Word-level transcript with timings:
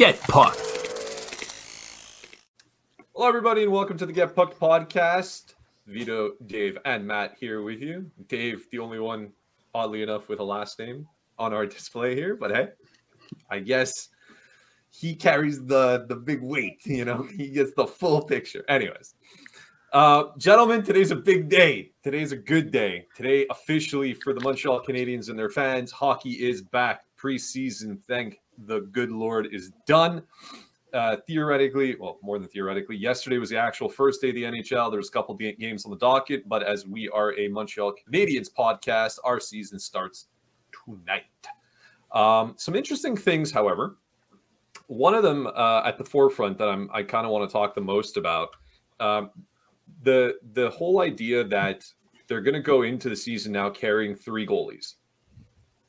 Get 0.00 0.18
Pucked. 0.22 0.58
Hello, 3.14 3.28
everybody, 3.28 3.64
and 3.64 3.70
welcome 3.70 3.98
to 3.98 4.06
the 4.06 4.14
Get 4.14 4.34
Pucked 4.34 4.58
podcast. 4.58 5.52
Vito, 5.86 6.30
Dave, 6.46 6.78
and 6.86 7.06
Matt 7.06 7.34
here 7.38 7.60
with 7.60 7.82
you. 7.82 8.10
Dave, 8.26 8.64
the 8.70 8.78
only 8.78 8.98
one, 8.98 9.30
oddly 9.74 10.02
enough, 10.02 10.30
with 10.30 10.40
a 10.40 10.42
last 10.42 10.78
name 10.78 11.06
on 11.38 11.52
our 11.52 11.66
display 11.76 12.14
here, 12.14 12.34
but 12.34 12.50
hey, 12.50 12.68
I 13.50 13.58
guess 13.58 14.08
he 14.88 15.14
carries 15.14 15.62
the 15.66 16.06
the 16.08 16.16
big 16.16 16.40
weight. 16.40 16.80
You 16.86 17.04
know, 17.04 17.28
he 17.36 17.50
gets 17.50 17.74
the 17.76 17.86
full 17.86 18.22
picture. 18.22 18.64
Anyways, 18.70 19.16
uh, 19.92 20.28
gentlemen, 20.38 20.82
today's 20.82 21.10
a 21.10 21.16
big 21.16 21.50
day. 21.50 21.92
Today's 22.02 22.32
a 22.32 22.38
good 22.38 22.70
day. 22.70 23.06
Today, 23.14 23.44
officially 23.50 24.14
for 24.14 24.32
the 24.32 24.40
Montreal 24.40 24.82
Canadiens 24.82 25.28
and 25.28 25.38
their 25.38 25.50
fans, 25.50 25.92
hockey 25.92 26.48
is 26.48 26.62
back. 26.62 27.02
Preseason, 27.22 28.02
thank 28.08 28.38
the 28.66 28.80
good 28.92 29.10
Lord, 29.10 29.48
is 29.52 29.70
done. 29.86 30.22
Uh, 30.92 31.16
theoretically, 31.26 31.96
well, 32.00 32.18
more 32.22 32.38
than 32.38 32.48
theoretically, 32.48 32.96
yesterday 32.96 33.38
was 33.38 33.48
the 33.48 33.56
actual 33.56 33.88
first 33.88 34.20
day 34.20 34.30
of 34.30 34.34
the 34.34 34.42
NHL. 34.42 34.90
There's 34.90 35.08
a 35.08 35.12
couple 35.12 35.34
of 35.34 35.40
games 35.58 35.84
on 35.84 35.90
the 35.92 35.96
docket, 35.96 36.48
but 36.48 36.62
as 36.62 36.86
we 36.86 37.08
are 37.10 37.38
a 37.38 37.48
Montreal 37.48 37.94
Canadiens 37.94 38.48
podcast, 38.52 39.18
our 39.22 39.38
season 39.38 39.78
starts 39.78 40.26
tonight. 40.84 41.22
Um, 42.12 42.54
some 42.56 42.74
interesting 42.74 43.16
things, 43.16 43.52
however. 43.52 43.98
One 44.88 45.14
of 45.14 45.22
them 45.22 45.46
uh, 45.46 45.82
at 45.84 45.98
the 45.98 46.04
forefront 46.04 46.58
that 46.58 46.68
I'm, 46.68 46.90
I 46.92 47.04
kind 47.04 47.24
of 47.24 47.30
want 47.30 47.48
to 47.48 47.52
talk 47.52 47.76
the 47.76 47.80
most 47.80 48.16
about 48.16 48.48
um, 48.98 49.30
the 50.02 50.36
the 50.52 50.70
whole 50.70 51.00
idea 51.00 51.44
that 51.44 51.84
they're 52.26 52.40
going 52.40 52.54
to 52.54 52.60
go 52.60 52.82
into 52.82 53.08
the 53.08 53.16
season 53.16 53.52
now 53.52 53.70
carrying 53.70 54.14
three 54.14 54.46
goalies. 54.46 54.94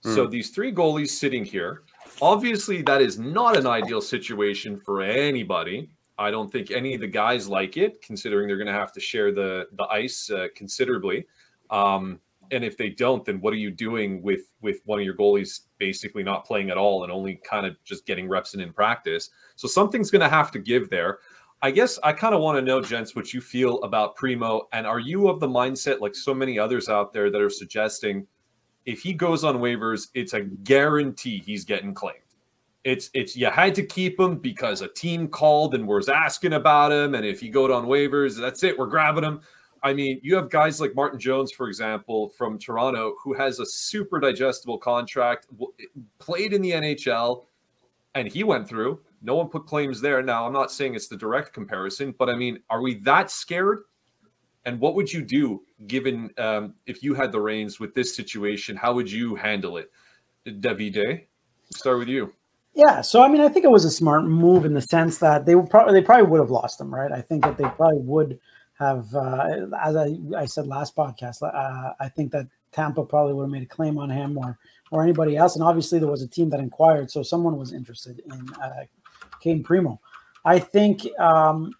Mm. 0.05 0.15
So 0.15 0.27
these 0.27 0.49
three 0.49 0.73
goalies 0.73 1.09
sitting 1.09 1.45
here, 1.45 1.83
obviously 2.21 2.81
that 2.83 3.01
is 3.01 3.19
not 3.19 3.57
an 3.57 3.67
ideal 3.67 4.01
situation 4.01 4.77
for 4.77 5.01
anybody. 5.01 5.89
I 6.17 6.31
don't 6.31 6.51
think 6.51 6.71
any 6.71 6.93
of 6.93 7.01
the 7.01 7.07
guys 7.07 7.47
like 7.47 7.77
it, 7.77 8.01
considering 8.01 8.47
they're 8.47 8.57
going 8.57 8.67
to 8.67 8.73
have 8.73 8.93
to 8.93 8.99
share 8.99 9.31
the 9.31 9.67
the 9.73 9.85
ice 9.85 10.29
uh, 10.29 10.47
considerably. 10.55 11.25
Um, 11.69 12.19
and 12.51 12.65
if 12.65 12.77
they 12.77 12.89
don't, 12.89 13.23
then 13.23 13.39
what 13.39 13.53
are 13.53 13.57
you 13.57 13.71
doing 13.71 14.21
with 14.21 14.41
with 14.61 14.81
one 14.85 14.99
of 14.99 15.05
your 15.05 15.15
goalies 15.15 15.61
basically 15.77 16.21
not 16.21 16.45
playing 16.45 16.69
at 16.69 16.77
all 16.77 17.03
and 17.03 17.11
only 17.11 17.39
kind 17.43 17.65
of 17.65 17.75
just 17.83 18.05
getting 18.05 18.27
reps 18.27 18.53
in 18.53 18.59
in 18.59 18.73
practice? 18.73 19.29
So 19.55 19.67
something's 19.67 20.11
going 20.11 20.21
to 20.21 20.29
have 20.29 20.51
to 20.51 20.59
give 20.59 20.89
there. 20.89 21.19
I 21.63 21.71
guess 21.71 21.99
I 22.03 22.11
kind 22.11 22.33
of 22.33 22.41
want 22.41 22.57
to 22.57 22.61
know, 22.61 22.81
gents, 22.81 23.15
what 23.15 23.33
you 23.33 23.41
feel 23.41 23.81
about 23.83 24.15
Primeau, 24.15 24.67
and 24.73 24.87
are 24.87 24.99
you 24.99 25.27
of 25.27 25.39
the 25.39 25.47
mindset 25.47 26.01
like 26.01 26.15
so 26.15 26.33
many 26.33 26.57
others 26.57 26.89
out 26.89 27.13
there 27.13 27.29
that 27.29 27.39
are 27.39 27.51
suggesting 27.51 28.25
if 28.85 29.01
he 29.01 29.13
goes 29.13 29.43
on 29.43 29.57
waivers, 29.57 30.07
it's 30.13 30.33
a 30.33 30.41
guarantee 30.41 31.41
he's 31.45 31.65
getting 31.65 31.93
claimed. 31.93 32.17
It's 32.83 33.11
it's 33.13 33.35
you 33.35 33.47
had 33.47 33.75
to 33.75 33.83
keep 33.83 34.19
him 34.19 34.37
because 34.37 34.81
a 34.81 34.87
team 34.87 35.27
called 35.27 35.75
and 35.75 35.87
was 35.87 36.09
asking 36.09 36.53
about 36.53 36.91
him, 36.91 37.13
and 37.13 37.25
if 37.25 37.39
he 37.39 37.49
goes 37.49 37.69
on 37.69 37.85
waivers, 37.85 38.39
that's 38.39 38.63
it, 38.63 38.77
we're 38.77 38.87
grabbing 38.87 39.23
him. 39.23 39.41
I 39.83 39.93
mean, 39.93 40.19
you 40.23 40.35
have 40.35 40.49
guys 40.49 40.79
like 40.79 40.95
Martin 40.95 41.19
Jones, 41.19 41.51
for 41.51 41.67
example, 41.67 42.29
from 42.29 42.59
Toronto, 42.59 43.15
who 43.23 43.33
has 43.33 43.59
a 43.59 43.65
super 43.65 44.19
digestible 44.19 44.77
contract, 44.77 45.47
played 46.19 46.53
in 46.53 46.61
the 46.61 46.71
NHL, 46.71 47.45
and 48.13 48.27
he 48.27 48.43
went 48.43 48.67
through. 48.67 48.99
No 49.23 49.35
one 49.35 49.49
put 49.49 49.65
claims 49.65 50.01
there. 50.01 50.21
Now, 50.21 50.45
I'm 50.45 50.53
not 50.53 50.71
saying 50.71 50.95
it's 50.95 51.07
the 51.07 51.17
direct 51.17 51.53
comparison, 51.53 52.13
but 52.17 52.29
I 52.29 52.35
mean, 52.35 52.59
are 52.69 52.81
we 52.81 52.95
that 52.99 53.31
scared? 53.31 53.83
And 54.65 54.79
what 54.79 54.95
would 54.95 55.11
you 55.11 55.23
do 55.23 55.63
given 55.87 56.29
um, 56.37 56.75
if 56.85 57.03
you 57.03 57.13
had 57.13 57.31
the 57.31 57.41
reins 57.41 57.79
with 57.79 57.93
this 57.95 58.15
situation? 58.15 58.75
How 58.75 58.93
would 58.93 59.11
you 59.11 59.35
handle 59.35 59.77
it, 59.77 59.91
Davide? 60.45 61.25
Start 61.73 61.99
with 61.99 62.07
you. 62.07 62.33
Yeah, 62.73 63.01
so 63.01 63.21
I 63.21 63.27
mean, 63.27 63.41
I 63.41 63.49
think 63.49 63.65
it 63.65 63.71
was 63.71 63.85
a 63.85 63.91
smart 63.91 64.25
move 64.25 64.65
in 64.65 64.73
the 64.73 64.81
sense 64.81 65.17
that 65.17 65.45
they 65.45 65.55
probably 65.55 65.93
they 65.93 66.05
probably 66.05 66.27
would 66.27 66.39
have 66.39 66.51
lost 66.51 66.79
him, 66.79 66.93
right? 66.93 67.11
I 67.11 67.21
think 67.21 67.43
that 67.43 67.57
they 67.57 67.63
probably 67.63 67.99
would 67.99 68.39
have, 68.79 69.13
uh, 69.13 69.67
as 69.81 69.95
I, 69.95 70.17
I 70.37 70.45
said 70.45 70.67
last 70.67 70.95
podcast, 70.95 71.41
uh, 71.43 71.93
I 71.99 72.07
think 72.09 72.31
that 72.31 72.47
Tampa 72.71 73.03
probably 73.03 73.33
would 73.33 73.43
have 73.43 73.51
made 73.51 73.63
a 73.63 73.67
claim 73.67 73.97
on 73.97 74.09
him 74.09 74.37
or 74.37 74.57
or 74.89 75.03
anybody 75.03 75.35
else. 75.35 75.55
And 75.55 75.63
obviously, 75.63 75.99
there 75.99 76.07
was 76.07 76.21
a 76.21 76.27
team 76.27 76.49
that 76.49 76.59
inquired, 76.59 77.11
so 77.11 77.23
someone 77.23 77.57
was 77.57 77.73
interested 77.73 78.21
in 78.25 78.49
uh, 78.61 78.85
Cayden 79.41 79.63
Primeau. 79.63 79.99
I 80.45 80.59
think 80.59 81.01
um, 81.19 81.73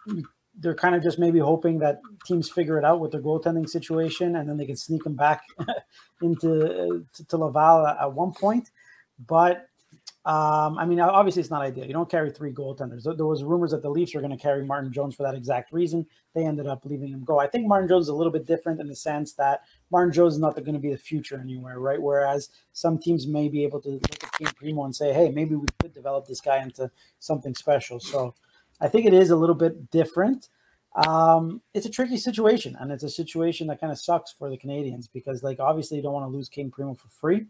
they're 0.62 0.76
kind 0.76 0.96
of 0.96 1.04
just 1.04 1.20
maybe 1.20 1.40
hoping 1.40 1.80
that 1.80 2.02
teams 2.26 2.50
figure 2.50 2.78
it 2.78 2.86
out 2.86 3.00
with 3.00 3.12
their 3.12 3.22
goaltending 3.22 3.68
situation, 3.68 4.36
and 4.36 4.48
then 4.48 4.58
they 4.58 4.66
can 4.66 4.78
sneak 4.78 5.06
him 5.06 5.16
back 5.16 5.44
into 6.22 7.06
to, 7.14 7.26
to 7.26 7.38
Laval 7.38 7.88
at 7.88 8.14
one 8.14 8.32
point. 8.32 8.70
But 9.28 9.68
um, 10.24 10.78
I 10.78 10.86
mean, 10.86 11.00
obviously 11.00 11.40
it's 11.40 11.50
not 11.50 11.64
ideal. 11.64 11.86
You 11.86 11.94
don't 11.94 12.10
carry 12.10 12.30
three 12.30 12.54
goaltenders. 12.54 13.04
There 13.04 13.26
was 13.26 13.44
rumors 13.44 13.72
that 13.72 13.82
the 13.82 13.90
Leafs 13.90 14.14
were 14.14 14.22
going 14.22 14.38
to 14.38 14.42
carry 14.42 14.64
Martin 14.64 14.94
Jones 14.94 15.16
for 15.16 15.24
that 15.24 15.34
exact 15.34 15.74
reason. 15.74 16.06
They 16.36 16.46
ended 16.46 16.68
up 16.68 16.86
leaving 16.86 17.08
him 17.08 17.24
go. 17.24 17.40
I 17.40 17.48
think 17.48 17.68
Martin 17.68 17.90
Jones 17.90 18.06
is 18.06 18.10
a 18.10 18.16
little 18.16 18.32
bit 18.32 18.46
different 18.46 18.80
in 18.80 18.88
the 18.88 18.96
sense 18.96 19.34
that 19.34 19.62
Martin 19.92 20.14
Jones 20.14 20.34
is 20.34 20.40
not 20.40 20.54
going 20.54 20.74
to 20.74 20.80
be 20.80 20.92
the 20.92 20.98
future 20.98 21.40
anywhere, 21.42 21.80
right? 21.80 22.00
Whereas 22.00 22.50
some 22.72 23.00
teams 23.00 23.26
may 23.26 23.50
be 23.50 23.64
able 23.64 23.82
to 23.82 23.90
look 23.90 24.24
at 24.24 24.34
Team 24.34 24.48
Primeau 24.56 24.86
and 24.86 24.96
say, 24.96 25.12
hey, 25.12 25.30
maybe 25.30 25.56
we 25.56 25.68
could 25.80 25.94
develop 25.94 26.28
this 26.28 26.40
guy 26.40 26.62
into 26.62 26.92
something 27.18 27.56
special. 27.56 28.00
So 28.00 28.36
I 28.82 28.88
think 28.88 29.06
it 29.06 29.14
is 29.14 29.30
a 29.30 29.36
little 29.36 29.56
bit 29.56 29.92
different. 29.92 30.50
Um, 31.08 31.62
it's 31.74 31.86
a 31.86 31.90
tricky 31.90 32.18
situation, 32.18 32.76
and 32.80 32.92
it's 32.92 33.04
a 33.04 33.10
situation 33.10 33.68
that 33.68 33.80
kind 33.80 33.92
of 33.92 34.00
sucks 34.00 34.34
for 34.34 34.50
the 34.50 34.58
Canadiens 34.58 35.08
because, 35.14 35.44
like, 35.44 35.60
obviously 35.60 35.98
you 35.98 36.04
don't 36.04 36.14
want 36.14 36.30
to 36.30 36.36
lose 36.36 36.50
King 36.50 36.70
Primeau 36.70 36.96
for 36.96 37.08
free, 37.08 37.46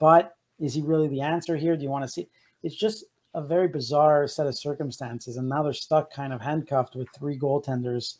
but 0.00 0.34
is 0.58 0.74
he 0.74 0.82
really 0.82 1.08
the 1.08 1.20
answer 1.20 1.56
here? 1.56 1.76
Do 1.76 1.82
you 1.82 1.90
want 1.90 2.04
to 2.04 2.08
see? 2.08 2.28
It's 2.62 2.74
just 2.74 3.04
a 3.34 3.42
very 3.42 3.68
bizarre 3.68 4.26
set 4.26 4.46
of 4.46 4.58
circumstances, 4.58 5.36
and 5.36 5.48
now 5.48 5.62
they're 5.62 5.72
stuck, 5.72 6.12
kind 6.12 6.32
of 6.32 6.40
handcuffed 6.40 6.96
with 6.96 7.08
three 7.16 7.38
goaltenders. 7.38 8.16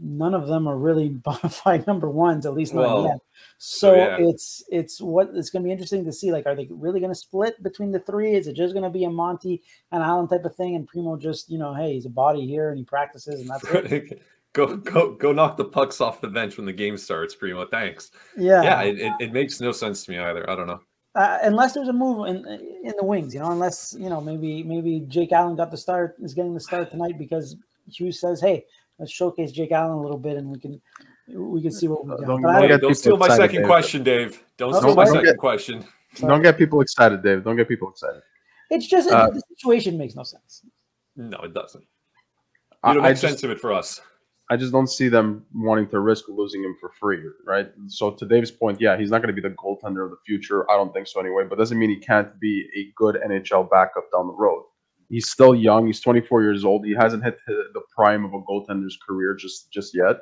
None 0.00 0.34
of 0.34 0.46
them 0.46 0.66
are 0.66 0.76
really 0.76 1.08
bona 1.24 1.48
fide 1.48 1.86
number 1.86 2.08
ones, 2.08 2.46
at 2.46 2.54
least 2.54 2.74
not 2.74 2.82
well, 2.82 3.04
yet. 3.04 3.18
So 3.58 3.94
yeah. 3.94 4.16
it's 4.18 4.64
it's 4.70 5.00
what 5.00 5.30
it's 5.34 5.50
going 5.50 5.62
to 5.62 5.66
be 5.66 5.72
interesting 5.72 6.04
to 6.04 6.12
see. 6.12 6.32
Like, 6.32 6.46
are 6.46 6.54
they 6.54 6.68
really 6.70 7.00
going 7.00 7.12
to 7.12 7.18
split 7.18 7.62
between 7.62 7.92
the 7.92 8.00
three? 8.00 8.34
Is 8.34 8.46
it 8.46 8.56
just 8.56 8.74
going 8.74 8.84
to 8.84 8.90
be 8.90 9.04
a 9.04 9.10
Monty 9.10 9.62
and 9.92 10.02
Allen 10.02 10.28
type 10.28 10.44
of 10.44 10.54
thing, 10.56 10.74
and 10.74 10.86
Primeau 10.86 11.16
just 11.16 11.50
you 11.50 11.58
know, 11.58 11.74
hey, 11.74 11.94
he's 11.94 12.06
a 12.06 12.10
body 12.10 12.46
here 12.46 12.70
and 12.70 12.78
he 12.78 12.84
practices, 12.84 13.40
and 13.40 13.48
that's 13.48 13.64
it. 13.92 14.22
go 14.52 14.76
go 14.76 15.14
go 15.14 15.32
knock 15.32 15.56
the 15.56 15.64
pucks 15.64 16.00
off 16.00 16.20
the 16.20 16.28
bench 16.28 16.56
when 16.56 16.66
the 16.66 16.72
game 16.72 16.96
starts, 16.96 17.34
Primeau. 17.34 17.66
Thanks. 17.66 18.10
Yeah, 18.36 18.62
yeah. 18.62 18.82
It, 18.82 18.98
it, 18.98 19.12
it 19.20 19.32
makes 19.32 19.60
no 19.60 19.72
sense 19.72 20.04
to 20.04 20.10
me 20.10 20.18
either. 20.18 20.48
I 20.48 20.56
don't 20.56 20.66
know 20.66 20.80
uh, 21.14 21.38
unless 21.42 21.74
there's 21.74 21.88
a 21.88 21.92
move 21.92 22.26
in 22.26 22.44
in 22.84 22.92
the 22.98 23.04
wings, 23.04 23.34
you 23.34 23.40
know, 23.40 23.50
unless 23.50 23.94
you 23.98 24.08
know 24.08 24.20
maybe 24.20 24.62
maybe 24.62 25.00
Jake 25.08 25.32
Allen 25.32 25.56
got 25.56 25.70
the 25.70 25.76
start 25.76 26.16
is 26.20 26.34
getting 26.34 26.54
the 26.54 26.60
start 26.60 26.90
tonight 26.90 27.18
because 27.18 27.56
Hughes 27.88 28.20
says, 28.20 28.40
"Hey, 28.40 28.64
let's 28.98 29.12
showcase 29.12 29.52
Jake 29.52 29.72
Allen 29.72 29.92
a 29.92 30.00
little 30.00 30.18
bit 30.18 30.36
and 30.36 30.48
we 30.48 30.58
can 30.58 30.80
we 31.28 31.62
can 31.62 31.72
see 31.72 31.88
what 31.88 32.04
we 32.04 32.10
got." 32.10 32.20
Don't, 32.20 32.42
don't, 32.42 32.80
don't 32.80 32.94
steal 32.94 33.16
my 33.16 33.28
second 33.28 33.62
Dave. 33.62 33.66
question, 33.66 34.02
Dave. 34.02 34.42
Don't 34.56 34.74
steal 34.74 34.94
my 34.94 35.04
second 35.04 35.24
get, 35.24 35.38
question. 35.38 35.84
Don't 36.20 36.42
get 36.42 36.58
people 36.58 36.80
excited, 36.80 37.22
Dave. 37.22 37.44
Don't 37.44 37.56
get 37.56 37.68
people 37.68 37.88
excited. 37.88 38.22
It's 38.70 38.86
just 38.86 39.10
uh, 39.10 39.30
the 39.30 39.42
situation 39.56 39.98
makes 39.98 40.14
no 40.14 40.22
sense. 40.22 40.62
No, 41.16 41.38
it 41.38 41.54
doesn't. 41.54 41.84
You 42.86 42.94
don't 42.94 43.02
makes 43.02 43.20
sense 43.20 43.42
of 43.42 43.50
it 43.50 43.60
for 43.60 43.72
us. 43.72 44.00
I 44.50 44.56
just 44.56 44.72
don't 44.72 44.88
see 44.88 45.08
them 45.08 45.46
wanting 45.54 45.88
to 45.88 46.00
risk 46.00 46.28
losing 46.28 46.62
him 46.62 46.76
for 46.78 46.90
free, 47.00 47.22
right? 47.46 47.70
So 47.86 48.10
to 48.10 48.26
Dave's 48.26 48.50
point, 48.50 48.78
yeah, 48.78 48.96
he's 48.98 49.10
not 49.10 49.22
going 49.22 49.34
to 49.34 49.40
be 49.40 49.46
the 49.46 49.54
goaltender 49.54 50.04
of 50.04 50.10
the 50.10 50.18
future. 50.26 50.70
I 50.70 50.76
don't 50.76 50.92
think 50.92 51.06
so 51.06 51.18
anyway, 51.18 51.44
but 51.48 51.56
doesn't 51.56 51.78
mean 51.78 51.88
he 51.88 51.96
can't 51.96 52.38
be 52.40 52.68
a 52.76 52.92
good 52.94 53.18
NHL 53.26 53.70
backup 53.70 54.04
down 54.12 54.26
the 54.26 54.34
road. 54.34 54.64
He's 55.08 55.28
still 55.28 55.54
young. 55.54 55.86
He's 55.86 56.00
24 56.00 56.42
years 56.42 56.64
old. 56.64 56.84
He 56.84 56.94
hasn't 56.94 57.24
hit 57.24 57.38
the 57.46 57.82
prime 57.94 58.24
of 58.24 58.32
a 58.34 58.40
goaltender's 58.40 58.98
career 59.06 59.34
just 59.34 59.70
just 59.72 59.94
yet. 59.94 60.16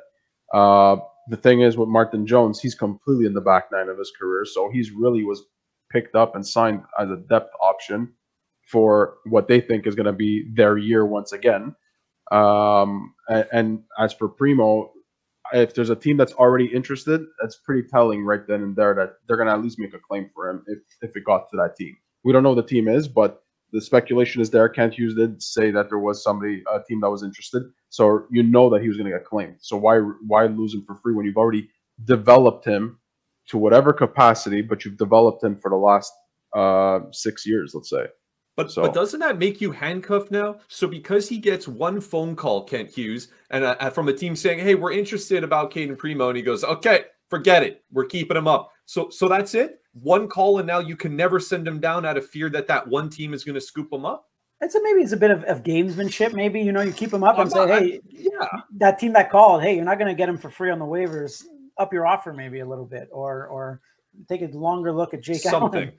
Uh, 0.53 0.97
the 1.29 1.37
thing 1.37 1.61
is 1.61 1.77
with 1.77 1.89
Martin 1.89 2.27
Jones, 2.27 2.59
he's 2.59 2.75
completely 2.75 3.25
in 3.25 3.33
the 3.33 3.41
back 3.41 3.65
nine 3.71 3.89
of 3.89 3.97
his 3.97 4.11
career, 4.19 4.45
so 4.45 4.69
he's 4.71 4.91
really 4.91 5.23
was 5.23 5.43
picked 5.91 6.15
up 6.15 6.35
and 6.35 6.45
signed 6.45 6.81
as 6.99 7.09
a 7.09 7.17
depth 7.17 7.51
option 7.61 8.11
for 8.69 9.15
what 9.25 9.47
they 9.47 9.61
think 9.61 9.87
is 9.87 9.95
going 9.95 10.05
to 10.05 10.13
be 10.13 10.45
their 10.53 10.77
year 10.77 11.05
once 11.05 11.31
again. 11.31 11.75
Um, 12.31 13.13
and, 13.29 13.47
and 13.51 13.79
as 13.99 14.13
for 14.13 14.27
Primeau, 14.27 14.91
if 15.53 15.73
there's 15.73 15.89
a 15.89 15.95
team 15.95 16.17
that's 16.17 16.33
already 16.33 16.65
interested, 16.65 17.21
that's 17.41 17.57
pretty 17.57 17.87
telling 17.87 18.23
right 18.23 18.45
then 18.47 18.63
and 18.63 18.75
there 18.75 18.95
that 18.95 19.15
they're 19.27 19.37
going 19.37 19.47
to 19.47 19.53
at 19.53 19.61
least 19.61 19.79
make 19.79 19.93
a 19.93 19.99
claim 19.99 20.29
for 20.33 20.49
him 20.49 20.63
if, 20.67 20.79
if 21.01 21.15
it 21.15 21.25
got 21.25 21.49
to 21.51 21.57
that 21.57 21.75
team. 21.75 21.95
We 22.23 22.33
don't 22.33 22.43
know 22.43 22.55
the 22.55 22.63
team 22.63 22.87
is, 22.87 23.07
but 23.07 23.42
the 23.73 23.81
speculation 23.81 24.41
is 24.41 24.51
there. 24.51 24.69
Kent 24.69 24.93
Hughes 24.93 25.15
did 25.15 25.41
say 25.41 25.71
that 25.71 25.89
there 25.89 25.99
was 25.99 26.23
somebody, 26.23 26.63
a 26.71 26.79
team 26.87 27.01
that 27.01 27.09
was 27.09 27.23
interested. 27.23 27.63
So 27.89 28.25
you 28.29 28.43
know 28.43 28.69
that 28.69 28.81
he 28.81 28.87
was 28.87 28.97
going 28.97 29.11
to 29.11 29.17
get 29.17 29.25
claimed. 29.25 29.55
So 29.59 29.75
why 29.75 29.97
why 29.97 30.45
lose 30.45 30.73
him 30.73 30.85
for 30.85 30.99
free 31.01 31.13
when 31.13 31.25
you've 31.25 31.37
already 31.37 31.69
developed 32.05 32.65
him 32.65 32.99
to 33.47 33.57
whatever 33.57 33.91
capacity, 33.91 34.61
but 34.61 34.85
you've 34.85 34.97
developed 34.97 35.43
him 35.43 35.59
for 35.59 35.69
the 35.69 35.75
last 35.75 36.13
uh, 36.55 36.99
six 37.11 37.45
years, 37.45 37.73
let's 37.73 37.89
say. 37.89 38.05
But, 38.55 38.71
so. 38.71 38.83
but 38.83 38.93
doesn't 38.93 39.19
that 39.21 39.39
make 39.39 39.59
you 39.59 39.71
handcuffed 39.71 40.29
now? 40.29 40.57
So 40.67 40.87
because 40.87 41.27
he 41.27 41.39
gets 41.39 41.67
one 41.67 41.99
phone 41.99 42.35
call, 42.35 42.63
Kent 42.63 42.91
Hughes, 42.91 43.29
and 43.49 43.63
uh, 43.63 43.89
from 43.89 44.07
a 44.07 44.13
team 44.13 44.35
saying, 44.35 44.59
"Hey, 44.59 44.75
we're 44.75 44.91
interested 44.91 45.43
about 45.43 45.71
Cayden 45.71 45.95
Primeau," 45.95 46.29
and 46.29 46.37
he 46.37 46.43
goes, 46.43 46.63
"Okay, 46.63 47.05
forget 47.29 47.63
it, 47.63 47.83
we're 47.91 48.05
keeping 48.05 48.37
him 48.37 48.47
up." 48.47 48.71
So 48.85 49.09
so 49.09 49.27
that's 49.27 49.55
it. 49.55 49.79
One 49.93 50.27
call, 50.27 50.57
and 50.59 50.67
now 50.67 50.79
you 50.79 50.95
can 50.95 51.15
never 51.15 51.39
send 51.39 51.67
him 51.67 51.79
down 51.79 52.05
out 52.05 52.17
of 52.17 52.27
fear 52.27 52.49
that 52.49 52.67
that 52.67 52.87
one 52.87 53.09
team 53.09 53.33
is 53.33 53.43
going 53.43 53.55
to 53.55 53.61
scoop 53.61 53.93
him 53.93 54.05
up. 54.05 54.29
It's 54.59 54.75
a, 54.75 54.81
maybe 54.81 55.01
it's 55.01 55.11
a 55.11 55.17
bit 55.17 55.29
of, 55.29 55.43
of 55.43 55.61
gamesmanship. 55.61 56.33
Maybe 56.33 56.61
you 56.61 56.71
know 56.71 56.81
you 56.81 56.93
keep 56.93 57.13
him 57.13 57.23
up 57.23 57.35
I'm 57.35 57.41
and 57.43 57.51
say, 57.51 57.65
not- 57.65 57.81
hey, 57.81 58.01
Yeah. 58.09 58.47
that 58.77 58.97
team 58.97 59.13
that 59.13 59.29
called, 59.29 59.61
hey, 59.61 59.75
you're 59.75 59.85
not 59.85 59.99
going 59.99 60.07
to 60.07 60.15
get 60.15 60.29
him 60.29 60.37
for 60.37 60.49
free 60.49 60.71
on 60.71 60.79
the 60.79 60.85
waivers. 60.85 61.43
Up 61.77 61.91
your 61.91 62.05
offer 62.07 62.33
maybe 62.33 62.59
a 62.59 62.65
little 62.65 62.85
bit, 62.85 63.09
or 63.11 63.47
or 63.47 63.81
take 64.29 64.41
a 64.41 64.45
longer 64.57 64.91
look 64.91 65.13
at 65.13 65.21
Jake 65.21 65.41
Something. 65.41 65.83
Allen, 65.83 65.93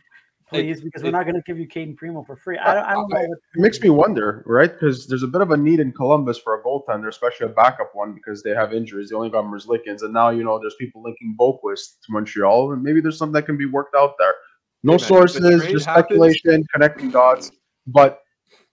please, 0.63 0.81
because 0.81 1.03
we're 1.03 1.11
not 1.11 1.25
going 1.25 1.35
to 1.35 1.43
give 1.47 1.59
you 1.59 1.67
Cayden 1.67 1.97
Primeau 1.97 2.23
for 2.25 2.37
free. 2.37 2.57
I, 2.59 2.75
don't- 2.75 2.85
I 2.85 2.93
don't 2.95 3.09
know. 3.11 3.19
It 3.21 3.31
makes 3.57 3.81
me 3.81 3.91
wonder, 3.91 4.43
right? 4.47 4.73
Because 4.73 5.07
there's 5.07 5.23
a 5.23 5.29
bit 5.29 5.41
of 5.41 5.51
a 5.51 5.57
need 5.57 5.81
in 5.81 5.93
Columbus 5.93 6.39
for 6.39 6.59
a 6.59 6.63
goaltender, 6.63 7.09
especially 7.09 7.47
a 7.47 7.51
backup 7.51 7.91
one, 7.95 8.15
because 8.15 8.43
they 8.43 8.51
have 8.51 8.73
injuries. 8.73 9.11
They 9.11 9.17
only 9.17 9.31
got 9.31 9.45
Merzlikins, 9.45 10.03
and 10.03 10.13
now 10.13 10.31
you 10.31 10.45
know 10.45 10.59
there's 10.59 10.75
people 10.77 11.03
linking 11.03 11.37
Boqvist 11.39 12.01
to 12.05 12.13
Montreal, 12.13 12.73
and 12.73 12.83
maybe 12.83 13.01
there's 13.01 13.19
something 13.19 13.35
that 13.35 13.47
can 13.47 13.57
be 13.57 13.67
worked 13.67 13.95
out 13.95 14.15
there. 14.19 14.35
No 14.83 14.93
Hey, 14.93 14.97
man, 14.97 14.99
if 14.99 15.01
the 15.01 15.07
sources, 15.07 15.61
trade 15.63 15.73
just 15.73 15.87
happens- 15.87 16.05
speculation, 16.07 16.65
connecting 16.73 17.11
dots. 17.11 17.51
But 17.87 18.21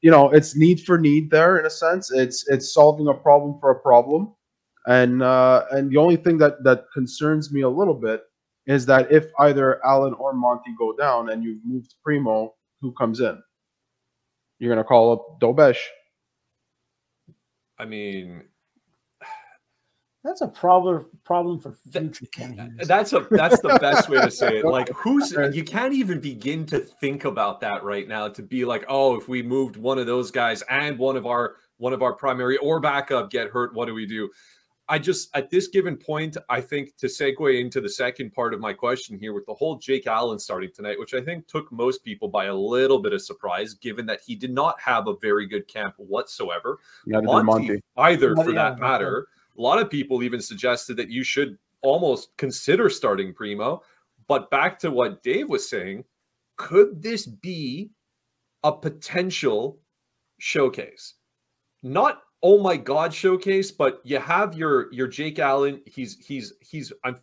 you 0.01 0.09
know, 0.11 0.29
it's 0.31 0.55
need 0.55 0.81
for 0.81 0.97
need 0.97 1.29
there 1.31 1.57
in 1.59 1.65
a 1.65 1.69
sense. 1.69 2.11
It's 2.11 2.47
it's 2.49 2.73
solving 2.73 3.07
a 3.07 3.13
problem 3.13 3.59
for 3.59 3.71
a 3.71 3.79
problem, 3.79 4.33
and 4.87 5.21
uh, 5.23 5.65
and 5.71 5.89
the 5.91 5.97
only 5.97 6.15
thing 6.17 6.37
that 6.39 6.63
that 6.63 6.85
concerns 6.93 7.51
me 7.53 7.61
a 7.61 7.69
little 7.69 7.93
bit 7.93 8.23
is 8.65 8.85
that 8.85 9.11
if 9.11 9.25
either 9.39 9.83
Allen 9.85 10.13
or 10.13 10.33
Monty 10.33 10.73
go 10.77 10.93
down, 10.95 11.29
and 11.29 11.43
you've 11.43 11.63
moved 11.65 11.95
Primeau, 12.03 12.53
who 12.79 12.91
comes 12.93 13.19
in? 13.19 13.41
You're 14.59 14.73
gonna 14.73 14.83
call 14.83 15.11
up 15.11 15.39
Dobeš. 15.41 15.77
I 17.79 17.85
mean, 17.85 18.43
That's 20.23 20.41
a 20.41 20.47
problem 20.47 21.07
problem 21.23 21.59
for 21.59 21.73
future 21.91 22.27
Kent 22.31 22.59
That's 22.85 23.13
a 23.13 23.25
that's 23.31 23.59
the 23.61 23.79
best 23.81 24.07
way 24.07 24.21
to 24.21 24.29
say 24.29 24.59
it. 24.59 24.65
Like 24.71 24.89
who's 24.89 25.31
you 25.53 25.63
can't 25.63 25.93
even 25.93 26.19
begin 26.19 26.65
to 26.67 26.79
think 26.79 27.25
about 27.25 27.59
that 27.61 27.83
right 27.83 28.07
now 28.07 28.27
to 28.29 28.43
be 28.43 28.63
like, 28.63 28.85
oh, 28.87 29.15
if 29.15 29.27
we 29.27 29.41
moved 29.41 29.77
one 29.77 29.97
of 29.97 30.05
those 30.05 30.29
guys 30.29 30.61
and 30.69 30.99
one 30.99 31.17
of 31.17 31.25
our 31.25 31.55
one 31.77 31.93
of 31.93 32.03
our 32.03 32.13
primary 32.13 32.57
or 32.57 32.79
backup 32.79 33.31
get 33.31 33.49
hurt, 33.49 33.73
what 33.73 33.87
do 33.87 33.95
we 33.95 34.05
do? 34.05 34.29
I 34.91 34.99
just 34.99 35.33
at 35.33 35.49
this 35.49 35.69
given 35.69 35.95
point, 35.95 36.35
I 36.49 36.59
think 36.59 36.97
to 36.97 37.07
segue 37.07 37.61
into 37.61 37.79
the 37.79 37.87
second 37.87 38.33
part 38.33 38.53
of 38.53 38.59
my 38.59 38.73
question 38.73 39.17
here 39.17 39.31
with 39.31 39.45
the 39.45 39.53
whole 39.53 39.77
Jake 39.77 40.05
Allen 40.05 40.37
starting 40.37 40.69
tonight, 40.75 40.99
which 40.99 41.13
I 41.13 41.21
think 41.21 41.47
took 41.47 41.71
most 41.71 42.03
people 42.03 42.27
by 42.27 42.47
a 42.47 42.53
little 42.53 42.99
bit 42.99 43.13
of 43.13 43.21
surprise, 43.21 43.73
given 43.73 44.05
that 44.07 44.19
he 44.19 44.35
did 44.35 44.51
not 44.51 44.77
have 44.81 45.07
a 45.07 45.15
very 45.21 45.47
good 45.47 45.65
camp 45.69 45.93
whatsoever. 45.95 46.79
Neither 47.05 47.25
Monty, 47.25 47.45
Monty. 47.45 47.81
either 47.95 48.35
Monty, 48.35 48.51
for 48.51 48.53
yeah, 48.53 48.63
that 48.63 48.69
that's 48.71 48.81
matter. 48.81 49.27
A 49.57 49.61
lot 49.61 49.79
of 49.79 49.89
people 49.89 50.23
even 50.23 50.41
suggested 50.41 50.97
that 50.97 51.09
you 51.09 51.23
should 51.23 51.57
almost 51.81 52.35
consider 52.35 52.89
starting 52.89 53.33
Primeau. 53.33 53.81
But 54.27 54.51
back 54.51 54.77
to 54.79 54.91
what 54.91 55.23
Dave 55.23 55.47
was 55.47 55.69
saying, 55.69 56.03
could 56.57 57.01
this 57.01 57.25
be 57.25 57.91
a 58.65 58.73
potential 58.73 59.79
showcase? 60.37 61.13
Not 61.81 62.23
oh 62.43 62.61
my 62.61 62.77
god 62.77 63.13
showcase, 63.13 63.71
but 63.71 64.01
you 64.03 64.19
have 64.19 64.53
your 64.55 64.91
your 64.93 65.07
Jake 65.07 65.39
Allen. 65.39 65.81
He's 65.85 66.17
he's 66.25 66.53
he's 66.61 66.91
I'm 67.03 67.17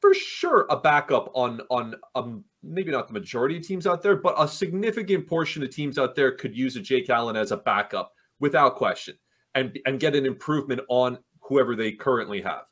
for 0.00 0.14
sure 0.14 0.66
a 0.70 0.76
backup 0.76 1.30
on 1.34 1.60
on 1.70 1.94
um 2.14 2.44
maybe 2.62 2.90
not 2.90 3.06
the 3.06 3.14
majority 3.14 3.56
of 3.58 3.66
teams 3.66 3.86
out 3.86 4.02
there, 4.02 4.16
but 4.16 4.34
a 4.38 4.48
significant 4.48 5.26
portion 5.26 5.62
of 5.62 5.70
teams 5.70 5.98
out 5.98 6.14
there 6.14 6.32
could 6.32 6.56
use 6.56 6.76
a 6.76 6.80
Jake 6.80 7.10
Allen 7.10 7.36
as 7.36 7.52
a 7.52 7.56
backup 7.56 8.12
without 8.40 8.76
question 8.76 9.16
and 9.54 9.78
and 9.86 10.00
get 10.00 10.14
an 10.14 10.26
improvement 10.26 10.80
on 10.88 11.18
whoever 11.40 11.76
they 11.76 11.92
currently 11.92 12.40
have. 12.42 12.64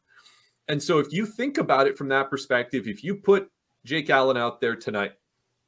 And 0.68 0.82
so 0.82 0.98
if 0.98 1.12
you 1.12 1.26
think 1.26 1.58
about 1.58 1.86
it 1.86 1.96
from 1.96 2.08
that 2.08 2.30
perspective, 2.30 2.88
if 2.88 3.04
you 3.04 3.16
put 3.16 3.50
Jake 3.84 4.08
Allen 4.08 4.36
out 4.36 4.60
there 4.60 4.74
tonight, 4.74 5.12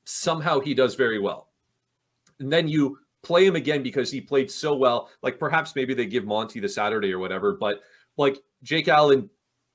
somehow 0.04 0.60
he 0.60 0.72
does 0.72 0.94
very 0.94 1.18
well. 1.18 1.50
And 2.40 2.50
then 2.52 2.66
you 2.68 2.98
play 3.26 3.44
him 3.44 3.56
again 3.56 3.82
because 3.82 4.08
he 4.08 4.20
played 4.20 4.48
so 4.48 4.76
well. 4.76 5.10
Like 5.20 5.40
perhaps 5.40 5.74
maybe 5.74 5.94
they 5.94 6.06
give 6.06 6.24
Monty 6.24 6.60
the 6.60 6.68
Saturday 6.68 7.12
or 7.12 7.18
whatever, 7.18 7.54
but 7.54 7.80
like 8.16 8.38
Jake 8.62 8.86
Allen 8.86 9.28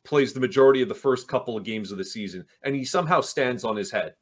plays 0.06 0.31
the 0.31 0.39
majority 0.39 0.81
of 0.81 0.88
the 0.88 0.95
first 0.95 1.27
couple 1.27 1.57
of 1.57 1.65
games 1.65 1.92
of 1.92 1.98
the 1.98 2.06
season 2.06 2.45
and 2.63 2.74
he 2.74 2.86
somehow 2.86 3.19
stands 3.19 3.65
on 3.65 3.75
his 3.75 3.92
head. 3.92 4.15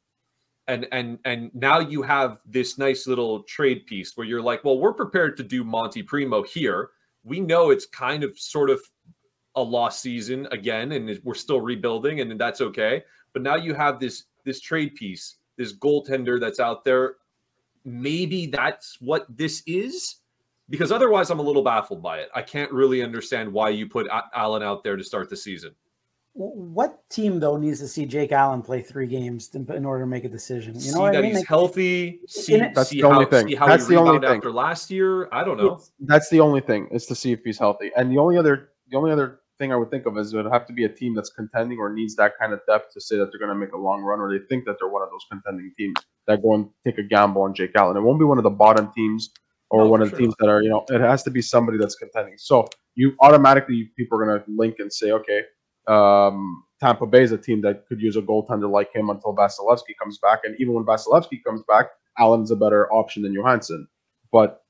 And 0.66 0.88
and 0.90 1.18
and 1.24 1.54
now 1.54 1.78
you 1.78 2.02
have 2.02 2.40
this 2.44 2.76
nice 2.76 3.06
little 3.06 3.44
trade 3.44 3.86
piece 3.86 4.16
where 4.16 4.26
you're 4.26 4.42
like, 4.42 4.64
well, 4.64 4.78
we're 4.78 4.92
prepared 4.92 5.36
to 5.36 5.44
do 5.44 5.62
Monty 5.62 6.02
Primeau 6.02 6.42
here. 6.42 6.90
We 7.22 7.38
know 7.38 7.70
it's 7.70 7.86
kind 7.86 8.24
of 8.24 8.36
sort 8.36 8.68
of 8.68 8.80
a 9.54 9.62
lost 9.62 10.02
season 10.02 10.48
again 10.50 10.92
and 10.92 11.20
we're 11.22 11.34
still 11.34 11.60
rebuilding 11.60 12.20
and 12.20 12.40
that's 12.40 12.60
okay. 12.60 13.04
But 13.32 13.42
now 13.42 13.54
you 13.54 13.74
have 13.74 14.00
this 14.00 14.24
this 14.44 14.60
trade 14.60 14.96
piece, 14.96 15.36
this 15.56 15.72
goaltender 15.72 16.40
that's 16.40 16.58
out 16.58 16.84
there. 16.84 17.14
Maybe 17.84 18.46
that's 18.46 18.98
what 19.00 19.26
this 19.34 19.62
is 19.66 20.16
because 20.68 20.92
otherwise 20.92 21.30
I'm 21.30 21.38
a 21.38 21.42
little 21.42 21.62
baffled 21.62 22.02
by 22.02 22.18
it. 22.18 22.28
I 22.34 22.42
can't 22.42 22.70
really 22.72 23.02
understand 23.02 23.52
why 23.52 23.70
you 23.70 23.88
put 23.88 24.06
A- 24.06 24.24
Allen 24.34 24.62
out 24.62 24.84
there 24.84 24.96
to 24.96 25.02
start 25.04 25.28
the 25.30 25.36
season. 25.36 25.74
What 26.34 27.00
team 27.10 27.40
though 27.40 27.56
needs 27.56 27.80
to 27.80 27.88
see 27.88 28.06
Jake 28.06 28.30
Allen 28.30 28.62
play 28.62 28.80
three 28.82 29.08
games 29.08 29.48
to, 29.48 29.58
in 29.74 29.84
order 29.84 30.04
to 30.04 30.06
make 30.06 30.24
a 30.24 30.28
decision? 30.28 30.74
You 30.74 30.92
know 30.92 30.92
see 30.92 30.98
what 31.00 31.12
that 31.12 31.18
I 31.18 31.22
mean? 31.22 31.30
he's 31.32 31.38
Like, 31.40 31.48
healthy. 31.48 32.20
See, 32.28 32.54
it- 32.54 32.72
That's 32.74 32.90
see 32.90 33.00
the 33.00 33.08
only 33.08 33.24
how, 33.24 33.30
thing. 33.30 33.48
see 33.48 33.54
how 33.56 33.66
That's 33.66 33.88
he 33.88 33.94
the 33.94 34.00
only 34.00 34.20
thing. 34.20 34.36
after 34.36 34.52
last 34.52 34.90
year. 34.92 35.28
I 35.32 35.42
don't 35.42 35.56
know. 35.56 35.80
That's 35.98 36.30
the 36.30 36.38
only 36.40 36.60
thing 36.60 36.86
is 36.92 37.06
to 37.06 37.16
see 37.16 37.32
if 37.32 37.40
he's 37.44 37.58
healthy. 37.58 37.90
And 37.96 38.10
the 38.12 38.18
only 38.18 38.36
other 38.38 38.70
the 38.90 38.96
only 38.96 39.10
other 39.10 39.39
thing 39.60 39.72
I 39.72 39.76
would 39.76 39.90
think 39.90 40.06
of 40.06 40.18
is 40.18 40.32
it 40.32 40.36
would 40.38 40.50
have 40.50 40.66
to 40.66 40.72
be 40.72 40.84
a 40.84 40.88
team 40.88 41.14
that's 41.14 41.30
contending 41.30 41.78
or 41.78 41.92
needs 41.92 42.16
that 42.16 42.32
kind 42.40 42.52
of 42.52 42.60
depth 42.66 42.92
to 42.94 43.00
say 43.00 43.16
that 43.18 43.30
they're 43.30 43.38
going 43.38 43.50
to 43.50 43.54
make 43.54 43.72
a 43.72 43.78
long 43.78 44.02
run 44.02 44.18
or 44.18 44.32
they 44.32 44.44
think 44.46 44.64
that 44.64 44.76
they're 44.80 44.88
one 44.88 45.02
of 45.02 45.10
those 45.10 45.24
contending 45.30 45.70
teams 45.78 45.94
that 46.26 46.42
go 46.42 46.54
and 46.54 46.68
take 46.84 46.98
a 46.98 47.02
gamble 47.02 47.42
on 47.42 47.54
Jake 47.54 47.72
Allen. 47.76 47.96
It 47.96 48.00
won't 48.00 48.18
be 48.18 48.24
one 48.24 48.38
of 48.38 48.44
the 48.44 48.50
bottom 48.50 48.90
teams 48.96 49.30
or 49.68 49.84
No, 49.84 49.90
one 49.90 50.02
of 50.02 50.10
the 50.10 50.16
sure 50.16 50.18
teams 50.18 50.34
that 50.40 50.48
are, 50.48 50.62
you 50.62 50.70
know, 50.70 50.84
it 50.88 51.00
has 51.00 51.22
to 51.24 51.30
be 51.30 51.42
somebody 51.42 51.78
that's 51.78 51.94
contending. 51.94 52.34
So 52.38 52.66
you 52.96 53.14
automatically 53.20 53.90
people 53.96 54.20
are 54.20 54.26
going 54.26 54.40
to 54.42 54.50
link 54.50 54.76
and 54.78 54.92
say, 54.92 55.12
okay, 55.12 55.42
um, 55.86 56.64
Tampa 56.80 57.06
Bay 57.06 57.22
is 57.22 57.32
a 57.32 57.38
team 57.38 57.60
that 57.62 57.86
could 57.86 58.00
use 58.00 58.16
a 58.16 58.22
goaltender 58.22 58.70
like 58.70 58.94
him 58.94 59.10
until 59.10 59.36
Vasilevskiy 59.36 59.96
comes 60.02 60.18
back. 60.18 60.40
And 60.44 60.56
even 60.58 60.74
when 60.74 60.84
Vasilevskiy 60.84 61.44
comes 61.46 61.62
back, 61.68 61.86
Allen's 62.18 62.50
a 62.50 62.56
better 62.56 62.90
option 62.92 63.22
than 63.22 63.34
Johansson. 63.34 63.86
But 64.32 64.62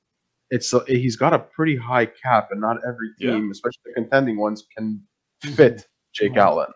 it's 0.50 0.72
a, 0.72 0.82
he's 0.86 1.16
got 1.16 1.32
a 1.32 1.38
pretty 1.38 1.76
high 1.76 2.06
cap, 2.06 2.48
and 2.50 2.60
not 2.60 2.78
every 2.86 3.10
Yeah. 3.18 3.32
team, 3.32 3.50
especially 3.50 3.80
the 3.86 3.92
contending 3.94 4.36
ones, 4.36 4.66
can 4.76 5.00
hmm. 5.44 5.52
fit 5.52 5.86
Jake. 6.12 6.36
Allen. 6.36 6.66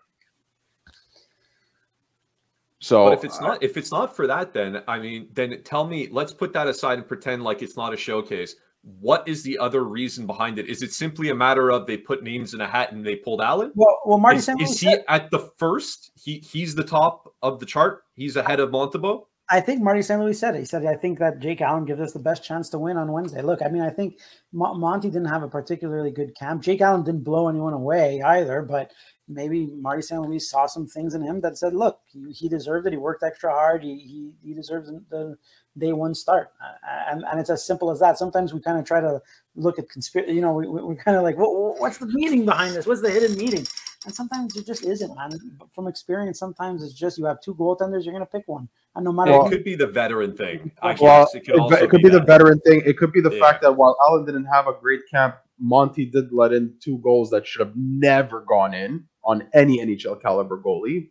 So, 2.79 3.05
But 3.05 3.13
if 3.13 3.23
it's 3.25 3.41
not 3.41 3.63
if 3.63 3.77
it's 3.77 3.91
not 3.91 4.15
for 4.15 4.27
that, 4.27 4.53
then 4.53 4.83
I 4.87 4.99
mean, 4.99 5.29
then 5.33 5.61
tell 5.63 5.87
me. 5.87 6.07
Let's 6.11 6.33
put 6.33 6.53
that 6.53 6.67
aside 6.67 6.99
and 6.99 7.07
pretend 7.07 7.43
like 7.43 7.63
it's 7.63 7.75
not 7.75 7.93
a 7.93 7.97
showcase. 7.97 8.55
What 8.99 9.27
is 9.27 9.41
the 9.41 9.57
other 9.57 9.83
reason 9.83 10.27
behind 10.27 10.59
it? 10.59 10.67
Is 10.67 10.83
it 10.83 10.93
simply 10.93 11.29
a 11.29 11.35
matter 11.35 11.71
of 11.71 11.87
they 11.87 11.97
put 11.97 12.21
names 12.21 12.53
in 12.53 12.61
a 12.61 12.67
hat 12.67 12.91
and 12.91 13.03
they 13.03 13.15
pulled 13.15 13.41
Allen? 13.41 13.71
well, 13.73 13.99
well, 14.05 14.19
Marty 14.19 14.37
Is, 14.37 14.49
is 14.49 14.79
he 14.79 14.91
said- 14.91 15.03
at 15.07 15.31
the 15.31 15.49
first? 15.57 16.11
He 16.13 16.37
he's 16.47 16.75
the 16.75 16.83
top 16.83 17.33
of 17.41 17.59
the 17.59 17.65
chart. 17.65 18.03
He's 18.13 18.35
ahead 18.35 18.59
of 18.59 18.69
Montembeau. 18.69 19.25
I 19.47 19.61
think 19.61 19.81
Marty 19.81 20.01
St. 20.01 20.19
Louis 20.19 20.33
said 20.33 20.55
it. 20.55 20.59
He 20.59 20.65
said, 20.65 20.85
I 20.85 20.95
think 20.95 21.19
that 21.19 21.39
Jake 21.39 21.61
Allen 21.61 21.85
gives 21.85 22.01
us 22.01 22.13
the 22.13 22.19
best 22.19 22.43
chance 22.43 22.67
to 22.69 22.79
win 22.79 22.97
on 22.97 23.11
Wednesday. 23.11 23.43
Look, 23.43 23.61
I 23.61 23.69
mean, 23.69 23.83
I 23.83 23.91
think 23.91 24.19
Mo- 24.51 24.73
Monty 24.73 25.09
didn't 25.09 25.29
have 25.29 25.43
a 25.43 25.47
particularly 25.47 26.09
good 26.09 26.35
camp. 26.35 26.63
Jake 26.63 26.81
Allen 26.81 27.03
didn't 27.03 27.23
blow 27.23 27.47
anyone 27.47 27.73
away 27.73 28.21
either, 28.23 28.63
but 28.63 28.91
maybe 29.27 29.67
Marty 29.79 30.01
St. 30.01 30.19
Louis 30.19 30.39
saw 30.39 30.65
some 30.65 30.87
things 30.87 31.13
in 31.13 31.21
him 31.21 31.41
that 31.41 31.59
said, 31.59 31.75
look, 31.75 31.99
he, 32.07 32.31
he 32.31 32.49
deserved 32.49 32.87
it. 32.87 32.93
He 32.93 32.97
worked 32.97 33.21
extra 33.21 33.51
hard. 33.51 33.83
He, 33.83 33.99
he, 33.99 34.31
he 34.49 34.53
deserves 34.55 34.89
the 35.09 35.37
day 35.77 35.93
one 35.93 36.15
start. 36.15 36.51
Uh, 36.59 37.11
and, 37.11 37.23
and 37.29 37.39
it's 37.39 37.51
as 37.51 37.65
simple 37.65 37.91
as 37.91 37.99
that. 37.99 38.17
Sometimes 38.17 38.51
we 38.51 38.61
kind 38.61 38.79
of 38.79 38.85
try 38.85 38.99
to 38.99 39.21
look 39.55 39.77
at 39.77 39.89
conspiracy, 39.89 40.33
you 40.33 40.41
know, 40.41 40.53
we, 40.53 40.67
we, 40.67 40.81
we're 40.81 40.95
kind 40.95 41.17
of 41.17 41.23
like, 41.23 41.37
what, 41.37 41.79
what's 41.79 41.99
the 41.99 42.07
meaning 42.07 42.45
behind 42.45 42.75
this? 42.75 42.87
What's 42.87 43.01
the 43.01 43.11
hidden 43.11 43.37
meaning? 43.37 43.67
And 44.05 44.13
sometimes 44.13 44.55
it 44.55 44.65
just 44.67 44.83
isn't, 44.83 45.15
man. 45.15 45.31
From 45.73 45.87
experience, 45.87 46.37
sometimes 46.37 46.83
it's 46.83 46.93
just 46.93 47.17
you 47.17 47.25
have 47.25 47.41
two 47.41 47.55
goaltenders, 47.55 48.05
you're 48.05 48.13
going 48.13 48.25
to 48.25 48.31
pick 48.31 48.43
one. 48.47 48.69
And 48.95 49.03
no 49.03 49.11
matter 49.11 49.31
it 49.31 49.37
what, 49.37 49.49
could 49.49 49.63
be 49.63 49.75
the 49.75 49.87
veteran 49.87 50.35
thing. 50.35 50.71
I 50.81 50.95
well, 51.01 51.27
it 51.33 51.43
could 51.43 51.55
it, 51.55 51.59
also 51.59 51.75
it 51.75 51.89
could 51.89 52.01
be, 52.03 52.09
the 52.09 52.21
veteran 52.21 52.59
thing. 52.59 52.83
It 52.85 52.97
could 52.97 53.11
be 53.11 53.19
the 53.19 53.31
Yeah. 53.31 53.39
fact 53.39 53.63
that 53.63 53.75
while 53.75 53.97
Allen 54.07 54.25
didn't 54.25 54.45
have 54.45 54.67
a 54.67 54.73
great 54.73 55.01
camp, 55.11 55.37
Monty 55.59 56.05
did 56.05 56.31
let 56.31 56.53
in 56.53 56.73
two 56.79 56.99
goals 56.99 57.29
that 57.31 57.47
should 57.47 57.61
have 57.65 57.75
never 57.75 58.41
gone 58.41 58.73
in 58.73 59.05
on 59.23 59.47
any 59.53 59.79
NHL 59.79 60.21
caliber 60.21 60.61
goalie, 60.61 61.09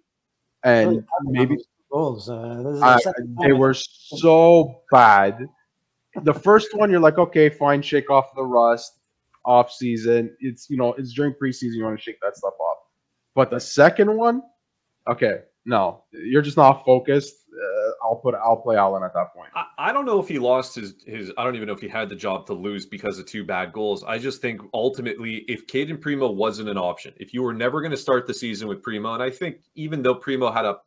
and 0.62 0.90
Really 0.90 1.04
maybe 1.24 1.56
goals. 1.90 2.28
Uh, 2.28 2.80
I, 2.82 3.00
they 3.40 3.48
time. 3.48 3.58
were 3.58 3.74
so 3.74 4.82
bad. 4.92 5.46
The 6.22 6.34
first 6.34 6.76
one, 6.76 6.90
you're 6.90 7.00
like, 7.00 7.18
okay, 7.18 7.48
fine, 7.48 7.82
shake 7.82 8.08
off 8.08 8.34
the 8.36 8.44
rust. 8.44 9.00
Off 9.46 9.70
season, 9.70 10.34
it's 10.40 10.70
you 10.70 10.78
know, 10.78 10.94
it's 10.94 11.12
during 11.12 11.34
preseason. 11.34 11.74
You 11.74 11.84
want 11.84 11.98
to 11.98 12.02
shake 12.02 12.18
that 12.22 12.34
stuff 12.34 12.54
off. 12.58 12.73
But 13.34 13.50
the 13.50 13.60
second 13.60 14.14
one, 14.16 14.42
okay, 15.08 15.40
no, 15.64 16.04
you're 16.12 16.42
just 16.42 16.56
not 16.56 16.84
focused. 16.84 17.34
Uh, 17.52 17.90
I'll 18.02 18.16
put, 18.16 18.34
I'll 18.34 18.56
play 18.56 18.76
Allen 18.76 19.02
at 19.02 19.14
that 19.14 19.32
point. 19.34 19.50
I, 19.54 19.64
I 19.78 19.92
don't 19.92 20.04
know 20.04 20.20
if 20.20 20.28
he 20.28 20.38
lost 20.38 20.74
his 20.74 20.94
his. 21.06 21.32
I 21.38 21.44
don't 21.44 21.54
even 21.56 21.68
know 21.68 21.74
if 21.74 21.80
he 21.80 21.88
had 21.88 22.08
the 22.08 22.16
job 22.16 22.46
to 22.46 22.52
lose 22.52 22.84
because 22.84 23.18
of 23.18 23.26
two 23.26 23.44
bad 23.44 23.72
goals. 23.72 24.04
I 24.04 24.18
just 24.18 24.42
think 24.42 24.60
ultimately, 24.74 25.44
if 25.48 25.66
Cayden 25.66 25.98
Primeau 25.98 26.30
wasn't 26.30 26.68
an 26.68 26.78
option, 26.78 27.14
if 27.16 27.32
you 27.32 27.42
were 27.42 27.54
never 27.54 27.80
going 27.80 27.92
to 27.92 27.96
start 27.96 28.26
the 28.26 28.34
season 28.34 28.68
with 28.68 28.82
Primeau, 28.82 29.14
and 29.14 29.22
I 29.22 29.30
think 29.30 29.60
even 29.74 30.02
though 30.02 30.14
Primeau 30.14 30.50
had 30.50 30.64
a, 30.64 30.78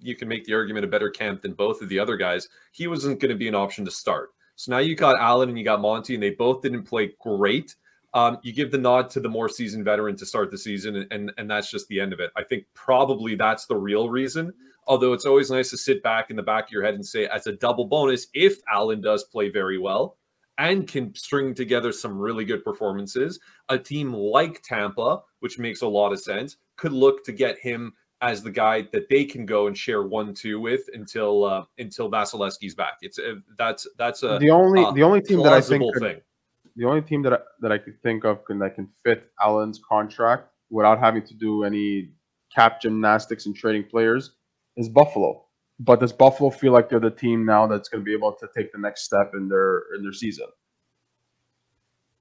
you 0.00 0.14
can 0.16 0.28
make 0.28 0.44
the 0.44 0.54
argument 0.54 0.84
a 0.84 0.88
better 0.88 1.10
camp 1.10 1.42
than 1.42 1.54
both 1.54 1.80
of 1.82 1.88
the 1.88 1.98
other 1.98 2.16
guys, 2.16 2.48
he 2.72 2.86
wasn't 2.86 3.20
going 3.20 3.30
to 3.30 3.36
be 3.36 3.48
an 3.48 3.54
option 3.54 3.84
to 3.84 3.90
start. 3.90 4.30
So 4.56 4.72
now 4.72 4.78
you 4.78 4.96
got 4.96 5.20
Allen 5.20 5.48
and 5.48 5.58
you 5.58 5.64
got 5.64 5.80
Monty, 5.80 6.14
and 6.14 6.22
they 6.22 6.30
both 6.30 6.62
didn't 6.62 6.82
play 6.82 7.14
great. 7.20 7.76
Um, 8.14 8.38
you 8.42 8.52
give 8.52 8.70
the 8.70 8.78
nod 8.78 9.10
to 9.10 9.20
the 9.20 9.28
more 9.28 9.48
seasoned 9.48 9.84
veteran 9.84 10.16
to 10.16 10.26
start 10.26 10.50
the 10.50 10.58
season, 10.58 10.96
and, 10.96 11.12
and 11.12 11.32
and 11.36 11.50
that's 11.50 11.70
just 11.70 11.88
the 11.88 12.00
end 12.00 12.12
of 12.12 12.20
it. 12.20 12.30
I 12.36 12.42
think 12.42 12.64
probably 12.74 13.34
that's 13.34 13.66
the 13.66 13.76
real 13.76 14.08
reason. 14.08 14.52
Although 14.86 15.12
it's 15.12 15.26
always 15.26 15.50
nice 15.50 15.68
to 15.70 15.76
sit 15.76 16.02
back 16.02 16.30
in 16.30 16.36
the 16.36 16.42
back 16.42 16.64
of 16.64 16.70
your 16.72 16.82
head 16.82 16.94
and 16.94 17.04
say, 17.04 17.26
as 17.26 17.46
a 17.46 17.52
double 17.52 17.84
bonus, 17.84 18.28
if 18.32 18.58
Allen 18.72 19.02
does 19.02 19.24
play 19.24 19.50
very 19.50 19.76
well 19.76 20.16
and 20.56 20.88
can 20.88 21.14
string 21.14 21.54
together 21.54 21.92
some 21.92 22.18
really 22.18 22.46
good 22.46 22.64
performances, 22.64 23.38
a 23.68 23.78
team 23.78 24.14
like 24.14 24.62
Tampa, 24.62 25.20
which 25.40 25.58
makes 25.58 25.82
a 25.82 25.86
lot 25.86 26.12
of 26.12 26.20
sense, 26.20 26.56
could 26.76 26.92
look 26.92 27.22
to 27.24 27.32
get 27.32 27.58
him 27.58 27.92
as 28.20 28.42
the 28.42 28.50
guy 28.50 28.82
that 28.92 29.08
they 29.08 29.24
can 29.24 29.46
go 29.46 29.68
and 29.68 29.76
share 29.76 30.02
one 30.02 30.34
two 30.34 30.58
with 30.58 30.80
until 30.94 31.44
uh, 31.44 31.64
until 31.78 32.10
Vasilevskiy's 32.10 32.74
back. 32.74 32.94
It's 33.02 33.18
uh, 33.18 33.34
that's 33.56 33.86
that's 33.96 34.22
a 34.22 34.38
the 34.38 34.50
only 34.50 34.82
uh, 34.82 34.92
the 34.92 35.02
only 35.02 35.20
team 35.20 35.42
that 35.42 35.52
I 35.52 35.60
think 35.60 35.84
could, 35.94 36.02
thing. 36.02 36.20
The 36.78 36.84
only 36.86 37.02
team 37.02 37.22
that 37.22 37.32
I, 37.32 37.38
that 37.60 37.72
I 37.72 37.78
could 37.78 38.00
think 38.02 38.24
of 38.24 38.44
can 38.44 38.58
that 38.60 38.74
can 38.76 38.88
fit 39.04 39.30
Allen's 39.42 39.80
contract 39.86 40.48
without 40.70 40.98
having 41.00 41.24
to 41.26 41.34
do 41.34 41.64
any 41.64 42.12
cap 42.54 42.80
gymnastics 42.80 43.46
and 43.46 43.54
trading 43.54 43.84
players 43.84 44.32
is 44.76 44.88
Buffalo. 44.88 45.44
But 45.80 45.98
does 46.00 46.12
Buffalo 46.12 46.50
feel 46.50 46.72
like 46.72 46.88
they're 46.88 47.00
the 47.00 47.10
team 47.10 47.44
now 47.44 47.66
that's 47.66 47.88
going 47.88 48.00
to 48.02 48.04
be 48.04 48.14
able 48.14 48.32
to 48.32 48.48
take 48.56 48.70
the 48.72 48.78
next 48.78 49.02
step 49.04 49.32
in 49.34 49.48
their 49.48 49.82
in 49.96 50.02
their 50.04 50.12
season? 50.12 50.46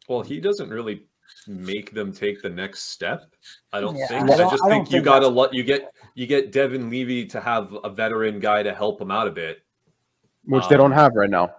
Well, 0.10 0.22
he 0.22 0.40
doesn't 0.40 0.70
really 0.70 1.04
make 1.48 1.94
them 1.94 2.12
take 2.12 2.42
the 2.42 2.50
next 2.50 2.84
step. 2.92 3.36
I 3.74 3.82
don't 3.82 3.96
Yeah, 3.96 4.08
think. 4.08 4.30
I 4.30 4.34
I, 4.34 4.38
don't- 4.38 4.52
just 4.52 4.64
I 4.64 4.70
don't 4.70 4.86
think 4.86 4.92
you 4.92 5.02
got 5.02 5.20
to 5.20 5.26
that's- 5.28 5.38
let 5.38 5.54
you 5.54 5.64
get 5.64 5.92
you 6.16 6.26
get 6.28 6.52
Devon 6.52 6.90
Levi 6.90 7.28
to 7.30 7.42
have 7.42 7.76
a 7.84 7.90
veteran 7.90 8.40
guy 8.40 8.64
to 8.64 8.74
help 8.74 9.00
him 9.02 9.12
out 9.12 9.28
a 9.28 9.32
bit. 9.32 9.60
Which 10.46 10.68
they 10.68 10.78
don't 10.78 10.94
Um, 10.94 10.98
have 10.98 11.12
right 11.16 11.30
now. 11.30 11.54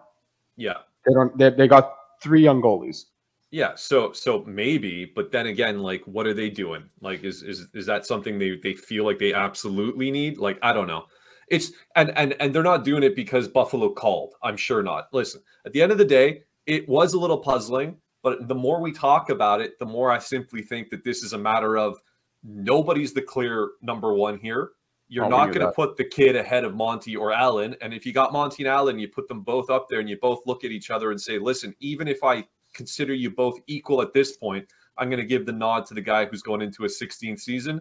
Yeah. 0.57 0.79
They 1.07 1.13
don't. 1.15 1.37
They, 1.39 1.51
they 1.51 1.69
got 1.69 1.95
three 2.23 2.43
young 2.43 2.63
goalies. 2.63 3.05
Yeah, 3.51 3.75
so 3.77 4.13
so 4.13 4.45
maybe, 4.47 5.11
but 5.15 5.33
then 5.33 5.47
again, 5.47 5.79
like, 5.81 6.03
what 6.05 6.27
are 6.27 6.35
they 6.35 6.51
doing? 6.51 6.85
Like, 7.01 7.25
is 7.25 7.43
is 7.43 7.69
is 7.73 7.87
that 7.87 8.05
something 8.05 8.39
they 8.39 8.57
they 8.63 8.75
feel 8.75 9.05
like 9.07 9.19
they 9.19 9.33
absolutely 9.33 10.11
need? 10.11 10.37
Like, 10.37 10.59
I 10.63 10.73
don't 10.73 10.87
know. 10.87 11.07
It's 11.49 11.73
and 11.97 12.11
and 12.19 12.35
and 12.41 12.55
they're 12.55 12.63
not 12.63 12.85
doing 12.85 13.03
it 13.03 13.17
because 13.17 13.49
Buffalo 13.49 13.91
called. 13.95 14.35
I'm 14.43 14.57
sure 14.57 14.83
not. 14.83 15.09
Listen, 15.13 15.41
at 15.65 15.73
the 15.73 15.81
end 15.81 15.93
of 15.93 15.99
the 15.99 16.05
day, 16.05 16.43
it 16.67 16.87
was 16.89 17.15
a 17.15 17.19
little 17.19 17.39
puzzling, 17.39 17.97
but 18.23 18.49
the 18.49 18.55
more 18.55 18.83
we 18.83 18.93
talk 18.93 19.31
about 19.31 19.63
it, 19.63 19.79
the 19.79 19.87
more 19.87 20.11
I 20.13 20.19
simply 20.19 20.61
think 20.61 20.91
that 20.91 21.03
this 21.03 21.23
is 21.23 21.33
a 21.33 21.39
matter 21.39 21.79
of 21.79 21.99
nobody's 22.43 23.15
the 23.15 23.23
clear 23.23 23.71
number 23.81 24.13
one 24.13 24.39
here. 24.39 24.73
You're 25.09 25.29
not 25.29 25.47
going 25.47 25.67
to 25.67 25.73
put 25.73 25.97
the 25.97 26.05
kid 26.05 26.37
ahead 26.37 26.65
of 26.65 26.75
Monty 26.75 27.17
or 27.17 27.33
Allen. 27.33 27.75
And 27.81 27.95
if 27.95 28.05
you 28.05 28.13
got 28.13 28.33
Monty 28.33 28.63
and 28.63 28.69
Allen, 28.69 28.99
you 28.99 29.09
put 29.09 29.27
them 29.27 29.41
both 29.41 29.71
up 29.71 29.89
there 29.89 30.01
and 30.01 30.09
you 30.09 30.19
both 30.21 30.41
look 30.45 30.65
at 30.65 30.71
each 30.71 30.91
other 30.91 31.11
and 31.11 31.21
say, 31.21 31.39
listen, 31.39 31.75
even 31.81 32.09
if 32.09 32.23
I 32.23 32.45
consider 32.75 33.15
you 33.15 33.31
both 33.31 33.59
equal 33.67 34.03
at 34.03 34.13
this 34.13 34.37
point, 34.37 34.67
I'm 34.99 35.09
going 35.09 35.21
to 35.21 35.27
give 35.27 35.47
the 35.47 35.53
nod 35.53 35.87
to 35.87 35.95
the 35.95 36.03
guy 36.03 36.27
who's 36.27 36.43
going 36.43 36.61
into 36.61 36.85
a 36.85 36.89
16th 36.89 37.41
season. 37.41 37.81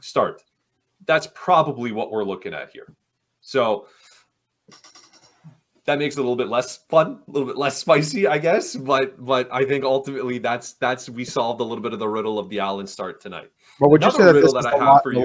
Start. 0.00 0.42
That's 1.06 1.28
probably 1.34 1.90
what 1.90 2.12
we're 2.12 2.24
looking 2.24 2.54
at 2.54 2.70
here. 2.70 2.94
So 3.40 3.88
that 5.84 5.98
makes 5.98 6.16
it 6.16 6.20
a 6.20 6.22
little 6.22 6.36
bit 6.36 6.48
less 6.48 6.78
fun, 6.88 7.20
a 7.26 7.30
little 7.30 7.48
bit 7.48 7.56
less 7.56 7.76
spicy, 7.76 8.28
I 8.28 8.38
guess. 8.38 8.76
But 8.76 9.22
but 9.24 9.48
I 9.52 9.64
think 9.64 9.84
ultimately 9.84 10.38
that's 10.38 10.74
that's 10.74 11.10
we 11.10 11.24
solved 11.24 11.60
a 11.60 11.64
little 11.64 11.82
bit 11.82 11.92
of 11.92 11.98
the 11.98 12.08
riddle 12.08 12.38
of 12.38 12.48
the 12.48 12.60
Allen 12.60 12.86
start 12.86 13.20
tonight. 13.20 13.50
But 13.80 13.90
would 13.90 14.02
you 14.02 14.10
say 14.12 14.24
that 14.24 14.34
this 14.34 14.44
is 14.44 14.52
that 14.52 14.62
the, 14.62 14.68
I 14.68 14.72
have 14.72 14.80
la- 14.80 15.00
for 15.00 15.12
the? 15.12 15.20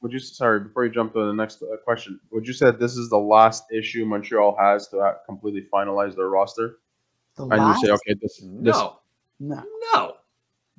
Would 0.00 0.12
you 0.12 0.18
sorry 0.20 0.60
before 0.60 0.84
you 0.84 0.90
jump 0.92 1.12
to 1.14 1.26
the 1.26 1.32
next 1.32 1.62
uh, 1.62 1.76
question? 1.84 2.20
Would 2.30 2.46
you 2.46 2.52
say 2.52 2.66
that 2.66 2.78
this 2.78 2.96
is 2.96 3.08
the 3.08 3.18
last 3.18 3.64
issue 3.72 4.04
Montreal 4.04 4.56
has 4.60 4.88
to 4.88 4.98
uh, 4.98 5.14
completely 5.26 5.66
finalize 5.72 6.14
their 6.14 6.28
roster? 6.28 6.78
The 7.36 7.46
And 7.46 7.62
you 7.62 7.86
say, 7.86 7.92
okay, 7.92 8.14
this, 8.20 8.38
this 8.38 8.76
No, 8.76 9.00
No. 9.40 9.64
no. 9.94 10.14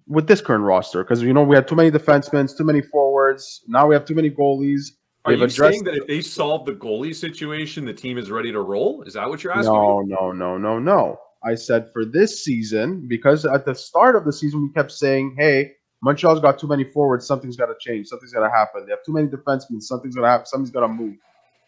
with 0.08 0.28
this 0.28 0.42
current 0.42 0.64
roster 0.64 1.04
because 1.04 1.22
you 1.22 1.34
know 1.34 1.44
we 1.44 1.56
had 1.56 1.68
too 1.68 1.76
many 1.76 1.92
defensemen, 1.92 2.56
too 2.56 2.64
many 2.64 2.82
forwards. 2.82 3.64
Now 3.68 3.88
we 3.88 3.96
have 3.96 4.06
too 4.06 4.16
many 4.16 4.30
goalies. 4.32 4.92
Are 5.26 5.34
They've 5.34 5.40
you 5.40 5.46
addressed 5.46 5.74
saying 5.74 5.84
that 5.84 5.96
if 5.96 6.08
they 6.08 6.22
solve 6.22 6.66
the 6.66 6.72
goalie 6.72 7.14
situation, 7.14 7.86
the 7.86 7.94
team 7.94 8.18
is 8.18 8.32
ready 8.32 8.54
to 8.54 8.62
roll? 8.62 9.04
Is 9.04 9.14
that 9.14 9.28
what 9.28 9.44
you're 9.44 9.52
asking? 9.52 9.74
me? 9.74 9.80
No, 9.80 10.02
no, 10.02 10.32
no, 10.32 10.58
no, 10.58 10.80
no. 10.80 11.20
I 11.44 11.56
said 11.56 11.90
for 11.92 12.06
this 12.06 12.44
season 12.44 13.06
because 13.08 13.46
at 13.46 13.66
the 13.66 13.76
start 13.76 14.16
of 14.16 14.26
the 14.26 14.34
season 14.34 14.62
we 14.64 14.74
kept 14.74 14.92
saying, 14.92 15.36
"Hey, 15.38 15.74
Montreal's 16.02 16.40
got 16.40 16.58
too 16.58 16.68
many 16.68 16.84
forwards. 16.86 17.28
Something's 17.28 17.58
got 17.58 17.66
to 17.68 17.76
change. 17.80 18.08
Something's 18.08 18.32
got 18.34 18.46
to 18.48 18.50
happen. 18.50 18.86
They 18.86 18.92
have 18.92 19.04
too 19.04 19.14
many 19.14 19.28
defensemen. 19.28 19.82
Something's 19.82 20.16
got 20.16 20.22
to 20.22 20.28
happen. 20.30 20.46
Something's 20.46 20.72
got 20.72 20.82
to 20.82 20.88
move." 20.88 21.16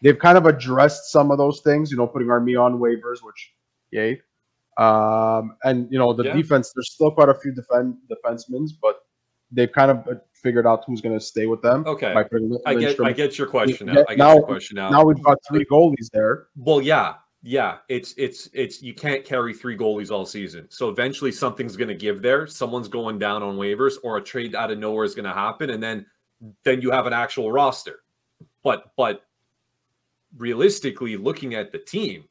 They've 0.02 0.18
kind 0.18 0.36
of 0.36 0.46
addressed 0.46 1.12
some 1.12 1.30
of 1.30 1.38
those 1.38 1.60
things, 1.60 1.90
you 1.90 1.96
know, 1.96 2.06
putting 2.08 2.28
Armia 2.28 2.60
on 2.60 2.78
waivers, 2.80 3.18
which, 3.22 3.52
yay. 3.92 4.20
Um, 4.78 5.56
and 5.64 5.86
you 5.92 5.98
know 5.98 6.12
the 6.12 6.24
Yeah. 6.24 6.32
defense. 6.34 6.72
There's 6.74 6.90
still 6.92 7.10
quite 7.10 7.28
a 7.28 7.34
few 7.34 7.52
defend 7.52 7.96
defensemen, 8.10 8.68
but 8.80 8.96
they've 9.50 9.70
kind 9.70 9.90
of 9.90 9.98
uh, 10.08 10.14
figured 10.32 10.66
out 10.66 10.84
who's 10.86 11.02
going 11.02 11.16
to 11.16 11.24
stay 11.24 11.46
with 11.46 11.60
them. 11.60 11.84
Okay. 11.86 12.12
I 12.66 12.74
get 12.74 12.98
I 13.00 13.12
get 13.12 13.36
your 13.38 13.46
question 13.46 13.88
now. 13.88 14.00
I 14.08 14.14
get 14.14 14.18
now- 14.18 14.34
your 14.34 14.42
question 14.44 14.76
now. 14.76 14.88
Now 14.90 15.04
we've 15.04 15.22
got 15.22 15.38
three 15.46 15.66
goalies 15.66 16.08
there. 16.12 16.46
Well, 16.56 16.80
yeah, 16.80 17.14
yeah. 17.42 17.78
It's 17.88 18.14
it's 18.16 18.48
it's 18.52 18.82
you 18.82 18.94
can't 18.94 19.24
carry 19.24 19.52
three 19.52 19.76
goalies 19.76 20.10
all 20.10 20.24
season. 20.24 20.66
So 20.70 20.88
eventually 20.88 21.32
something's 21.32 21.76
going 21.76 21.88
to 21.88 21.94
give 21.94 22.22
there. 22.22 22.46
Someone's 22.46 22.88
going 22.88 23.18
down 23.18 23.42
on 23.42 23.56
waivers, 23.56 23.94
or 24.02 24.16
a 24.18 24.22
trade 24.22 24.54
out 24.54 24.70
of 24.70 24.78
nowhere 24.78 25.04
is 25.04 25.14
going 25.14 25.24
to 25.26 25.32
happen, 25.32 25.70
and 25.70 25.82
then 25.82 26.06
then 26.64 26.80
you 26.80 26.90
have 26.90 27.06
an 27.06 27.12
actual 27.12 27.50
roster. 27.52 28.00
But 28.62 28.92
but 28.96 29.22
realistically, 30.36 31.16
looking 31.16 31.54
at 31.54 31.72
the 31.72 31.78
team, 31.78 32.24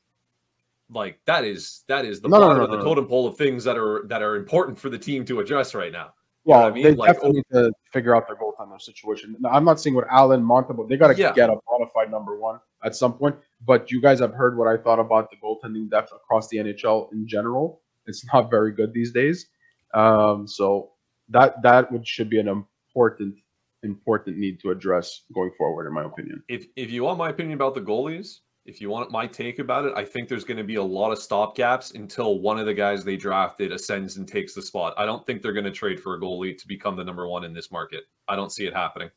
like 0.89 1.20
that 1.25 1.44
is 1.46 1.84
that 1.88 2.06
is 2.06 2.22
the 2.22 2.30
No, 2.30 2.38
no, 2.39 2.48
bottom 2.48 2.58
no, 2.58 2.63
of 2.65 2.70
the 2.72 2.77
no, 2.77 2.84
no. 2.84 2.89
totem 2.89 3.08
pole 3.08 3.27
of 3.27 3.38
things 3.38 3.63
that 3.63 3.77
are 3.77 4.03
that 4.08 4.22
are 4.22 4.36
important 4.36 4.77
for 4.77 4.89
the 4.89 4.98
team 4.98 5.25
to 5.25 5.39
address 5.39 5.74
right 5.75 5.91
now. 5.91 6.13
Well, 6.44 6.62
what 6.62 6.72
I 6.72 6.74
mean? 6.74 6.84
they 6.84 6.94
Like, 6.96 7.13
definitely 7.13 7.38
need 7.38 7.46
to 7.53 7.72
figure 7.94 8.15
out 8.15 8.25
their 8.27 8.36
goaltender 8.36 8.82
situation. 8.82 9.36
Now, 9.39 9.50
I'm 9.50 9.63
not 9.63 9.80
saying 9.80 9.96
what 9.96 10.08
Allen 10.10 10.41
Montembeau, 10.41 10.89
they 10.89 10.98
got 10.98 11.10
to 11.10 11.15
Yeah. 11.15 11.34
get 11.34 11.51
a 11.51 11.56
bona 11.68 11.86
fide 11.94 12.10
number 12.10 12.36
one 12.36 12.60
at 12.84 12.96
some 12.96 13.13
point. 13.13 13.36
But 13.65 13.91
you 13.91 14.01
guys 14.01 14.20
have 14.20 14.34
heard 14.34 14.58
what 14.58 14.68
I 14.68 14.77
thought 14.77 15.00
about 15.00 15.30
the 15.30 15.38
goaltending 15.38 15.89
depth 15.89 16.12
across 16.13 16.48
the 16.48 16.58
NHL 16.58 17.12
in 17.12 17.27
general. 17.27 17.82
It's 18.08 18.25
not 18.34 18.50
very 18.50 18.72
good 18.72 18.94
these 18.94 19.12
days. 19.12 19.48
Um, 19.94 20.48
so 20.48 20.91
that 21.30 21.62
that 21.62 21.91
would 21.91 22.08
should 22.08 22.30
be 22.30 22.39
an 22.39 22.48
important 22.48 23.36
important 23.84 24.38
need 24.38 24.60
to 24.62 24.70
address 24.70 25.24
going 25.34 25.51
forward, 25.58 25.88
in 25.88 25.94
my 25.94 26.03
opinion. 26.03 26.44
if 26.48 26.65
if 26.75 26.91
you 26.91 27.03
want 27.03 27.18
my 27.18 27.30
opinion 27.30 27.56
about 27.56 27.74
the 27.74 27.82
goalies, 27.82 28.39
if 28.65 28.80
you 28.80 28.89
want 28.89 29.12
my 29.12 29.25
take 29.25 29.60
about 29.60 29.86
it, 29.86 29.94
I 29.96 30.06
think 30.06 30.30
there's 30.30 30.44
going 30.44 30.58
to 30.58 30.63
be 30.63 30.75
a 30.75 30.84
lot 30.84 31.12
of 31.12 31.18
stopgaps 31.18 31.96
until 31.96 32.39
one 32.39 32.60
of 32.60 32.65
the 32.65 32.74
guys 32.74 33.03
they 33.03 33.18
drafted 33.18 33.72
ascends 33.72 34.18
and 34.18 34.27
takes 34.27 34.53
the 34.53 34.62
spot. 34.62 34.94
I 34.98 35.06
don't 35.06 35.25
think 35.25 35.41
they're 35.41 35.53
going 35.53 35.65
to 35.65 35.72
trade 35.72 36.00
for 36.00 36.15
a 36.15 36.20
goalie 36.20 36.58
to 36.58 36.68
become 36.68 36.96
the 36.96 37.03
number 37.03 37.27
one 37.27 37.44
in 37.44 37.53
this 37.53 37.72
market. 37.72 38.03
I 38.27 38.36
don't 38.36 38.51
see 38.51 38.65
it 38.65 38.74
happening. 38.74 39.10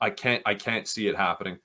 I 0.00 0.10
can't. 0.10 0.42
I 0.46 0.54
can't 0.54 0.86
see 0.86 1.08
it 1.08 1.16
happening. 1.16 1.58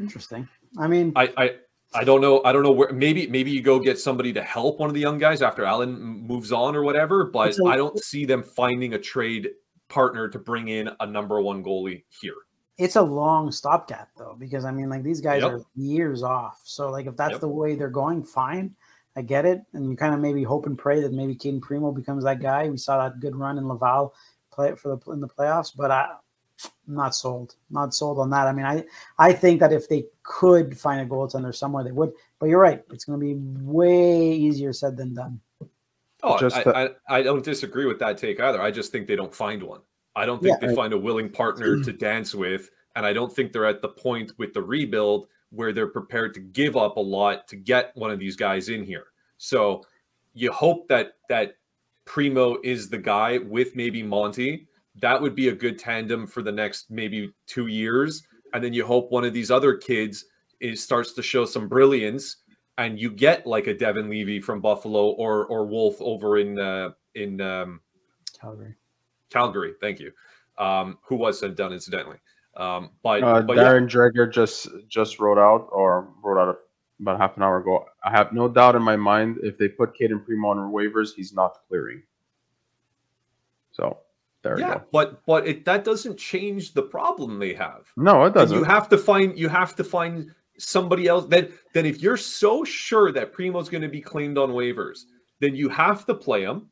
Interesting. 0.00 0.48
I 0.78 0.86
mean, 0.88 1.12
I. 1.16 1.32
I 1.36 1.50
I 1.96 2.02
don't 2.02 2.20
know. 2.20 2.42
I 2.44 2.52
don't 2.52 2.64
know 2.64 2.72
where. 2.72 2.92
Maybe 2.92 3.28
maybe 3.28 3.52
you 3.52 3.62
go 3.62 3.78
get 3.78 4.00
somebody 4.00 4.32
to 4.32 4.42
help 4.42 4.80
one 4.80 4.88
of 4.90 4.94
the 4.94 5.00
young 5.00 5.16
guys 5.16 5.42
after 5.42 5.64
Allen 5.64 5.96
moves 6.00 6.50
on 6.50 6.74
or 6.74 6.82
whatever. 6.82 7.26
But 7.26 7.56
a- 7.56 7.66
I 7.66 7.76
don't 7.76 7.96
see 8.02 8.24
them 8.24 8.42
finding 8.42 8.94
a 8.94 8.98
trade 8.98 9.50
partner 9.88 10.28
to 10.28 10.38
bring 10.40 10.66
in 10.68 10.90
a 10.98 11.06
number 11.06 11.40
one 11.40 11.62
goalie 11.62 12.02
here. 12.08 12.34
it's 12.78 12.96
a 12.96 13.02
long 13.02 13.52
stopgap 13.52 14.08
though, 14.18 14.34
because 14.36 14.64
I 14.64 14.72
mean, 14.72 14.88
like 14.88 15.04
these 15.04 15.20
guys 15.20 15.42
Yep. 15.42 15.52
are 15.52 15.60
years 15.76 16.24
off. 16.24 16.60
So 16.64 16.90
like, 16.90 17.06
if 17.06 17.16
that's 17.16 17.32
Yep. 17.32 17.40
the 17.42 17.48
way 17.48 17.76
they're 17.76 17.88
going, 17.90 18.24
fine. 18.24 18.74
I 19.14 19.22
get 19.22 19.46
it, 19.46 19.62
and 19.74 19.88
you 19.88 19.96
kind 19.96 20.12
of 20.12 20.18
maybe 20.18 20.42
hope 20.42 20.66
and 20.66 20.76
pray 20.76 21.00
that 21.00 21.12
maybe 21.12 21.36
Cayden 21.36 21.60
Primeau 21.60 21.92
becomes 21.92 22.24
that 22.24 22.40
guy. 22.40 22.68
We 22.68 22.76
saw 22.76 22.98
that 22.98 23.20
good 23.20 23.36
run 23.36 23.58
in 23.58 23.68
Laval 23.68 24.12
play 24.50 24.70
it 24.70 24.78
for 24.80 24.88
the 24.96 25.12
in 25.12 25.20
the 25.20 25.28
playoffs, 25.28 25.70
but 25.76 25.92
I, 25.92 26.08
I'm 26.88 26.94
not 26.94 27.14
sold. 27.14 27.54
Not 27.70 27.94
sold 27.94 28.18
on 28.18 28.30
that. 28.30 28.46
I 28.46 28.52
mean, 28.52 28.66
I 28.66 28.84
I 29.18 29.32
think 29.32 29.60
that 29.60 29.72
if 29.72 29.88
they 29.88 30.04
could 30.22 30.78
find 30.78 31.00
a 31.00 31.06
goaltender 31.06 31.54
somewhere, 31.54 31.84
they 31.84 31.92
would. 31.92 32.12
But 32.38 32.46
you're 32.46 32.60
right; 32.60 32.82
it's 32.92 33.04
going 33.04 33.18
to 33.18 33.24
be 33.24 33.34
way 33.62 34.32
easier 34.32 34.72
said 34.72 34.96
than 34.96 35.14
done. 35.14 35.40
Oh, 36.22 36.38
Just 36.38 36.56
I, 36.56 36.62
the- 36.64 36.76
I, 37.08 37.18
I 37.18 37.22
don't 37.22 37.44
disagree 37.44 37.84
with 37.86 37.98
that 37.98 38.16
take 38.16 38.40
either. 38.40 38.60
I 38.62 38.70
just 38.70 38.90
think 38.92 39.06
they 39.06 39.16
don't 39.16 39.34
find 39.34 39.62
one. 39.62 39.80
I 40.16 40.24
don't 40.26 40.42
think 40.42 40.58
Yeah, 40.60 40.66
they 40.66 40.72
I- 40.72 40.76
find 40.76 40.92
a 40.92 40.98
willing 40.98 41.28
partner 41.30 41.82
to 41.82 41.92
dance 41.92 42.34
with, 42.34 42.70
and 42.96 43.04
I 43.04 43.12
don't 43.12 43.30
think 43.34 43.52
they're 43.52 43.66
at 43.66 43.82
the 43.82 43.88
point 43.88 44.32
with 44.38 44.54
the 44.54 44.62
rebuild 44.62 45.26
where 45.50 45.72
they're 45.72 45.86
prepared 45.88 46.34
to 46.34 46.40
give 46.40 46.76
up 46.76 46.96
a 46.96 47.00
lot 47.00 47.46
to 47.48 47.56
get 47.56 47.92
one 47.96 48.10
of 48.10 48.18
these 48.18 48.36
guys 48.36 48.68
in 48.70 48.84
here. 48.84 49.06
So 49.38 49.84
you 50.32 50.50
hope 50.50 50.88
that 50.88 51.14
that 51.28 51.56
Primeau 52.06 52.58
is 52.64 52.88
the 52.88 52.98
guy 52.98 53.38
with 53.38 53.74
maybe 53.76 54.02
Monty. 54.02 54.66
That 55.00 55.20
would 55.20 55.34
be 55.34 55.48
a 55.48 55.54
good 55.54 55.78
tandem 55.78 56.26
for 56.26 56.42
the 56.42 56.52
next 56.52 56.90
maybe 56.90 57.32
two 57.46 57.66
years, 57.66 58.26
and 58.52 58.62
then 58.62 58.72
you 58.72 58.86
hope 58.86 59.10
one 59.10 59.24
of 59.24 59.32
these 59.32 59.50
other 59.50 59.76
kids 59.76 60.26
is 60.60 60.82
starts 60.82 61.12
to 61.14 61.22
show 61.22 61.44
some 61.44 61.68
brilliance 61.68 62.36
and 62.78 62.98
you 62.98 63.10
get 63.10 63.46
like 63.46 63.66
a 63.66 63.74
Devon 63.74 64.08
Levi 64.08 64.44
from 64.44 64.60
Buffalo 64.60 65.10
or 65.10 65.46
or 65.46 65.66
Wolf 65.66 66.00
over 66.00 66.38
in 66.38 66.58
uh, 66.58 66.90
in 67.14 67.40
um, 67.40 67.80
Calgary. 68.40 68.74
Calgary. 69.30 69.74
Thank 69.80 70.00
you. 70.00 70.12
Um, 70.58 70.98
who 71.02 71.16
was 71.16 71.40
sent 71.40 71.56
down 71.56 71.72
incidentally. 71.72 72.18
Um, 72.56 72.90
but, 73.02 73.22
Uh, 73.22 73.42
but 73.42 73.56
yeah, 73.56 73.64
Darren 73.64 73.88
Dreger 73.88 74.32
just 74.32 74.68
just 74.88 75.18
wrote 75.18 75.38
out 75.38 75.68
or 75.72 76.08
wrote 76.22 76.40
out 76.40 76.58
about 77.00 77.20
half 77.20 77.36
an 77.36 77.42
hour 77.42 77.58
ago. 77.58 77.84
I 78.04 78.10
have 78.10 78.32
no 78.32 78.48
doubt 78.48 78.76
in 78.76 78.82
my 78.82 78.96
mind 78.96 79.38
if 79.42 79.58
they 79.58 79.68
put 79.68 79.96
Cayden 79.96 80.20
Primeau 80.20 80.50
on 80.50 80.72
waivers, 80.72 81.14
he's 81.14 81.32
not 81.32 81.58
clearing. 81.68 82.02
So 83.72 83.98
there 84.44 84.60
yeah, 84.60 84.74
go. 84.74 84.82
but 84.92 85.26
but 85.26 85.48
it 85.48 85.64
that 85.64 85.84
doesn't 85.84 86.16
change 86.16 86.72
the 86.74 86.82
problem 86.82 87.40
they 87.40 87.54
have. 87.54 87.88
No, 87.96 88.24
it 88.24 88.34
doesn't. 88.34 88.56
you 88.56 88.62
have 88.62 88.88
to 88.90 88.96
find 88.98 89.36
you 89.36 89.48
have 89.48 89.74
to 89.74 89.82
find 89.82 90.30
somebody 90.58 91.08
else. 91.08 91.26
Then 91.26 91.52
then 91.72 91.84
if 91.86 92.00
you're 92.00 92.16
so 92.16 92.62
sure 92.62 93.10
that 93.10 93.32
Primeau's 93.32 93.68
going 93.68 93.82
to 93.82 93.88
be 93.88 94.00
claimed 94.00 94.38
on 94.38 94.50
waivers, 94.50 95.06
then 95.40 95.56
you 95.56 95.68
have 95.70 96.06
to 96.06 96.14
play 96.14 96.42
him. 96.42 96.68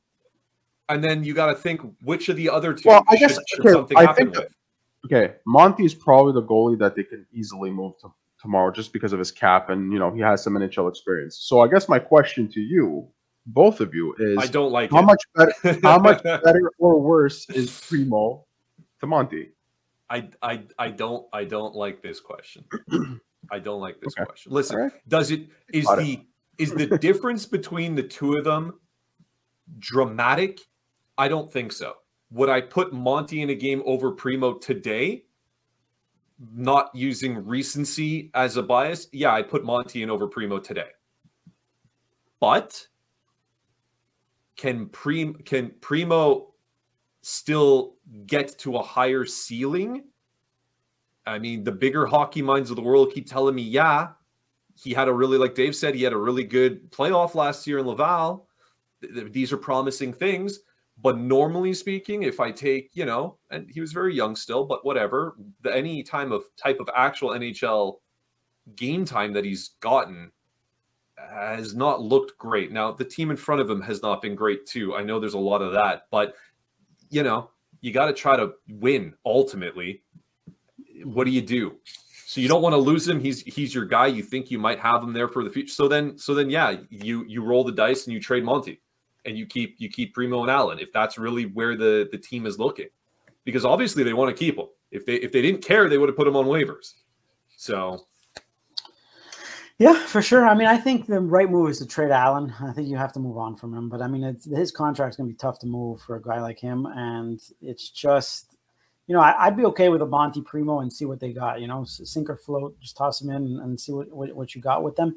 And 0.89 1.03
then 1.03 1.25
you 1.25 1.33
got 1.35 1.47
to 1.47 1.55
think 1.55 1.81
which 2.03 2.29
of 2.29 2.37
the 2.37 2.51
other 2.51 2.75
two 2.75 2.89
Well, 2.89 3.03
I 3.09 3.17
should, 3.17 3.29
guess- 3.31 3.39
should 3.49 3.61
okay, 3.61 3.73
something 3.73 3.97
I 3.97 4.03
happen 4.03 4.27
think 4.33 4.37
with. 4.37 4.55
okay, 5.07 5.35
Monty's 5.47 5.95
probably 5.95 6.33
the 6.35 6.43
goalie 6.47 6.79
that 6.79 6.95
they 6.95 7.05
can 7.05 7.27
easily 7.33 7.71
move 7.71 7.99
to 8.03 8.13
tomorrow 8.41 8.71
just 8.71 8.93
because 8.93 9.13
of 9.13 9.19
his 9.19 9.31
cap 9.31 9.71
and 9.71 9.93
you 9.93 9.99
know 9.99 10.13
he 10.13 10.21
has 10.21 10.43
some 10.43 10.55
NHL 10.55 10.89
experience. 10.91 11.39
So 11.39 11.61
I 11.61 11.69
guess 11.69 11.89
my 11.89 11.99
question 11.99 12.49
to 12.53 12.61
you, 12.61 13.09
both 13.47 13.81
of 13.81 13.95
you, 13.95 14.15
is 14.19 14.39
I 14.39 14.47
don't 14.47 14.73
like 14.73 14.91
how 14.91 15.01
it. 15.01 15.03
much 15.03 15.23
better 15.35 15.79
how 15.83 15.99
much 15.99 16.23
better 16.45 16.71
or 16.79 17.01
worse 17.01 17.49
is 17.51 17.81
Primeau 17.89 18.45
to 19.01 19.07
Monty? 19.07 19.51
I, 20.11 20.29
I 20.43 20.63
I 20.79 20.89
don't 20.91 21.27
I 21.33 21.45
don't 21.45 21.75
like 21.75 22.03
this 22.03 22.21
question. 22.21 22.65
I 23.51 23.59
don't 23.59 23.81
like 23.81 24.01
this 24.01 24.15
Okay. 24.17 24.25
question. 24.27 24.53
Listen, 24.53 24.77
right. 24.77 24.93
does 25.09 25.31
it 25.31 25.49
is 25.73 25.87
Got 25.87 25.99
the 25.99 26.27
is 26.59 26.73
the 26.73 26.99
difference 26.99 27.47
between 27.47 27.95
the 27.95 28.03
two 28.03 28.37
of 28.37 28.45
them 28.45 28.79
dramatic? 29.79 30.61
I 31.19 31.29
don't 31.29 31.51
think 31.53 31.73
so. 31.73 31.95
Would 32.31 32.49
I 32.49 32.61
put 32.61 32.93
Monty 32.93 33.43
in 33.43 33.51
a 33.51 33.55
game 33.55 33.83
over 33.85 34.11
Primeau 34.13 34.55
today? 34.55 35.25
Not 36.55 36.91
using 36.95 37.45
recency 37.47 38.31
as 38.35 38.57
a 38.57 38.63
bias, 38.63 39.07
yeah, 39.13 39.33
I'd 39.33 39.49
put 39.49 39.65
Monty 39.65 40.03
in 40.03 40.11
over 40.11 40.27
Primeau 40.27 40.59
today. 40.59 40.89
But 42.41 42.87
can 44.57 44.87
Prim 44.89 45.35
can 45.35 45.73
Primeau 45.81 46.55
still 47.23 47.95
get 48.27 48.59
to 48.59 48.77
a 48.77 48.83
higher 48.83 49.25
ceiling? 49.25 50.05
I 51.27 51.39
mean, 51.39 51.65
the 51.65 51.73
bigger 51.73 52.07
hockey 52.07 52.43
minds 52.43 52.71
of 52.71 52.77
the 52.77 52.83
world 52.83 53.13
keep 53.13 53.29
telling 53.29 53.55
me, 53.55 53.63
yeah, 53.63 54.09
he 54.75 54.93
had 54.93 55.09
a 55.09 55.13
really, 55.13 55.39
like 55.39 55.55
Dave 55.55 55.77
said, 55.77 55.95
he 55.95 56.03
had 56.03 56.13
a 56.13 56.19
really 56.19 56.45
good 56.45 56.91
playoff 56.91 57.35
last 57.35 57.67
year 57.67 57.79
in 57.79 57.87
Laval. 57.87 58.49
Th- 59.01 59.15
th- 59.15 59.33
These 59.33 59.53
are 59.53 59.57
promising 59.57 60.13
things. 60.13 60.59
But 61.01 61.19
normally 61.19 61.75
speaking, 61.75 62.23
if 62.25 62.39
I 62.39 62.51
take, 62.51 62.91
you 62.93 63.05
know, 63.05 63.39
and 63.51 63.69
he 63.71 63.81
was 63.81 63.93
very 63.93 64.15
young 64.15 64.37
still, 64.37 64.65
but 64.65 64.85
whatever, 64.85 65.37
the, 65.63 65.75
any 65.75 66.03
time 66.03 66.33
of 66.33 66.45
type 66.57 66.79
of 66.81 66.91
actual 66.95 67.31
NHL 67.31 67.97
game 68.77 69.05
time 69.05 69.33
that 69.33 69.45
he's 69.45 69.71
gotten 69.81 70.31
has 71.31 71.75
not 71.75 72.01
looked 72.01 72.39
great. 72.39 72.73
Now, 72.73 72.93
the 72.93 73.05
team 73.05 73.31
in 73.31 73.37
front 73.37 73.61
of 73.61 73.69
him 73.69 73.81
has 73.83 74.03
not 74.03 74.23
been 74.23 74.35
great 74.35 74.67
too. 74.67 74.95
I 74.95 75.03
know 75.03 75.21
there's 75.21 75.35
a 75.35 75.39
lot 75.39 75.63
of 75.63 75.73
that, 75.73 76.07
but 76.11 76.35
you 77.11 77.23
know, 77.23 77.51
you 77.81 77.93
got 77.93 78.07
to 78.07 78.13
try 78.13 78.37
to 78.37 78.53
win 78.69 79.15
ultimately. 79.25 80.03
What 81.05 81.25
do 81.25 81.31
you 81.31 81.43
do? 81.43 81.77
So 82.27 82.41
you 82.41 82.49
don't 82.49 82.63
want 82.63 82.73
to 82.73 82.79
lose 82.79 83.07
him. 83.07 83.21
He's 83.21 83.43
he's 83.43 83.75
your 83.75 83.85
guy. 83.85 84.07
You 84.07 84.23
think 84.23 84.51
you 84.51 84.59
might 84.59 84.79
have 84.79 85.03
him 85.03 85.13
there 85.13 85.29
for 85.29 85.45
the 85.45 85.51
future. 85.51 85.75
So 85.75 85.87
then 85.87 86.17
so 86.17 86.35
then 86.35 86.49
yeah, 86.49 86.77
you 86.89 87.25
you 87.27 87.45
roll 87.45 87.63
the 87.63 87.73
dice 87.73 88.07
and 88.07 88.15
you 88.15 88.21
trade 88.21 88.43
Monty 88.43 88.81
and 89.27 89.37
you 89.37 89.45
keep 89.45 89.77
you 89.79 89.91
keep 89.91 90.15
Primeau 90.15 90.41
and 90.41 90.51
Allen 90.51 90.79
if 90.79 90.93
that's 90.93 91.19
really 91.19 91.45
where 91.45 91.77
the 91.77 92.09
the 92.11 92.17
team 92.17 92.47
is 92.47 92.59
looking. 92.59 92.89
Because 93.45 93.65
obviously 93.65 94.03
they 94.03 94.15
want 94.15 94.35
to 94.35 94.39
keep 94.39 94.57
him. 94.57 94.67
If 94.91 95.05
they 95.05 95.17
if 95.17 95.31
they 95.33 95.43
didn't 95.43 95.63
care, 95.63 95.89
they 95.89 95.99
would 95.99 96.09
have 96.09 96.17
put 96.17 96.27
him 96.27 96.37
on 96.37 96.47
waivers. 96.47 96.95
So 97.57 98.07
Yeah, 99.79 99.95
for 100.07 100.23
sure. 100.23 100.47
I 100.47 100.55
mean, 100.55 100.69
I 100.69 100.77
think 100.77 101.07
the 101.07 101.21
right 101.21 101.51
move 101.51 101.71
is 101.71 101.79
to 101.79 101.87
trade 101.87 102.11
Allen. 102.11 102.55
I 102.61 102.73
think 102.73 102.89
you 102.89 102.97
have 102.97 103.13
to 103.15 103.21
move 103.21 103.37
on 103.37 103.57
from 103.57 103.75
him. 103.75 103.89
But 103.89 104.01
I 104.03 104.07
mean, 104.07 104.37
his 104.55 104.71
contract's 104.71 105.17
going 105.17 105.29
to 105.29 105.33
be 105.33 105.39
tough 105.39 105.59
to 105.61 105.67
move 105.67 106.01
for 106.03 106.17
a 106.17 106.23
guy 106.23 106.41
like 106.41 106.59
him. 106.59 106.87
And 106.87 107.41
it's 107.61 107.91
just, 107.91 108.57
you 109.07 109.15
know, 109.15 109.21
I, 109.21 109.47
I'd 109.47 109.57
be 109.57 109.65
okay 109.67 109.89
with 109.89 110.03
a 110.03 110.07
Monty 110.07 110.43
Primeau 110.43 110.81
and 110.81 110.93
see 110.93 111.05
what 111.05 111.21
they 111.21 111.33
got. 111.33 111.61
You 111.61 111.67
know, 111.67 111.85
sink 111.85 112.31
or 112.31 112.37
float, 112.37 112.79
just 112.81 112.97
toss 112.97 113.19
them 113.19 113.31
in 113.31 113.59
and 113.61 113.81
see 113.81 113.93
what, 113.93 114.09
what, 114.13 114.33
what 114.37 114.55
you 114.55 114.61
got 114.61 114.83
with 114.83 114.95
them. 114.97 115.17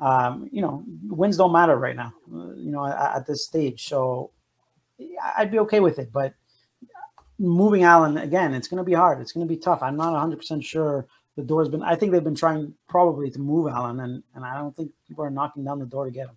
Um, 0.00 0.48
you 0.52 0.60
know, 0.60 0.84
wins 1.08 1.36
don't 1.36 1.52
matter 1.52 1.76
right 1.76 1.96
now, 1.96 2.12
uh, 2.34 2.52
you 2.56 2.72
know, 2.72 2.84
at, 2.84 3.16
at 3.16 3.26
this 3.26 3.46
stage. 3.46 3.86
So 3.88 4.32
I'd 5.36 5.52
be 5.52 5.60
okay 5.60 5.80
with 5.80 5.98
it. 5.98 6.12
But 6.12 6.34
moving 7.38 7.84
Allen, 7.84 8.18
again, 8.18 8.54
it's 8.54 8.68
going 8.68 8.78
to 8.78 8.84
be 8.84 8.92
hard. 8.92 9.20
It's 9.20 9.32
going 9.32 9.46
to 9.46 9.52
be 9.52 9.58
tough. 9.58 9.82
I'm 9.82 9.96
not 9.96 10.12
100% 10.12 10.64
sure 10.64 11.06
the 11.36 11.42
door's 11.42 11.68
been 11.68 11.82
I 11.82 11.96
think 11.96 12.12
they've 12.12 12.22
been 12.22 12.34
trying 12.34 12.74
probably 12.88 13.30
to 13.30 13.38
move 13.38 13.68
Allen 13.68 14.00
and 14.00 14.22
and 14.34 14.44
I 14.44 14.56
don't 14.56 14.74
think 14.74 14.92
people 15.06 15.24
are 15.24 15.30
knocking 15.30 15.64
down 15.64 15.78
the 15.78 15.86
door 15.86 16.04
to 16.04 16.10
get 16.10 16.28
him. 16.28 16.36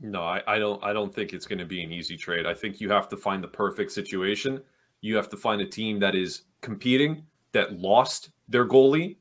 No, 0.00 0.22
I, 0.22 0.42
I 0.46 0.58
don't. 0.58 0.82
I 0.82 0.92
don't 0.92 1.12
think 1.12 1.32
it's 1.32 1.46
going 1.46 1.58
to 1.58 1.64
be 1.64 1.82
an 1.82 1.92
easy 1.92 2.16
trade. 2.16 2.46
I 2.46 2.54
think 2.54 2.80
you 2.80 2.88
have 2.90 3.08
to 3.08 3.16
find 3.16 3.42
the 3.42 3.48
perfect 3.48 3.90
situation. 3.90 4.62
You 5.00 5.16
have 5.16 5.28
to 5.30 5.36
find 5.36 5.60
a 5.60 5.66
team 5.66 5.98
that 6.00 6.14
is 6.14 6.42
competing, 6.60 7.24
that 7.52 7.78
lost 7.80 8.30
their 8.48 8.66
goalie, 8.66 9.16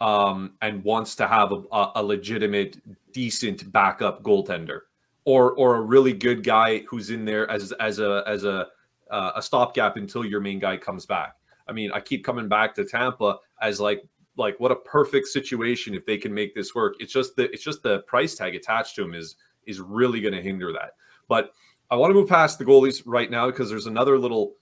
um, 0.00 0.54
and 0.62 0.82
wants 0.84 1.16
to 1.16 1.28
have 1.28 1.52
a, 1.52 1.90
a, 1.96 2.02
legitimate, 2.02 2.78
decent 3.12 3.70
backup 3.72 4.22
goaltender, 4.22 4.80
or 5.26 5.52
or 5.52 5.76
a 5.76 5.80
really 5.82 6.14
good 6.14 6.42
guy 6.42 6.78
who's 6.88 7.10
in 7.10 7.26
there 7.26 7.50
as 7.50 7.72
as 7.72 7.98
a 7.98 8.24
as 8.26 8.44
a 8.44 8.68
uh, 9.10 9.32
a 9.36 9.42
stopgap 9.42 9.96
until 9.96 10.24
your 10.24 10.40
main 10.40 10.58
guy 10.58 10.78
comes 10.78 11.04
back. 11.04 11.34
I 11.68 11.72
mean, 11.72 11.90
I 11.92 12.00
keep 12.00 12.24
coming 12.24 12.48
back 12.48 12.74
to 12.76 12.84
Tampa 12.84 13.38
as 13.60 13.80
like 13.80 14.02
like 14.36 14.58
what 14.60 14.70
a 14.70 14.76
perfect 14.76 15.28
situation 15.28 15.94
if 15.94 16.04
they 16.04 16.18
can 16.18 16.32
make 16.32 16.54
this 16.54 16.74
work. 16.74 16.94
It's 17.00 17.12
just 17.12 17.36
the 17.36 17.50
it's 17.52 17.62
just 17.62 17.82
the 17.82 18.00
price 18.00 18.34
tag 18.34 18.54
attached 18.54 18.94
to 18.96 19.02
him 19.02 19.14
is 19.14 19.36
is 19.66 19.80
really 19.80 20.20
going 20.20 20.34
to 20.34 20.42
hinder 20.42 20.72
that. 20.72 20.92
But 21.28 21.52
I 21.90 21.96
want 21.96 22.10
to 22.10 22.14
move 22.14 22.28
past 22.28 22.58
the 22.58 22.64
goalies 22.64 23.02
right 23.06 23.30
now 23.30 23.46
because 23.46 23.70
there's 23.70 23.86
another 23.86 24.18
little 24.18 24.54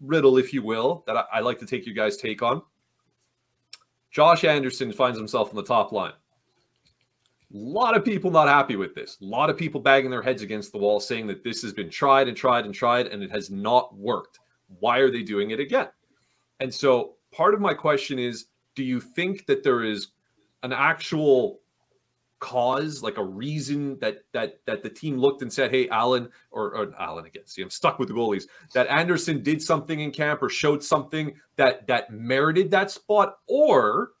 riddle, 0.00 0.38
if 0.38 0.52
you 0.52 0.62
will, 0.62 1.04
that 1.06 1.16
I, 1.16 1.24
I 1.34 1.40
like 1.40 1.58
to 1.60 1.66
take 1.66 1.86
you 1.86 1.94
guys' 1.94 2.16
take 2.16 2.42
on. 2.42 2.62
Josh 4.10 4.44
Anderson 4.44 4.92
finds 4.92 5.18
himself 5.18 5.50
on 5.50 5.56
the 5.56 5.62
top 5.62 5.92
line. 5.92 6.12
A 6.12 7.56
lot 7.56 7.96
of 7.96 8.04
people 8.04 8.30
not 8.30 8.48
happy 8.48 8.76
with 8.76 8.94
this. 8.94 9.18
A 9.20 9.24
lot 9.24 9.50
of 9.50 9.56
people 9.56 9.80
banging 9.80 10.10
their 10.10 10.22
heads 10.22 10.42
against 10.42 10.72
the 10.72 10.78
wall 10.78 11.00
saying 11.00 11.26
that 11.28 11.44
this 11.44 11.62
has 11.62 11.72
been 11.72 11.90
tried 11.90 12.28
and 12.28 12.36
tried 12.36 12.64
and 12.64 12.74
tried 12.74 13.08
and 13.08 13.22
it 13.22 13.30
has 13.30 13.50
not 13.50 13.96
worked. 13.96 14.40
Why 14.80 14.98
are 14.98 15.10
they 15.10 15.22
doing 15.22 15.50
it 15.50 15.60
again? 15.60 15.88
And 16.62 16.72
so 16.72 17.16
part 17.32 17.54
of 17.54 17.60
my 17.60 17.74
question 17.74 18.20
is 18.20 18.46
do 18.76 18.84
you 18.84 19.00
think 19.00 19.46
that 19.46 19.64
there 19.64 19.82
is 19.82 20.08
an 20.62 20.72
actual 20.72 21.58
cause, 22.38 23.02
like 23.02 23.18
a 23.18 23.24
reason 23.24 23.98
that 23.98 24.18
that 24.32 24.60
that 24.66 24.82
the 24.82 24.88
team 24.88 25.18
looked 25.18 25.42
and 25.42 25.52
said, 25.52 25.72
"Hey, 25.72 25.88
Allen 25.88 26.28
or, 26.52 26.74
or 26.76 26.94
Allen 27.00 27.26
again." 27.26 27.46
See, 27.46 27.62
I'm 27.62 27.70
stuck 27.70 27.98
with 27.98 28.08
the 28.08 28.14
goalies. 28.14 28.44
That 28.74 28.86
Anderson 28.88 29.42
did 29.42 29.60
something 29.60 30.00
in 30.00 30.12
camp 30.12 30.40
or 30.40 30.48
showed 30.48 30.84
something 30.84 31.34
that 31.56 31.88
that 31.88 32.12
merited 32.12 32.70
that 32.70 32.92
spot, 32.92 33.38
or 33.48 34.12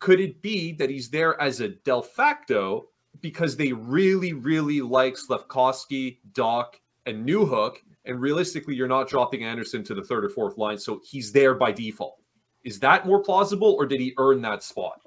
could 0.00 0.18
it 0.18 0.42
be 0.42 0.72
that 0.72 0.90
he's 0.90 1.10
there 1.10 1.40
as 1.40 1.60
a 1.60 1.68
de 1.68 2.02
facto 2.02 2.88
because 3.20 3.56
they 3.56 3.72
really, 3.72 4.32
really 4.32 4.80
like 4.80 5.14
Slafkovsky, 5.14 6.18
Dach, 6.32 6.74
and 7.06 7.26
Newhook, 7.26 7.76
and 8.04 8.20
realistically, 8.20 8.74
you're 8.74 8.88
not 8.88 9.08
dropping 9.08 9.44
Anderson 9.44 9.82
to 9.84 9.94
the 9.94 10.02
third 10.02 10.24
or 10.24 10.30
fourth 10.30 10.58
line, 10.58 10.78
so 10.78 11.00
he's 11.04 11.32
there 11.32 11.54
by 11.54 11.72
default. 11.72 12.20
Is 12.62 12.80
that 12.80 13.06
more 13.06 13.22
plausible, 13.22 13.74
or 13.78 13.86
did 13.86 14.00
he 14.00 14.14
earn 14.18 14.42
that 14.42 14.62
spot? 14.62 15.00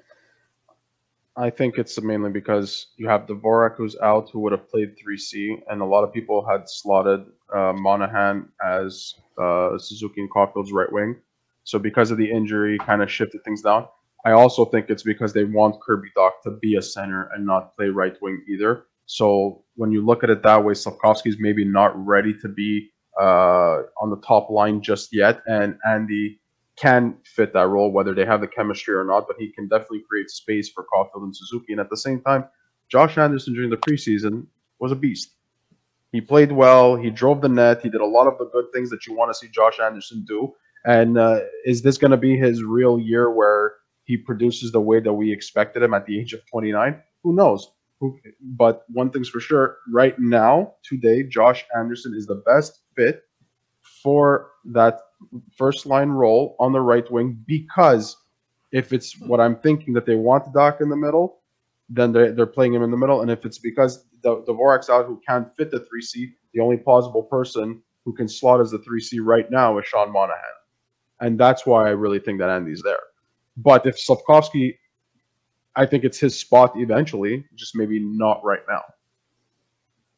I 1.36 1.50
think 1.50 1.78
it's 1.78 2.00
mainly 2.00 2.30
because 2.30 2.88
you 2.96 3.08
have 3.08 3.26
Dvorak 3.26 3.76
who's 3.76 3.96
out, 4.02 4.28
who 4.30 4.40
would 4.40 4.52
have 4.52 4.68
played 4.68 4.96
3C, 4.98 5.62
and 5.70 5.80
a 5.80 5.84
lot 5.84 6.02
of 6.02 6.12
people 6.12 6.44
had 6.44 6.68
slotted 6.68 7.26
uh, 7.54 7.72
Monahan 7.74 8.48
as 8.64 9.14
uh, 9.40 9.78
Suzuki 9.78 10.20
and 10.20 10.30
Caufield's 10.30 10.72
right 10.72 10.90
wing. 10.90 11.14
So 11.62 11.78
because 11.78 12.10
of 12.10 12.18
the 12.18 12.28
injury, 12.28 12.76
kind 12.78 13.02
of 13.02 13.10
shifted 13.10 13.44
things 13.44 13.62
down. 13.62 13.86
I 14.24 14.32
also 14.32 14.64
think 14.64 14.90
it's 14.90 15.04
because 15.04 15.32
they 15.32 15.44
want 15.44 15.80
Kirby 15.80 16.08
Dach 16.16 16.32
to 16.42 16.50
be 16.50 16.74
a 16.74 16.82
center 16.82 17.30
and 17.32 17.46
not 17.46 17.76
play 17.76 17.86
right 17.86 18.16
wing 18.20 18.42
either. 18.48 18.86
So 19.08 19.64
when 19.74 19.90
you 19.90 20.04
look 20.04 20.22
at 20.22 20.28
it 20.28 20.42
that 20.42 20.62
way, 20.62 20.74
Slafkovsky's 20.74 21.38
maybe 21.40 21.64
not 21.64 21.92
ready 21.96 22.34
to 22.42 22.48
be 22.48 22.90
uh, 23.18 23.78
on 24.00 24.10
the 24.10 24.20
top 24.24 24.50
line 24.50 24.82
just 24.82 25.14
yet, 25.14 25.40
and 25.46 25.78
Andy 25.88 26.40
can 26.76 27.16
fit 27.24 27.54
that 27.54 27.68
role, 27.68 27.90
whether 27.90 28.14
they 28.14 28.26
have 28.26 28.42
the 28.42 28.46
chemistry 28.46 28.94
or 28.94 29.04
not, 29.04 29.26
but 29.26 29.36
he 29.38 29.50
can 29.50 29.66
definitely 29.66 30.02
create 30.06 30.28
space 30.28 30.68
for 30.68 30.84
Caufield 30.92 31.24
and 31.24 31.34
Suzuki. 31.34 31.72
And 31.72 31.80
at 31.80 31.88
the 31.88 31.96
same 31.96 32.20
time, 32.20 32.44
Josh 32.90 33.16
Anderson 33.16 33.54
during 33.54 33.70
the 33.70 33.78
preseason 33.78 34.46
was 34.78 34.92
a 34.92 34.94
beast. 34.94 35.34
He 36.12 36.20
played 36.20 36.52
well. 36.52 36.94
He 36.94 37.08
drove 37.08 37.40
the 37.40 37.48
net. 37.48 37.82
He 37.82 37.88
did 37.88 38.02
a 38.02 38.06
lot 38.06 38.28
of 38.28 38.36
the 38.38 38.50
good 38.50 38.66
things 38.74 38.90
that 38.90 39.06
you 39.06 39.16
want 39.16 39.30
to 39.30 39.34
see 39.34 39.48
Josh 39.48 39.80
Anderson 39.80 40.24
do. 40.28 40.54
And 40.84 41.16
uh, 41.16 41.40
is 41.64 41.80
this 41.80 41.96
going 41.96 42.10
to 42.10 42.18
be 42.18 42.36
his 42.36 42.62
real 42.62 43.00
year 43.00 43.30
where 43.30 43.72
he 44.04 44.18
produces 44.18 44.70
the 44.70 44.80
way 44.80 45.00
that 45.00 45.12
we 45.12 45.32
expected 45.32 45.82
him 45.82 45.94
at 45.94 46.04
the 46.04 46.20
age 46.20 46.34
of 46.34 46.46
29? 46.50 47.02
Who 47.24 47.34
knows? 47.34 47.70
Who, 48.00 48.18
but 48.40 48.84
one 48.88 49.10
thing's 49.10 49.28
for 49.28 49.40
sure 49.40 49.78
right 49.90 50.18
now, 50.18 50.74
today, 50.84 51.24
Josh 51.24 51.64
Anderson 51.76 52.14
is 52.14 52.26
the 52.26 52.42
best 52.46 52.80
fit 52.94 53.24
for 53.82 54.50
that 54.66 55.00
first 55.56 55.84
line 55.84 56.10
role 56.10 56.54
on 56.60 56.72
the 56.72 56.80
right 56.80 57.10
wing 57.10 57.42
because 57.46 58.16
If 58.70 58.92
it's 58.92 59.18
what 59.20 59.40
I'm 59.40 59.56
thinking 59.56 59.94
that 59.94 60.04
they 60.04 60.14
want 60.14 60.44
to 60.44 60.50
Dach 60.50 60.80
in 60.80 60.88
the 60.88 60.96
middle, 60.96 61.40
then 61.88 62.12
they're, 62.12 62.32
they're 62.32 62.46
playing 62.46 62.74
him 62.74 62.82
in 62.82 62.90
the 62.90 62.96
middle. 62.96 63.22
And 63.22 63.30
if 63.30 63.46
it's 63.46 63.58
because 63.58 64.04
the 64.22 64.42
Dvorak's 64.42 64.90
out 64.90 65.06
who 65.06 65.20
can't 65.26 65.54
fit 65.56 65.70
the 65.70 65.80
3C, 65.80 66.32
the 66.52 66.60
only 66.60 66.76
plausible 66.76 67.22
person 67.22 67.82
who 68.04 68.12
can 68.12 68.28
slot 68.28 68.60
as 68.60 68.70
the 68.70 68.78
3C 68.78 69.20
right 69.22 69.50
now 69.50 69.78
is 69.78 69.86
Sean 69.86 70.12
Monahan. 70.12 70.42
And 71.20 71.38
that's 71.38 71.64
why 71.64 71.86
I 71.86 71.90
really 71.90 72.18
think 72.18 72.38
that 72.40 72.50
Andy's 72.50 72.82
there. 72.82 73.00
But 73.56 73.86
if 73.86 73.96
Slafkovsky, 73.96 74.76
I 75.78 75.86
think 75.86 76.02
it's 76.02 76.18
his 76.18 76.36
spot 76.36 76.72
eventually, 76.74 77.44
just 77.54 77.76
maybe 77.76 78.00
not 78.00 78.44
right 78.44 78.62
now. 78.68 78.82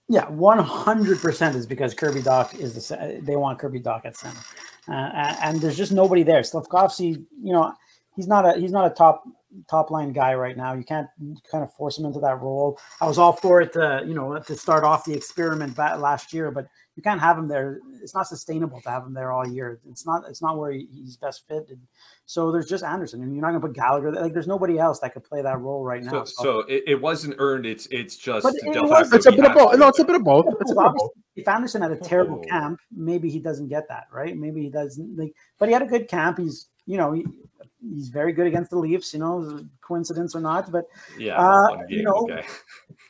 Yeah, 0.08 0.28
one 0.28 0.58
hundred 0.58 1.20
percent 1.20 1.54
is 1.54 1.66
because 1.66 1.94
Kirby 1.94 2.22
Dach 2.22 2.58
is 2.58 2.88
the 2.88 3.20
they 3.22 3.36
want 3.36 3.58
Kirby 3.58 3.80
Dach 3.80 4.04
at 4.04 4.16
center, 4.16 4.40
uh, 4.88 5.36
and, 5.42 5.60
there's 5.60 5.76
just 5.76 5.92
nobody 5.92 6.24
there. 6.24 6.40
Slafkovsky, 6.40 7.24
you 7.42 7.52
know, 7.52 7.72
he's 8.16 8.26
not 8.26 8.44
a 8.44 8.58
he's 8.58 8.72
not 8.72 8.90
a 8.90 8.94
top 8.94 9.22
top 9.68 9.90
line 9.90 10.12
guy 10.12 10.34
right 10.34 10.56
now. 10.56 10.72
You 10.72 10.82
can't 10.82 11.06
kind 11.50 11.62
of 11.62 11.72
force 11.74 11.98
him 11.98 12.06
into 12.06 12.20
that 12.20 12.40
role. 12.40 12.80
I 13.00 13.06
was 13.06 13.18
all 13.18 13.34
for 13.34 13.60
it 13.60 13.72
to 13.74 14.02
you 14.06 14.14
know 14.14 14.38
to 14.38 14.56
start 14.56 14.82
off 14.82 15.04
the 15.04 15.14
experiment 15.14 15.76
last 15.78 16.32
year, 16.32 16.50
but 16.50 16.66
you 17.00 17.02
can't 17.02 17.20
have 17.20 17.38
him 17.38 17.48
there. 17.48 17.80
It's 18.02 18.14
not 18.14 18.26
sustainable 18.26 18.78
to 18.82 18.90
have 18.90 19.06
him 19.06 19.14
there 19.14 19.32
all 19.32 19.48
year. 19.48 19.80
It's 19.88 20.04
not 20.04 20.24
it's 20.28 20.42
not 20.42 20.58
where 20.58 20.70
he's 20.70 21.16
best 21.16 21.48
fit. 21.48 21.64
And 21.70 21.80
so 22.26 22.52
there's 22.52 22.68
just 22.68 22.84
Anderson, 22.84 23.22
and 23.22 23.34
you're 23.34 23.40
not 23.40 23.52
going 23.52 23.62
to 23.62 23.66
put 23.68 23.74
Gallagher. 23.74 24.12
Like 24.12 24.34
there's 24.34 24.46
nobody 24.46 24.78
else 24.78 25.00
that 25.00 25.14
could 25.14 25.24
play 25.24 25.40
that 25.40 25.58
role 25.60 25.82
right 25.82 26.02
now. 26.04 26.10
So, 26.10 26.24
so. 26.24 26.42
so 26.42 26.58
it, 26.68 26.84
it, 26.86 27.00
wasn't 27.00 27.36
earned. 27.38 27.64
It's 27.64 27.86
it's 27.86 28.18
just 28.18 28.44
it 28.44 28.82
was, 28.82 29.10
it's 29.14 29.24
a 29.24 29.32
bit 29.32 29.46
of 29.46 29.54
both. 29.54 29.78
No, 29.78 29.88
it's 29.88 29.98
a 29.98 30.04
bit 30.04 30.16
of 30.16 30.24
both. 30.24 30.44
It's 30.60 30.72
a 30.72 30.74
bit 30.74 30.86
of 30.86 30.94
both. 30.94 31.10
If 31.36 31.48
Anderson 31.48 31.80
had 31.80 31.92
a 31.92 31.96
terrible 31.96 32.42
oh. 32.44 32.48
camp, 32.48 32.80
maybe 32.94 33.30
he 33.30 33.38
doesn't 33.38 33.68
get 33.68 33.88
that 33.88 34.08
right. 34.12 34.36
Maybe 34.36 34.60
he 34.60 34.68
doesn't. 34.68 35.16
Like, 35.16 35.32
but 35.58 35.70
he 35.70 35.72
had 35.72 35.80
a 35.80 35.86
good 35.86 36.06
camp. 36.06 36.36
He's 36.36 36.68
you 36.84 36.98
know 36.98 37.12
he, 37.12 37.24
he's 37.80 38.08
very 38.08 38.34
good 38.34 38.46
against 38.46 38.70
the 38.72 38.78
Leafs. 38.78 39.14
You 39.14 39.20
know, 39.20 39.64
coincidence 39.80 40.34
or 40.34 40.40
not, 40.42 40.70
but 40.70 40.84
yeah, 41.18 41.40
uh, 41.40 41.78
you 41.88 42.02
know. 42.02 42.28
Okay. 42.30 42.46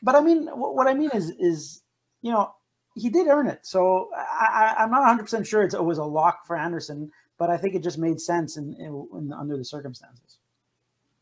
But 0.01 0.15
I 0.15 0.21
mean, 0.21 0.47
what, 0.47 0.77
what 0.77 0.87
I 0.87 0.95
mean 0.95 1.11
is 1.13 1.31
is 1.41 1.83
you 2.23 2.31
know 2.31 2.53
he 2.95 3.09
did 3.09 3.29
earn 3.29 3.47
it. 3.47 3.61
So 3.63 4.11
I, 4.17 4.75
am 4.79 4.91
not 4.91 5.01
100 5.01 5.23
percent 5.23 5.47
sure 5.47 5.63
it 5.63 5.85
was 5.85 5.99
a 5.99 6.05
lock 6.05 6.47
for 6.47 6.57
Anderson 6.57 7.11
but 7.41 7.49
I 7.49 7.57
think 7.57 7.75
it 7.75 7.83
just 7.83 7.99
made 7.99 8.21
sense 8.21 8.59
in, 8.59 8.75
in, 8.75 9.09
in 9.17 9.33
under 9.33 9.57
the 9.57 9.65
circumstances. 9.65 10.37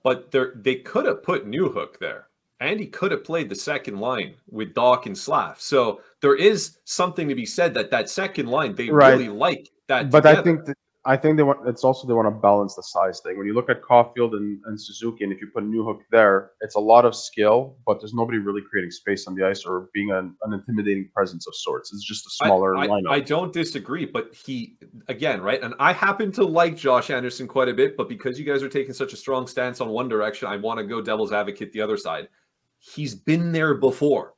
But 0.03 0.33
they 0.33 0.75
could 0.75 1.07
have 1.07 1.23
put 1.23 1.47
Newhook 1.47 1.99
there. 2.01 2.27
Andy 2.61 2.87
could 2.87 3.13
have 3.13 3.23
played 3.23 3.49
the 3.49 3.55
second 3.55 4.01
line 4.01 4.35
with 4.51 4.75
Dach 4.75 5.07
and 5.07 5.17
Slav. 5.17 5.61
So 5.61 6.01
there 6.21 6.35
is 6.35 6.79
something 6.85 7.29
to 7.29 7.37
be 7.37 7.47
said 7.47 7.73
that 7.75 7.93
that 7.93 8.11
second 8.11 8.49
line 8.49 8.75
they 8.75 8.91
right. 8.91 9.13
really 9.13 9.29
like 9.29 9.71
that. 9.87 10.11
But 10.11 10.23
together. 10.23 10.41
I 10.41 10.43
think 10.43 10.65
that 10.65 10.77
I 11.05 11.17
think 11.17 11.37
they 11.37 11.43
want. 11.43 11.67
It's 11.69 11.85
also 11.85 12.07
they 12.07 12.13
want 12.13 12.27
to 12.27 12.41
balance 12.41 12.75
the 12.75 12.83
size 12.83 13.21
thing. 13.21 13.39
When 13.39 13.47
you 13.47 13.55
look 13.55 13.71
at 13.71 13.83
Caufield 13.83 14.35
and, 14.35 14.61
and 14.67 14.81
Suzuki, 14.81 15.25
and 15.25 15.33
if 15.33 15.41
you 15.41 15.49
put 15.55 15.65
Newhook 15.65 16.01
there, 16.11 16.51
it's 16.61 16.75
a 16.75 16.81
lot 16.81 17.05
of 17.05 17.15
skill, 17.15 17.77
but 17.87 18.01
there's 18.01 18.15
nobody 18.15 18.39
really 18.39 18.63
creating 18.69 18.91
space 18.91 19.27
on 19.27 19.35
the 19.35 19.47
ice 19.47 19.65
or 19.65 19.89
being 19.95 20.11
an, 20.11 20.35
an 20.43 20.53
intimidating 20.53 21.09
presence 21.15 21.47
of 21.47 21.55
sorts. 21.55 21.93
It's 21.93 22.05
just 22.05 22.27
a 22.27 22.31
smaller 22.31 22.77
I, 22.77 22.85
I, 22.85 22.89
lineup. 22.89 23.11
I 23.11 23.21
don't 23.21 23.53
disagree, 23.53 24.07
but 24.07 24.35
he 24.35 24.77
again, 25.07 25.41
right? 25.41 25.63
And 25.63 25.75
I 25.79 25.93
happen 25.93 26.33
to 26.33 26.45
like 26.45 26.77
Josh 26.77 27.11
Anderson 27.11 27.47
quite 27.47 27.69
a 27.69 27.75
bit, 27.75 27.97
but 27.97 28.09
because 28.09 28.39
you 28.39 28.45
guys 28.45 28.63
are 28.63 28.69
taking 28.69 28.93
such 28.93 29.13
a 29.13 29.17
strong 29.17 29.47
stance 29.47 29.81
on 29.81 29.89
one 29.89 30.09
direction, 30.09 30.49
I 30.49 30.57
want 30.57 30.79
to 30.79 30.85
go 30.85 31.01
devil's 31.01 31.33
advocate 31.33 31.73
the 31.73 31.81
other 31.81 31.97
side. 31.97 32.29
He's 32.81 33.15
been 33.15 33.53
there 33.53 33.75
before. 33.75 34.35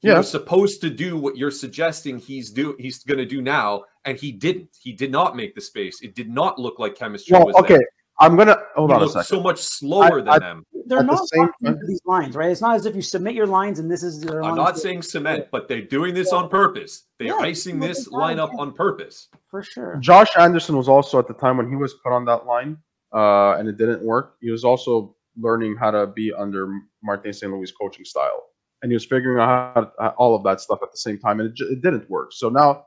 He 0.00 0.08
yeah. 0.08 0.16
was 0.16 0.30
supposed 0.30 0.80
to 0.80 0.90
do 0.90 1.18
what 1.18 1.36
you're 1.36 1.50
suggesting 1.50 2.18
he's 2.18 2.50
do 2.50 2.74
he's 2.78 3.04
going 3.04 3.18
to 3.18 3.26
do 3.26 3.42
now, 3.42 3.84
and 4.06 4.18
he 4.18 4.32
didn't. 4.32 4.70
He 4.80 4.92
did 4.92 5.12
not 5.12 5.36
make 5.36 5.54
the 5.54 5.60
space. 5.60 6.00
It 6.00 6.14
did 6.14 6.30
not 6.30 6.58
look 6.58 6.78
like 6.78 6.96
chemistry 6.96 7.34
well, 7.36 7.46
was 7.46 7.56
okay. 7.56 7.74
There. 7.74 7.88
I'm 8.20 8.36
gonna 8.36 8.56
hold 8.74 8.90
he 8.90 8.96
on 8.96 9.02
a 9.02 9.08
second. 9.08 9.24
So 9.24 9.42
much 9.42 9.58
slower 9.58 10.20
I, 10.20 10.22
than 10.22 10.28
I, 10.28 10.38
them. 10.38 10.66
They're 10.86 11.02
not 11.02 11.18
the 11.18 11.50
same 11.62 11.78
these 11.86 12.00
lines, 12.04 12.34
right? 12.34 12.50
It's 12.50 12.60
not 12.60 12.76
as 12.76 12.86
if 12.86 12.94
you 12.94 13.02
submit 13.02 13.34
your 13.34 13.46
lines 13.46 13.78
and 13.78 13.90
this 13.90 14.02
is. 14.02 14.26
I'm 14.26 14.56
not 14.56 14.78
saying 14.78 15.02
cement, 15.02 15.46
but 15.50 15.68
they're 15.68 15.82
doing 15.82 16.14
this 16.14 16.30
yeah. 16.32 16.38
on 16.38 16.48
purpose. 16.48 17.04
They're 17.18 17.28
yeah, 17.28 17.36
icing 17.36 17.78
this 17.78 18.08
lineup 18.08 18.58
on 18.58 18.72
purpose 18.72 19.28
for 19.50 19.62
sure. 19.62 19.96
Josh 20.00 20.28
Anderson 20.38 20.76
was 20.76 20.88
also 20.88 21.18
at 21.18 21.28
the 21.28 21.34
time 21.34 21.56
when 21.56 21.68
he 21.68 21.76
was 21.76 21.94
put 22.02 22.12
on 22.12 22.24
that 22.26 22.46
line, 22.46 22.76
uh, 23.14 23.52
and 23.58 23.68
it 23.68 23.76
didn't 23.76 24.02
work. 24.02 24.36
He 24.40 24.50
was 24.50 24.64
also 24.64 25.14
learning 25.38 25.76
how 25.76 25.90
to 25.90 26.06
be 26.06 26.32
under 26.32 26.72
Martin 27.02 27.32
St. 27.32 27.50
Louis' 27.50 27.72
coaching 27.72 28.04
style 28.04 28.49
and 28.82 28.90
he 28.90 28.94
was 28.94 29.04
figuring 29.04 29.40
out 29.40 29.74
how 29.74 29.80
to, 29.82 30.10
all 30.14 30.34
of 30.34 30.42
that 30.44 30.60
stuff 30.60 30.80
at 30.82 30.90
the 30.90 30.98
same 30.98 31.18
time, 31.18 31.40
and 31.40 31.50
it, 31.50 31.64
it 31.70 31.82
didn't 31.82 32.08
work. 32.08 32.32
So 32.32 32.48
now 32.48 32.84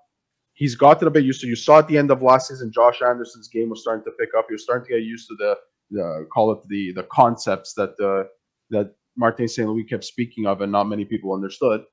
he's 0.53 0.75
gotten 0.75 1.07
a 1.07 1.11
bit 1.11 1.23
used 1.23 1.41
to. 1.41 1.47
You 1.47 1.55
saw 1.55 1.79
at 1.79 1.87
the 1.87 1.97
end 1.97 2.11
of 2.11 2.21
last 2.21 2.47
season, 2.49 2.71
Josh 2.71 3.01
Anderson's 3.01 3.47
game 3.47 3.69
was 3.69 3.81
starting 3.81 4.03
to 4.05 4.11
pick 4.11 4.29
up. 4.37 4.45
He 4.47 4.53
was 4.53 4.63
starting 4.63 4.85
to 4.87 4.93
get 4.93 5.03
used 5.03 5.27
to 5.29 5.35
the, 5.35 5.57
the 5.91 6.27
call 6.33 6.51
it 6.51 6.59
the 6.67 6.91
the 6.93 7.03
concepts 7.11 7.73
that 7.73 7.91
uh, 7.99 8.27
that 8.69 8.93
Martin 9.15 9.47
St. 9.47 9.67
Louis 9.67 9.83
kept 9.83 10.03
speaking 10.03 10.45
of, 10.45 10.61
and 10.61 10.71
not 10.71 10.85
many 10.85 11.05
people 11.05 11.33
understood. 11.33 11.83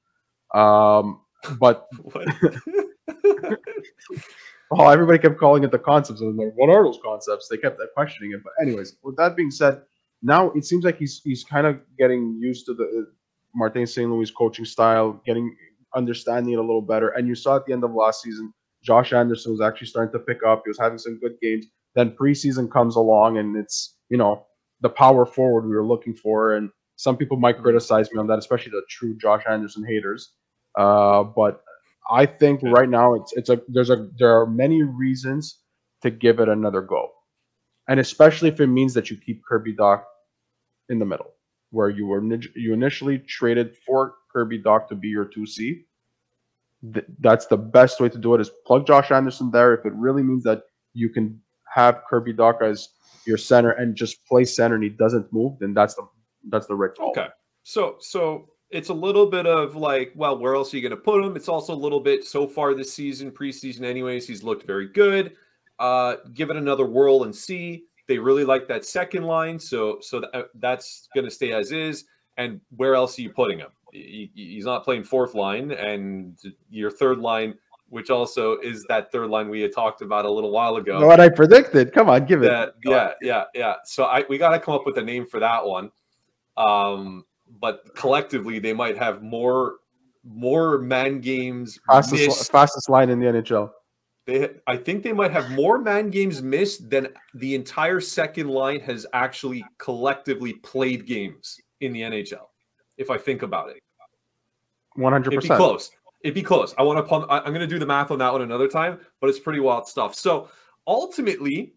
Um, 0.55 1.21
but 1.59 1.87
well, 4.71 4.91
everybody 4.91 5.19
kept 5.19 5.39
calling 5.39 5.65
it 5.65 5.71
the 5.71 5.79
concepts. 5.79 6.21
And 6.21 6.37
like, 6.37 6.53
what 6.55 6.71
are 6.71 6.85
those 6.85 6.99
concepts? 7.05 7.49
They 7.49 7.57
kept 7.57 7.81
questioning 7.95 8.33
it. 8.33 8.43
But 8.43 8.53
anyways, 8.61 8.97
with 9.03 9.17
that 9.17 9.37
being 9.37 9.51
said, 9.51 9.83
now 10.23 10.51
it 10.53 10.65
seems 10.65 10.85
like 10.85 10.99
he's 10.99 11.21
he's 11.25 11.45
kind 11.45 11.67
of 11.67 11.81
getting 11.99 12.39
used 12.41 12.67
to 12.67 12.75
the 12.75 13.07
Martin 13.55 13.87
St. 13.87 14.11
Louis 14.11 14.31
coaching 14.31 14.65
style, 14.65 15.21
getting 15.25 15.55
understanding 15.95 16.53
it 16.53 16.59
a 16.59 16.63
little 16.63 16.83
better. 16.83 17.09
And 17.11 17.27
you 17.27 17.35
saw 17.35 17.57
at 17.57 17.67
the 17.67 17.73
end 17.73 17.85
of 17.85 17.93
last 17.93 18.23
season, 18.23 18.53
Josh 18.83 19.13
Anderson 19.13 19.53
was 19.53 19.61
actually 19.61 19.89
starting 19.89 20.13
to 20.13 20.25
pick 20.25 20.39
up. 20.47 20.63
He 20.65 20.71
was 20.71 20.79
having 20.79 20.99
some 20.99 21.19
good 21.19 21.35
games. 21.43 21.67
Then 21.95 22.17
preseason 22.19 22.71
comes 22.71 22.97
along, 22.97 23.39
and 23.39 23.57
it's 23.57 23.97
you 24.09 24.17
know 24.17 24.47
the 24.81 24.89
power 24.89 25.27
forward 25.27 25.67
we 25.67 25.75
were 25.75 25.87
looking 25.87 26.15
for. 26.15 26.55
And 26.55 26.71
some 26.97 27.17
people 27.17 27.37
might 27.37 27.57
mm-hmm. 27.57 27.65
criticize 27.65 28.11
me 28.13 28.19
on 28.19 28.27
that, 28.29 28.39
especially 28.39 28.71
the 28.71 28.83
true 28.89 29.17
Josh 29.17 29.43
Anderson 29.49 29.85
haters. 29.85 30.33
Uh, 30.79 31.25
but 31.25 31.63
I 32.11 32.27
think 32.27 32.61
right 32.63 32.89
now 32.89 33.15
it's 33.15 33.33
it's 33.35 33.51
a 33.51 33.61
there's 33.69 33.91
a 33.91 34.09
there 34.19 34.39
are 34.39 34.47
many 34.47 34.83
reasons 34.83 35.59
to 36.03 36.11
give 36.11 36.41
it 36.41 36.49
another 36.49 36.81
go, 36.81 37.11
and 37.89 38.01
especially 38.01 38.49
if 38.49 38.61
it 38.61 38.69
means 38.69 38.95
that 38.95 39.11
you 39.11 39.17
keep 39.17 39.43
Kirby 39.45 39.75
Dach 39.75 40.03
in 40.89 40.99
the 40.99 41.05
middle 41.05 41.35
where 41.71 41.89
you 41.89 42.07
were 42.07 42.23
you 42.55 42.73
initially 42.73 43.19
traded 43.19 43.77
for 43.87 44.15
Kirby 44.33 44.63
Dach 44.63 44.89
to 44.89 44.95
be 44.95 45.09
your 45.09 45.27
2C. 45.27 45.85
Th- 46.95 47.07
that's 47.19 47.47
the 47.47 47.57
best 47.57 48.01
way 48.01 48.09
to 48.09 48.19
do 48.19 48.35
it 48.35 48.41
is 48.41 48.51
plug 48.67 48.87
Josh 48.87 49.11
Anderson 49.11 49.51
there. 49.51 49.75
If 49.75 49.87
it 49.87 49.93
really 49.95 50.23
means 50.23 50.45
that 50.45 50.63
you 50.95 51.09
can 51.09 51.41
have 51.73 52.03
Kirby 52.09 52.35
Dach 52.35 52.63
as 52.63 52.89
your 53.27 53.37
center 53.37 53.73
and 53.73 53.95
just 53.95 54.27
play 54.27 54.45
center 54.45 54.75
and 54.75 54.85
he 54.85 54.91
doesn't 54.91 55.33
move, 55.33 55.59
then 55.59 55.75
that's 55.75 55.95
the 55.95 56.09
that's 56.49 56.67
the 56.67 56.75
right 56.75 56.95
call. 56.95 57.11
Okay. 57.11 57.29
So 57.63 57.97
so 58.01 58.49
it's 58.71 58.89
a 58.89 58.95
little 58.95 59.27
bit 59.27 59.47
of 59.47 59.75
like, 59.75 60.13
well, 60.15 60.39
where 60.39 60.55
else 60.55 60.73
are 60.73 60.77
you 60.77 60.83
going 60.83 60.91
to 60.91 60.97
put 60.97 61.25
him? 61.25 61.37
It's 61.37 61.49
also 61.49 61.75
a 61.75 61.77
little 61.77 62.01
bit 62.01 62.25
so 62.25 62.47
far 62.47 62.73
this 62.75 62.93
season, 62.93 63.31
preseason, 63.31 63.83
anyways. 63.83 64.27
He's 64.27 64.43
looked 64.43 64.67
very 64.67 64.89
good. 64.89 65.37
Uh, 65.79 66.17
give 66.35 66.51
it 66.51 66.57
another 66.57 66.87
whirl 66.87 67.25
and 67.25 67.35
see. 67.35 67.85
They 68.11 68.19
really 68.19 68.45
like 68.45 68.67
that 68.67 68.85
second 68.85 69.23
line, 69.23 69.57
so 69.57 69.99
so 70.01 70.19
that, 70.19 70.35
uh, 70.35 70.43
that's 70.57 71.09
going 71.15 71.27
to 71.27 71.31
stay 71.31 71.53
as 71.53 71.71
is. 71.71 72.07
And 72.39 72.61
where 72.77 72.97
else 72.97 73.17
are 73.17 73.23
you 73.23 73.31
putting 73.31 73.61
him? 73.61 73.69
He, 73.93 74.33
he's 74.35 74.65
not 74.65 74.83
playing 74.83 75.05
fourth 75.05 75.35
line, 75.35 75.71
and 75.71 76.37
your 76.71 76.91
third 76.91 77.19
line, 77.19 77.55
which 77.89 78.11
also 78.11 78.59
is 78.59 78.85
that 78.89 79.13
third 79.13 79.31
line 79.31 79.49
we 79.49 79.61
had 79.61 79.73
talked 79.73 80.03
about 80.03 80.25
a 80.25 80.31
little 80.31 80.51
while 80.51 80.75
ago. 80.75 81.07
What 81.07 81.21
I 81.21 81.29
predicted. 81.29 81.93
Come 81.93 82.09
on, 82.09 82.27
give 82.27 82.43
it. 82.43 82.47
That, 82.47 82.75
yeah, 82.85 83.13
yeah, 83.23 83.45
yeah. 83.55 83.75
So 83.85 84.07
I 84.07 84.25
we 84.29 84.39
got 84.39 84.51
to 84.51 84.59
come 84.59 84.75
up 84.75 84.85
with 84.85 84.99
a 84.99 85.03
name 85.03 85.25
for 85.25 85.39
that 85.39 85.65
one. 85.65 85.93
Um, 86.57 87.25
but 87.61 87.95
collectively, 87.95 88.59
they 88.59 88.73
might 88.73 88.99
have 88.99 89.23
more 89.23 89.77
more 90.25 90.79
man 90.79 91.21
games. 91.21 91.79
Fastest, 91.87 92.51
fastest 92.51 92.89
line 92.91 93.09
in 93.09 93.21
the 93.21 93.27
NHL. 93.27 93.71
They, 94.31 94.49
I 94.69 94.77
think 94.77 95.03
they 95.03 95.13
might 95.13 95.33
have 95.33 95.51
more 95.51 95.81
man 95.81 96.09
games 96.09 96.41
missed 96.41 96.89
than 96.89 97.09
the 97.35 97.57
entire 97.57 97.99
second 98.01 98.49
line 98.49 98.79
has 98.81 99.05
actually 99.13 99.65
collectively 99.79 100.53
played 100.53 101.05
games 101.05 101.61
in 101.81 101.93
the 101.93 102.03
NHL. 102.03 102.47
If 102.97 103.11
I 103.11 103.19
think 103.19 103.43
about 103.43 103.71
it, 103.71 103.81
one 104.95 105.13
hundred 105.13 105.35
percent. 105.35 105.45
It'd 105.47 105.51
be 105.51 105.57
close. 105.57 105.91
It'd 106.23 106.35
be 106.37 106.43
close. 106.45 106.77
I 106.79 106.83
want 106.83 106.99
to 106.99 107.03
pump. 107.03 107.27
I'm 107.29 107.53
going 107.53 107.59
to 107.59 107.67
do 107.67 107.81
the 107.81 107.87
math 107.87 108.13
on 108.13 108.21
that 108.21 108.33
one 108.33 108.43
another 108.43 108.69
time, 108.69 109.01
but 109.21 109.29
it's 109.29 109.41
pretty 109.41 109.59
wild 109.59 109.89
stuff. 109.89 110.15
So 110.15 110.49
ultimately, 110.87 111.75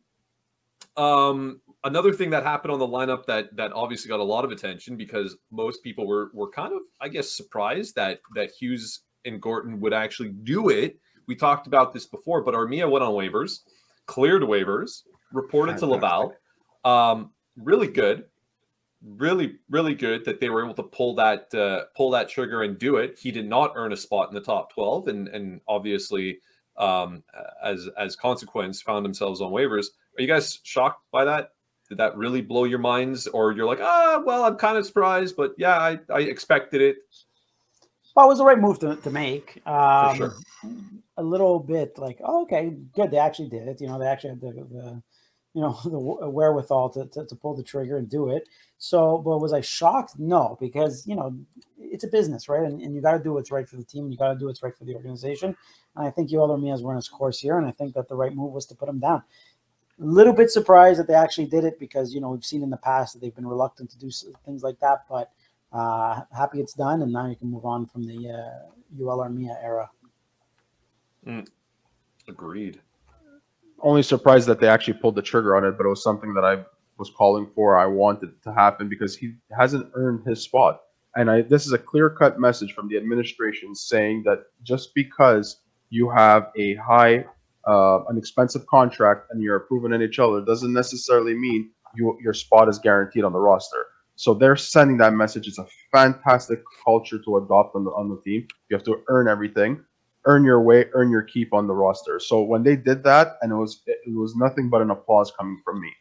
um, 0.95 1.59
another 1.85 2.13
thing 2.13 2.29
that 2.29 2.43
happened 2.43 2.71
on 2.71 2.77
the 2.77 2.87
lineup 2.87 3.25
that 3.25 3.55
that 3.55 3.73
obviously 3.73 4.09
got 4.09 4.19
a 4.19 4.23
lot 4.23 4.45
of 4.45 4.51
attention 4.51 4.95
because 4.95 5.37
most 5.49 5.81
people 5.81 6.05
were 6.05 6.29
were 6.35 6.51
kind 6.51 6.71
of, 6.71 6.83
I 7.01 7.09
guess, 7.09 7.31
surprised 7.31 7.95
that 7.95 8.19
that 8.35 8.51
Hughes 8.51 8.99
and 9.25 9.41
Gorton 9.41 9.79
would 9.79 9.93
actually 9.93 10.29
do 10.29 10.69
it 10.69 10.99
we 11.27 11.35
talked 11.35 11.67
about 11.67 11.93
this 11.93 12.05
before, 12.05 12.41
but 12.41 12.53
Armia 12.53 12.89
went 12.89 13.03
on 13.03 13.13
waivers, 13.13 13.61
cleared 14.05 14.43
waivers, 14.43 15.03
reported 15.31 15.77
to 15.79 15.85
Laval. 15.85 16.35
Um, 16.85 17.31
really 17.57 17.87
good, 17.87 18.25
really, 19.03 19.57
really 19.69 19.95
good 19.95 20.25
that 20.25 20.39
they 20.39 20.49
were 20.49 20.63
able 20.63 20.73
to 20.75 20.83
pull 20.83 21.15
that 21.15 21.53
uh, 21.53 21.85
pull 21.95 22.11
that 22.11 22.29
trigger 22.29 22.63
and 22.63 22.77
do 22.77 22.97
it. 22.97 23.17
He 23.19 23.31
did 23.31 23.47
not 23.47 23.73
earn 23.75 23.93
a 23.93 23.97
spot 23.97 24.29
in 24.29 24.35
the 24.35 24.41
top 24.41 24.73
twelve, 24.73 25.07
and 25.07 25.27
and 25.29 25.61
obviously, 25.67 26.39
um, 26.77 27.23
as 27.63 27.89
as 27.97 28.15
consequence, 28.15 28.81
found 28.81 29.05
themselves 29.05 29.41
on 29.41 29.51
waivers. 29.51 29.87
Are 30.17 30.21
you 30.21 30.27
guys 30.27 30.59
shocked 30.63 31.01
by 31.11 31.25
that? 31.25 31.51
Did 31.89 31.97
that 31.97 32.15
really 32.15 32.41
blow 32.41 32.63
your 32.63 32.79
minds, 32.79 33.27
or 33.27 33.51
you're 33.51 33.65
like, 33.65 33.81
ah, 33.81 34.21
well, 34.25 34.45
I'm 34.45 34.55
kind 34.55 34.77
of 34.77 34.85
surprised, 34.85 35.35
but 35.35 35.53
yeah, 35.57 35.77
I, 35.77 35.99
I 36.09 36.19
expected 36.21 36.81
it. 36.81 36.97
Well, 38.15 38.27
it 38.27 38.29
was 38.29 38.37
the 38.37 38.45
right 38.45 38.59
move 38.59 38.79
to, 38.79 38.95
to 38.95 39.09
make. 39.09 39.61
Um, 39.67 40.15
sure. 40.15 40.33
A 41.17 41.23
little 41.23 41.59
bit 41.59 41.97
like, 41.97 42.19
oh, 42.23 42.43
okay, 42.43 42.75
good. 42.93 43.11
They 43.11 43.17
actually 43.17 43.49
did 43.49 43.67
it. 43.67 43.81
You 43.81 43.87
know, 43.87 43.99
they 43.99 44.07
actually 44.07 44.31
had 44.31 44.41
the, 44.41 44.51
the 44.51 45.03
you 45.53 45.61
know, 45.61 45.79
the 46.21 46.29
wherewithal 46.29 46.89
to, 46.91 47.05
to, 47.07 47.25
to 47.25 47.35
pull 47.35 47.55
the 47.55 47.63
trigger 47.63 47.97
and 47.97 48.09
do 48.09 48.29
it. 48.29 48.49
So, 48.77 49.19
but 49.19 49.39
was 49.39 49.53
I 49.53 49.61
shocked? 49.61 50.19
No, 50.19 50.57
because 50.59 51.07
you 51.07 51.15
know 51.15 51.37
it's 51.77 52.03
a 52.03 52.07
business, 52.07 52.49
right? 52.49 52.63
And, 52.63 52.81
and 52.81 52.95
you 52.95 53.01
got 53.01 53.17
to 53.17 53.23
do 53.23 53.33
what's 53.33 53.51
right 53.51 53.67
for 53.67 53.77
the 53.77 53.83
team. 53.83 54.09
You 54.11 54.17
got 54.17 54.33
to 54.33 54.39
do 54.39 54.47
what's 54.47 54.63
right 54.63 54.75
for 54.75 54.85
the 54.85 54.95
organization. 54.95 55.55
And 55.95 56.07
I 56.07 56.11
think 56.11 56.29
Yoel 56.29 56.69
has 56.69 56.83
run 56.83 56.95
his 56.95 57.07
course 57.07 57.39
here, 57.39 57.57
and 57.57 57.67
I 57.67 57.71
think 57.71 57.93
that 57.93 58.07
the 58.07 58.15
right 58.15 58.33
move 58.33 58.51
was 58.51 58.65
to 58.67 58.75
put 58.75 58.89
him 58.89 58.99
down. 58.99 59.23
A 60.01 60.05
little 60.05 60.33
bit 60.33 60.49
surprised 60.49 60.99
that 60.99 61.07
they 61.07 61.13
actually 61.13 61.45
did 61.45 61.63
it 61.63 61.79
because 61.79 62.13
you 62.13 62.19
know 62.19 62.31
we've 62.31 62.45
seen 62.45 62.63
in 62.63 62.69
the 62.69 62.77
past 62.77 63.13
that 63.13 63.19
they've 63.19 63.35
been 63.35 63.47
reluctant 63.47 63.91
to 63.91 63.99
do 63.99 64.09
things 64.45 64.63
like 64.63 64.79
that. 64.79 65.05
But 65.07 65.31
uh, 65.71 66.21
happy 66.35 66.59
it's 66.59 66.73
done, 66.73 67.01
and 67.03 67.13
now 67.13 67.27
you 67.27 67.35
can 67.35 67.49
move 67.49 67.65
on 67.65 67.85
from 67.85 68.05
the 68.05 68.29
uh, 68.29 68.99
Yoel 68.99 69.27
Armia 69.27 69.55
era. 69.63 69.89
Mm. 71.27 71.47
Agreed. 72.27 72.81
Only 73.81 74.03
surprised 74.03 74.47
that 74.47 74.59
they 74.59 74.67
actually 74.67 74.95
pulled 74.95 75.15
the 75.15 75.21
trigger 75.21 75.55
on 75.55 75.65
it, 75.65 75.77
but 75.77 75.85
it 75.85 75.89
was 75.89 76.03
something 76.03 76.33
that 76.35 76.45
I 76.45 76.63
was 76.97 77.11
calling 77.17 77.49
for. 77.53 77.77
I 77.77 77.85
wanted 77.85 78.29
it 78.29 78.43
to 78.43 78.53
happen 78.53 78.87
because 78.87 79.15
he 79.15 79.33
hasn't 79.57 79.91
earned 79.93 80.25
his 80.25 80.41
spot. 80.41 80.81
And 81.15 81.29
I, 81.29 81.41
this 81.41 81.65
is 81.65 81.73
a 81.73 81.77
clear 81.77 82.09
cut 82.09 82.39
message 82.39 82.73
from 82.73 82.87
the 82.87 82.97
administration 82.97 83.75
saying 83.75 84.23
that 84.25 84.45
just 84.63 84.95
because 84.95 85.57
you 85.89 86.09
have 86.09 86.51
a 86.57 86.75
high, 86.75 87.25
uh, 87.67 88.03
an 88.05 88.17
expensive 88.17 88.65
contract 88.67 89.27
and 89.31 89.41
you're 89.41 89.57
a 89.57 89.61
proven 89.61 89.91
NHLer 89.91 90.45
doesn't 90.45 90.73
necessarily 90.73 91.35
mean 91.35 91.69
you, 91.95 92.17
your 92.21 92.33
spot 92.33 92.67
is 92.67 92.79
guaranteed 92.79 93.23
on 93.23 93.33
the 93.33 93.39
roster. 93.39 93.85
So 94.15 94.33
they're 94.33 94.55
sending 94.55 94.97
that 94.97 95.13
message. 95.13 95.47
It's 95.47 95.59
a 95.59 95.67
fantastic 95.91 96.61
culture 96.83 97.19
to 97.19 97.37
adopt 97.37 97.75
on 97.75 97.83
the 97.83 97.91
on 97.91 98.09
the 98.09 98.21
team. 98.21 98.47
You 98.69 98.77
have 98.77 98.85
to 98.85 99.01
earn 99.07 99.27
everything, 99.27 99.83
earn 100.25 100.43
your 100.43 100.61
way, 100.61 100.85
earn 100.93 101.09
your 101.09 101.21
keep 101.21 101.53
on 101.53 101.67
the 101.67 101.73
roster. 101.73 102.19
So 102.19 102.41
when 102.41 102.63
they 102.63 102.75
did 102.75 103.03
that, 103.03 103.37
and 103.41 103.51
it 103.51 103.55
was 103.55 103.81
it 103.85 103.99
was 104.07 104.35
nothing 104.35 104.69
but 104.69 104.81
an 104.81 104.89
applause 104.89 105.31
coming 105.37 105.61
from 105.63 105.81
me. 105.81 105.91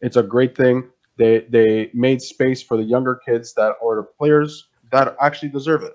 It's 0.00 0.16
a 0.16 0.22
great 0.22 0.56
thing. 0.56 0.88
They 1.16 1.46
they 1.48 1.90
made 1.94 2.20
space 2.20 2.62
for 2.62 2.76
the 2.76 2.82
younger 2.82 3.20
kids 3.26 3.54
that 3.54 3.74
are 3.82 3.96
the 3.96 4.08
players 4.18 4.68
that 4.92 5.16
actually 5.20 5.48
deserve 5.48 5.82
it. 5.82 5.94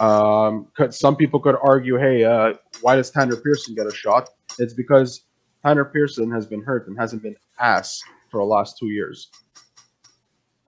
Um, 0.00 0.68
some 0.90 1.16
people 1.16 1.40
could 1.40 1.56
argue, 1.62 1.96
hey, 1.96 2.24
uh, 2.24 2.54
why 2.80 2.96
does 2.96 3.10
Tanner 3.10 3.36
Pearson 3.36 3.74
get 3.74 3.86
a 3.86 3.94
shot? 3.94 4.30
It's 4.58 4.72
because 4.72 5.24
Tanner 5.62 5.84
Pearson 5.84 6.30
has 6.30 6.46
been 6.46 6.62
hurt 6.62 6.88
and 6.88 6.98
hasn't 6.98 7.22
been 7.22 7.36
asked 7.58 8.02
for 8.30 8.38
the 8.38 8.46
last 8.46 8.78
two 8.78 8.86
years. 8.86 9.30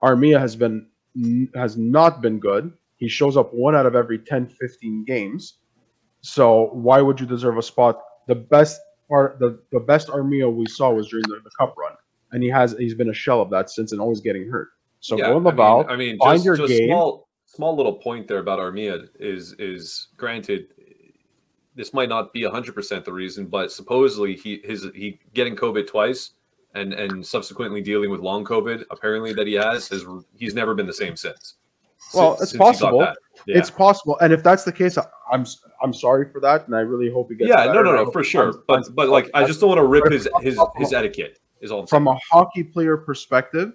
Armia 0.03 0.39
has 0.39 0.55
been 0.55 0.87
has 1.55 1.77
not 1.77 2.21
been 2.21 2.39
good. 2.39 2.73
He 2.97 3.07
shows 3.07 3.37
up 3.37 3.53
one 3.53 3.75
out 3.75 3.85
of 3.85 3.95
every 3.95 4.19
10, 4.19 4.47
15 4.47 5.05
games. 5.05 5.59
So 6.23 6.69
why 6.71 7.01
would 7.01 7.19
you 7.19 7.27
deserve 7.27 7.57
a 7.57 7.61
spot? 7.61 8.01
The 8.27 8.35
best 8.35 8.81
part, 9.07 9.37
the, 9.39 9.59
the 9.71 9.79
best 9.79 10.07
Armia 10.07 10.51
we 10.51 10.65
saw 10.65 10.91
was 10.91 11.07
during 11.09 11.23
the, 11.27 11.39
the 11.43 11.51
cup 11.59 11.75
run 11.77 11.93
and 12.33 12.43
he 12.43 12.49
has 12.49 12.75
he's 12.77 12.95
been 12.95 13.09
a 13.09 13.13
shell 13.13 13.41
of 13.41 13.49
that 13.51 13.69
since 13.69 13.93
and 13.93 14.01
always 14.01 14.19
getting 14.19 14.49
hurt. 14.49 14.69
So 14.99 15.17
yeah, 15.17 15.27
go 15.27 15.37
in 15.37 15.43
Laval. 15.43 15.81
I 15.81 15.81
mean, 15.81 15.89
I 15.89 15.95
mean 15.95 16.17
find 16.17 16.37
just, 16.37 16.45
your 16.45 16.57
just 16.57 16.69
game. 16.69 16.89
Small, 16.89 17.29
small 17.45 17.75
little 17.77 17.93
point 17.93 18.27
there 18.27 18.39
about 18.39 18.59
Armia 18.59 19.07
is 19.19 19.53
is 19.53 20.09
granted. 20.17 20.67
This 21.75 21.93
might 21.93 22.09
not 22.09 22.33
be 22.33 22.43
hundred 22.43 22.75
percent 22.75 23.05
the 23.05 23.13
reason, 23.13 23.45
but 23.45 23.71
supposedly 23.71 24.35
he 24.35 24.61
his 24.63 24.87
he 24.93 25.19
getting 25.33 25.55
COVID 25.55 25.87
twice 25.87 26.31
and 26.75 26.93
and 26.93 27.25
subsequently 27.25 27.81
dealing 27.81 28.09
with 28.09 28.19
long 28.19 28.43
COVID 28.43 28.83
apparently 28.91 29.33
that 29.33 29.47
he 29.47 29.53
has 29.53 29.87
has 29.89 30.03
he's 30.35 30.55
never 30.55 30.73
been 30.73 30.87
the 30.87 30.93
same 30.93 31.15
since. 31.15 31.55
Well, 32.13 32.37
it's 32.41 32.55
possible. 32.55 33.07
Yeah. 33.45 33.57
It's 33.57 33.69
possible, 33.69 34.17
and 34.19 34.31
if 34.31 34.43
that's 34.43 34.63
the 34.63 34.71
case, 34.71 34.97
I'm 35.31 35.45
I'm 35.81 35.93
sorry 35.93 36.31
for 36.31 36.39
that, 36.41 36.67
and 36.67 36.75
I 36.75 36.81
really 36.81 37.11
hope 37.11 37.29
he 37.29 37.35
gets. 37.35 37.49
Yeah, 37.49 37.65
no, 37.65 37.81
no, 37.81 37.95
no, 37.95 38.11
for 38.11 38.23
sure. 38.23 38.53
But 38.67 38.95
but 38.95 39.09
like, 39.09 39.29
I 39.33 39.45
just 39.45 39.59
don't 39.59 39.69
want 39.69 39.79
to 39.79 39.85
rip 39.85 40.11
his 40.11 40.27
his 40.41 40.59
his 40.77 40.93
etiquette. 40.93 41.39
Is 41.59 41.71
all 41.71 41.87
from 41.87 42.07
a 42.07 42.17
hockey 42.29 42.63
player 42.63 42.97
perspective, 42.97 43.73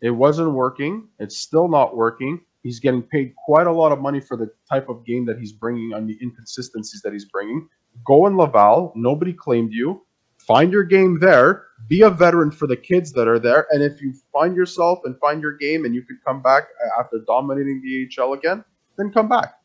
it 0.00 0.10
wasn't 0.10 0.52
working. 0.52 1.08
It's 1.18 1.38
still 1.38 1.68
not 1.68 1.96
working. 1.96 2.40
He's 2.62 2.80
getting 2.80 3.02
paid 3.02 3.34
quite 3.46 3.66
a 3.66 3.72
lot 3.72 3.92
of 3.92 4.00
money 4.00 4.20
for 4.20 4.36
the 4.36 4.50
type 4.70 4.88
of 4.88 5.04
game 5.04 5.24
that 5.26 5.38
he's 5.38 5.52
bringing 5.52 5.94
on 5.94 6.06
the 6.06 6.18
inconsistencies 6.20 7.00
that 7.02 7.12
he's 7.12 7.26
bringing. 7.26 7.68
Go 8.04 8.26
in 8.26 8.36
Laval. 8.36 8.92
Nobody 8.94 9.32
claimed 9.32 9.72
you. 9.72 10.04
Find 10.48 10.72
your 10.72 10.84
game 10.84 11.18
there. 11.20 11.66
Be 11.88 12.00
a 12.00 12.08
veteran 12.10 12.50
for 12.50 12.66
the 12.66 12.76
kids 12.76 13.12
that 13.12 13.28
are 13.28 13.38
there. 13.38 13.66
And 13.70 13.82
if 13.82 14.00
you 14.00 14.14
find 14.32 14.56
yourself 14.56 15.00
and 15.04 15.14
find 15.18 15.42
your 15.42 15.52
game 15.52 15.84
and 15.84 15.94
you 15.94 16.00
could 16.02 16.16
come 16.24 16.40
back 16.40 16.68
uh, 16.82 17.00
after 17.00 17.18
dominating 17.26 17.82
the 17.82 18.08
AHL 18.18 18.32
again, 18.32 18.64
then 18.96 19.12
come 19.12 19.28
back. 19.28 19.60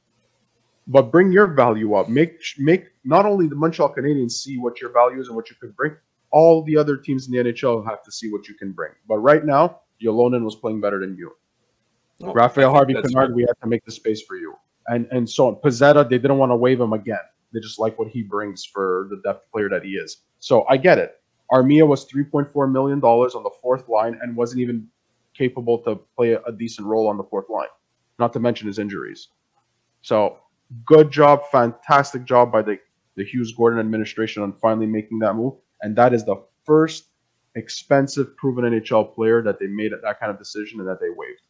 But 0.88 1.04
bring 1.04 1.32
your 1.32 1.48
value 1.48 1.94
up. 1.94 2.10
Make 2.10 2.38
make 2.58 2.88
not 3.06 3.26
only 3.26 3.48
the 3.48 3.56
Montreal 3.56 3.96
Canadiens 3.96 4.32
see 4.32 4.58
what 4.58 4.82
your 4.82 4.92
value 4.92 5.22
is 5.22 5.28
and 5.28 5.38
what 5.38 5.50
you 5.50 5.56
could 5.56 5.74
bring, 5.78 5.96
all 6.32 6.64
the 6.64 6.76
other 6.76 6.98
teams 6.98 7.28
in 7.28 7.32
the 7.32 7.38
NHL 7.38 7.86
have 7.88 8.04
to 8.04 8.12
see 8.12 8.30
what 8.30 8.50
you 8.50 8.54
can 8.54 8.74
bring. 8.74 8.92
But 9.08 9.20
right 9.20 9.46
now, 9.46 9.80
Ylönen 10.04 10.44
was 10.44 10.56
playing 10.56 10.82
better 10.82 11.00
than 11.00 11.16
you. 11.16 11.32
Rafaël 12.22 12.74
Harvey 12.74 12.94
Pinard, 12.96 13.34
we 13.34 13.44
had 13.44 13.56
to 13.62 13.68
make 13.68 13.86
the 13.86 13.92
space 13.92 14.22
for 14.22 14.36
you. 14.36 14.54
And 14.88 15.08
and 15.12 15.30
so 15.30 15.48
on. 15.48 15.56
Pezzetta, 15.56 16.04
they 16.10 16.18
didn't 16.18 16.40
want 16.40 16.52
to 16.52 16.58
waive 16.58 16.82
him 16.82 16.92
again. 16.92 17.24
They 17.54 17.60
just 17.60 17.80
like 17.80 17.98
what 18.00 18.08
he 18.08 18.24
brings 18.24 18.66
for 18.66 19.08
the 19.10 19.22
depth 19.24 19.52
player 19.52 19.70
that 19.70 19.84
he 19.84 19.92
is. 19.92 20.24
So 20.40 20.66
I 20.70 20.78
get 20.78 20.98
it. 20.98 21.22
Armia 21.52 21.88
was 21.88 22.10
$3.4 22.10 22.72
million 22.72 23.02
on 23.02 23.44
the 23.44 23.52
fourth 23.62 23.88
line 23.88 24.18
and 24.22 24.36
wasn't 24.36 24.62
even 24.62 24.88
capable 25.38 25.78
to 25.80 26.00
play 26.16 26.34
a, 26.34 26.52
decent 26.52 26.88
role 26.88 27.08
on 27.08 27.18
the 27.18 27.24
fourth 27.24 27.50
line, 27.50 27.68
not 28.18 28.34
to 28.34 28.40
mention 28.40 28.68
his 28.68 28.80
injuries. 28.80 29.30
So 30.02 30.38
good 30.86 31.12
job, 31.12 31.42
fantastic 31.52 32.26
job 32.26 32.52
by 32.52 32.62
the, 32.64 32.80
the 33.16 33.24
Hughes 33.24 33.54
Gorton 33.54 33.80
administration 33.80 34.42
on 34.42 34.54
finally 34.54 34.88
making 34.88 35.20
that 35.20 35.36
move 35.36 35.54
and 35.84 35.96
that 35.98 36.14
is 36.14 36.24
the 36.24 36.42
first 36.66 37.10
expensive 37.56 38.36
proven 38.38 38.64
NHL 38.64 39.14
player 39.14 39.44
that 39.44 39.60
they 39.60 39.68
made 39.68 39.92
that 39.92 40.20
kind 40.20 40.32
of 40.32 40.40
decision 40.40 40.80
and 40.80 40.90
that 40.90 41.00
they 41.00 41.10
waived. 41.10 41.42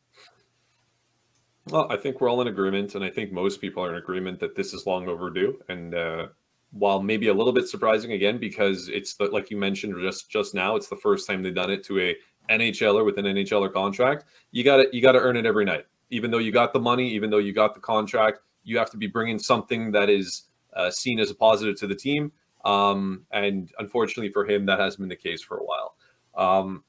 Well, 1.70 1.88
I 1.90 1.98
think 1.98 2.20
we're 2.20 2.30
all 2.30 2.42
in 2.42 2.48
agreement, 2.48 2.96
and 2.96 3.06
I 3.06 3.10
think 3.10 3.32
most 3.32 3.62
people 3.62 3.84
are 3.84 3.90
in 3.90 3.96
agreement 3.96 4.40
that 4.42 4.56
this 4.56 4.74
is 4.74 4.86
long 4.86 5.08
overdue. 5.08 5.60
And 5.70 5.96
uh, 5.96 6.28
while 6.72 7.02
maybe 7.02 7.30
a 7.30 7.34
little 7.34 7.54
bit 7.54 7.68
surprising 7.68 8.12
again, 8.12 8.38
because 8.38 8.90
it's 8.90 9.14
the, 9.16 9.26
like 9.26 9.50
you 9.50 9.58
mentioned 9.58 9.96
just 10.02 10.30
just 10.30 10.54
now, 10.54 10.76
it's 10.76 10.90
the 10.90 10.98
first 10.98 11.26
time 11.26 11.42
they've 11.42 11.56
done 11.56 11.72
it 11.72 11.84
to 11.86 12.00
a 12.00 12.16
NHLer 12.50 13.06
with 13.06 13.18
an 13.18 13.26
NHLer 13.26 13.72
contract. 13.72 14.26
You 14.52 14.64
got 14.64 14.78
to 14.78 14.90
you 14.92 15.02
got 15.02 15.14
to 15.14 15.20
earn 15.20 15.38
it 15.38 15.46
every 15.46 15.64
night. 15.64 15.86
Even 16.10 16.32
though 16.32 16.40
you 16.40 16.52
got 16.52 16.74
the 16.74 16.80
money, 16.80 17.10
even 17.10 17.30
though 17.30 17.38
you 17.38 17.54
got 17.54 17.74
the 17.74 17.80
contract, 17.80 18.40
you 18.64 18.78
have 18.78 18.90
to 18.92 18.98
be 18.98 19.08
bringing 19.08 19.40
something 19.40 19.92
that 19.92 20.10
is 20.10 20.44
uh, 20.76 20.92
seen 20.92 21.20
as 21.20 21.32
a 21.32 21.36
positive 21.36 21.78
to 21.78 21.88
the 21.88 21.96
team. 21.96 22.32
Um, 22.66 23.26
and 23.32 23.72
unfortunately 23.80 24.32
for 24.32 24.46
him, 24.46 24.66
that 24.66 24.80
hasn't 24.80 25.00
been 25.00 25.10
the 25.10 25.16
case 25.16 25.42
for 25.42 25.58
a 25.58 25.64
while. 25.64 25.96
Um, 26.36 26.84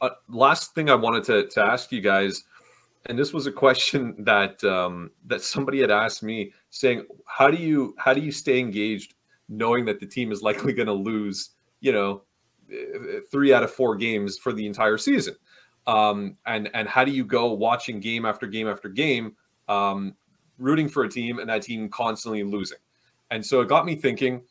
uh, 0.00 0.10
last 0.28 0.74
thing 0.74 0.90
I 0.90 0.94
wanted 0.94 1.24
to, 1.24 1.48
to 1.48 1.64
ask 1.64 1.92
you 1.92 2.00
guys, 2.00 2.44
and 3.08 3.18
this 3.18 3.32
was 3.32 3.46
a 3.46 3.52
question 3.52 4.14
that 4.18 4.62
um, 4.64 5.10
that 5.26 5.42
somebody 5.42 5.80
had 5.80 5.90
asked 5.90 6.22
me, 6.22 6.52
saying, 6.70 7.06
"How 7.26 7.50
do 7.50 7.56
you 7.56 7.94
how 7.98 8.12
do 8.12 8.20
you 8.20 8.30
stay 8.30 8.58
engaged, 8.58 9.14
knowing 9.48 9.84
that 9.86 10.00
the 10.00 10.06
team 10.06 10.30
is 10.30 10.42
likely 10.42 10.72
going 10.72 10.86
to 10.86 10.92
lose, 10.92 11.50
you 11.80 11.92
know, 11.92 12.22
uh, 12.70 13.20
three 13.30 13.52
out 13.52 13.62
of 13.62 13.72
four 13.72 13.96
games 13.96 14.36
for 14.36 14.52
the 14.52 14.66
entire 14.66 14.98
season, 14.98 15.34
um, 15.86 16.36
and 16.46 16.70
and 16.74 16.86
how 16.88 17.04
do 17.04 17.10
you 17.10 17.24
go 17.24 17.52
watching 17.52 18.00
game 18.00 18.26
after 18.26 18.46
game 18.46 18.68
after 18.68 18.88
game, 18.88 19.34
um, 19.68 20.14
rooting 20.58 20.88
for 20.88 21.04
a 21.04 21.08
team 21.08 21.38
and 21.38 21.48
that 21.48 21.62
team 21.62 21.88
constantly 21.88 22.42
losing?" 22.42 22.78
And 23.30 23.44
so 23.44 23.60
it 23.60 23.68
got 23.68 23.84
me 23.84 23.94
thinking 23.94 24.42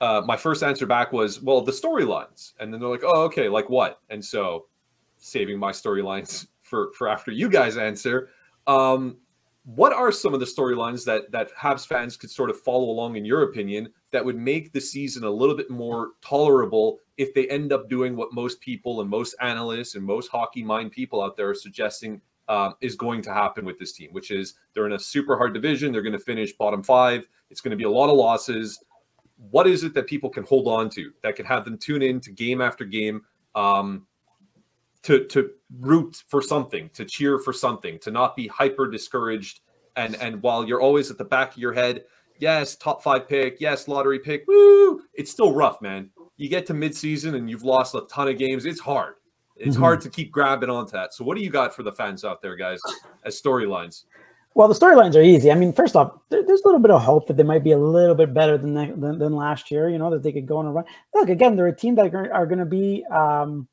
uh, 0.00 0.22
my 0.24 0.36
first 0.36 0.62
answer 0.62 0.86
back 0.86 1.12
was, 1.12 1.40
well, 1.40 1.60
the 1.60 1.72
storylines. 1.72 2.52
And 2.60 2.72
then 2.72 2.80
they're 2.80 2.88
like, 2.88 3.04
oh, 3.04 3.22
okay, 3.22 3.48
like 3.48 3.70
what? 3.70 4.00
And 4.10 4.24
so 4.24 4.66
saving 5.16 5.58
my 5.58 5.72
storylines 5.72 6.46
for, 6.66 6.92
for 6.92 7.08
after 7.08 7.30
you 7.30 7.48
guys 7.48 7.76
answer, 7.76 8.30
um, 8.66 9.16
what 9.64 9.92
are 9.92 10.12
some 10.12 10.32
of 10.32 10.40
the 10.40 10.46
storylines 10.46 11.04
that 11.04 11.30
that 11.32 11.50
Habs 11.56 11.86
fans 11.86 12.16
could 12.16 12.30
sort 12.30 12.50
of 12.50 12.60
follow 12.60 12.88
along 12.88 13.16
in 13.16 13.24
your 13.24 13.42
opinion 13.42 13.88
that 14.12 14.24
would 14.24 14.36
make 14.36 14.72
the 14.72 14.80
season 14.80 15.24
a 15.24 15.30
little 15.30 15.56
bit 15.56 15.70
more 15.70 16.10
tolerable 16.22 16.98
if 17.16 17.34
they 17.34 17.48
end 17.48 17.72
up 17.72 17.88
doing 17.88 18.14
what 18.14 18.32
most 18.32 18.60
people 18.60 19.00
and 19.00 19.10
most 19.10 19.34
analysts 19.40 19.96
and 19.96 20.04
most 20.04 20.28
hockey 20.28 20.62
mind 20.62 20.92
people 20.92 21.20
out 21.20 21.36
there 21.36 21.50
are 21.50 21.54
suggesting 21.54 22.20
uh, 22.46 22.70
is 22.80 22.94
going 22.94 23.20
to 23.22 23.34
happen 23.34 23.64
with 23.64 23.76
this 23.76 23.92
team, 23.92 24.10
which 24.12 24.30
is 24.30 24.54
they're 24.72 24.86
in 24.86 24.92
a 24.92 24.98
super 24.98 25.36
hard 25.36 25.52
division. 25.52 25.90
They're 25.90 26.02
going 26.02 26.12
to 26.12 26.18
finish 26.18 26.52
bottom 26.52 26.80
five. 26.80 27.26
It's 27.50 27.60
going 27.60 27.72
to 27.72 27.76
be 27.76 27.84
a 27.84 27.90
lot 27.90 28.08
of 28.08 28.16
losses 28.16 28.78
what 29.50 29.66
is 29.66 29.84
it 29.84 29.94
that 29.94 30.06
people 30.06 30.30
can 30.30 30.44
hold 30.44 30.66
on 30.66 30.88
to 30.90 31.12
that 31.22 31.36
can 31.36 31.46
have 31.46 31.64
them 31.64 31.78
tune 31.78 32.02
in 32.02 32.20
to 32.20 32.30
game 32.30 32.60
after 32.60 32.84
game 32.84 33.22
um, 33.54 34.06
to 35.06 35.24
to 35.26 35.50
root 35.80 36.22
for 36.28 36.42
something, 36.42 36.90
to 36.94 37.04
cheer 37.04 37.38
for 37.38 37.52
something, 37.52 37.98
to 38.00 38.10
not 38.10 38.36
be 38.36 38.46
hyper 38.48 38.88
discouraged. 38.90 39.60
And 39.96 40.16
and 40.16 40.42
while 40.42 40.66
you're 40.66 40.80
always 40.80 41.10
at 41.10 41.18
the 41.18 41.24
back 41.24 41.52
of 41.52 41.58
your 41.58 41.72
head, 41.72 42.04
yes, 42.38 42.76
top 42.76 43.02
five 43.02 43.28
pick, 43.28 43.60
yes, 43.60 43.88
lottery 43.88 44.18
pick, 44.18 44.44
woo, 44.46 45.00
it's 45.14 45.30
still 45.30 45.52
rough, 45.54 45.80
man. 45.80 46.10
You 46.36 46.48
get 46.48 46.66
to 46.66 46.74
midseason 46.74 47.34
and 47.36 47.48
you've 47.48 47.62
lost 47.62 47.94
a 47.94 48.02
ton 48.10 48.28
of 48.28 48.36
games. 48.36 48.66
It's 48.66 48.80
hard. 48.80 49.14
It's 49.56 49.76
Mhm. 49.76 49.80
hard 49.80 50.00
to 50.02 50.10
keep 50.10 50.30
grabbing 50.30 50.68
onto 50.68 50.92
that. 50.92 51.14
So, 51.14 51.24
what 51.24 51.36
do 51.36 51.42
you 51.42 51.48
got 51.50 51.74
for 51.74 51.82
the 51.82 51.92
fans 51.92 52.24
out 52.24 52.42
there, 52.42 52.56
guys, 52.56 52.78
as 53.24 53.40
storylines? 53.40 54.04
Well, 54.54 54.68
the 54.68 54.74
storylines 54.74 55.14
are 55.16 55.22
easy. 55.22 55.50
I 55.50 55.54
mean, 55.54 55.72
first 55.72 55.96
off, 55.96 56.12
there, 56.30 56.42
there's 56.42 56.62
a 56.62 56.66
little 56.66 56.80
bit 56.80 56.90
of 56.90 57.00
hope 57.02 57.26
that 57.28 57.36
they 57.36 57.42
might 57.42 57.62
be 57.64 57.72
a 57.72 57.78
little 57.78 58.14
bit 58.14 58.34
better 58.34 58.58
than, 58.58 58.74
than 58.74 59.18
than 59.18 59.32
last 59.34 59.70
year. 59.70 59.88
You 59.88 59.98
know 59.98 60.10
that 60.10 60.22
they 60.22 60.32
could 60.32 60.46
go 60.46 60.58
on 60.58 60.66
a 60.66 60.72
run. 60.72 60.84
Look, 61.14 61.28
again, 61.30 61.56
they're 61.56 61.68
a 61.68 61.76
team 61.76 61.94
that 61.94 62.12
are, 62.14 62.32
are 62.34 62.46
going 62.46 62.58
to 62.58 62.66
be. 62.66 63.04
Um, 63.06 63.68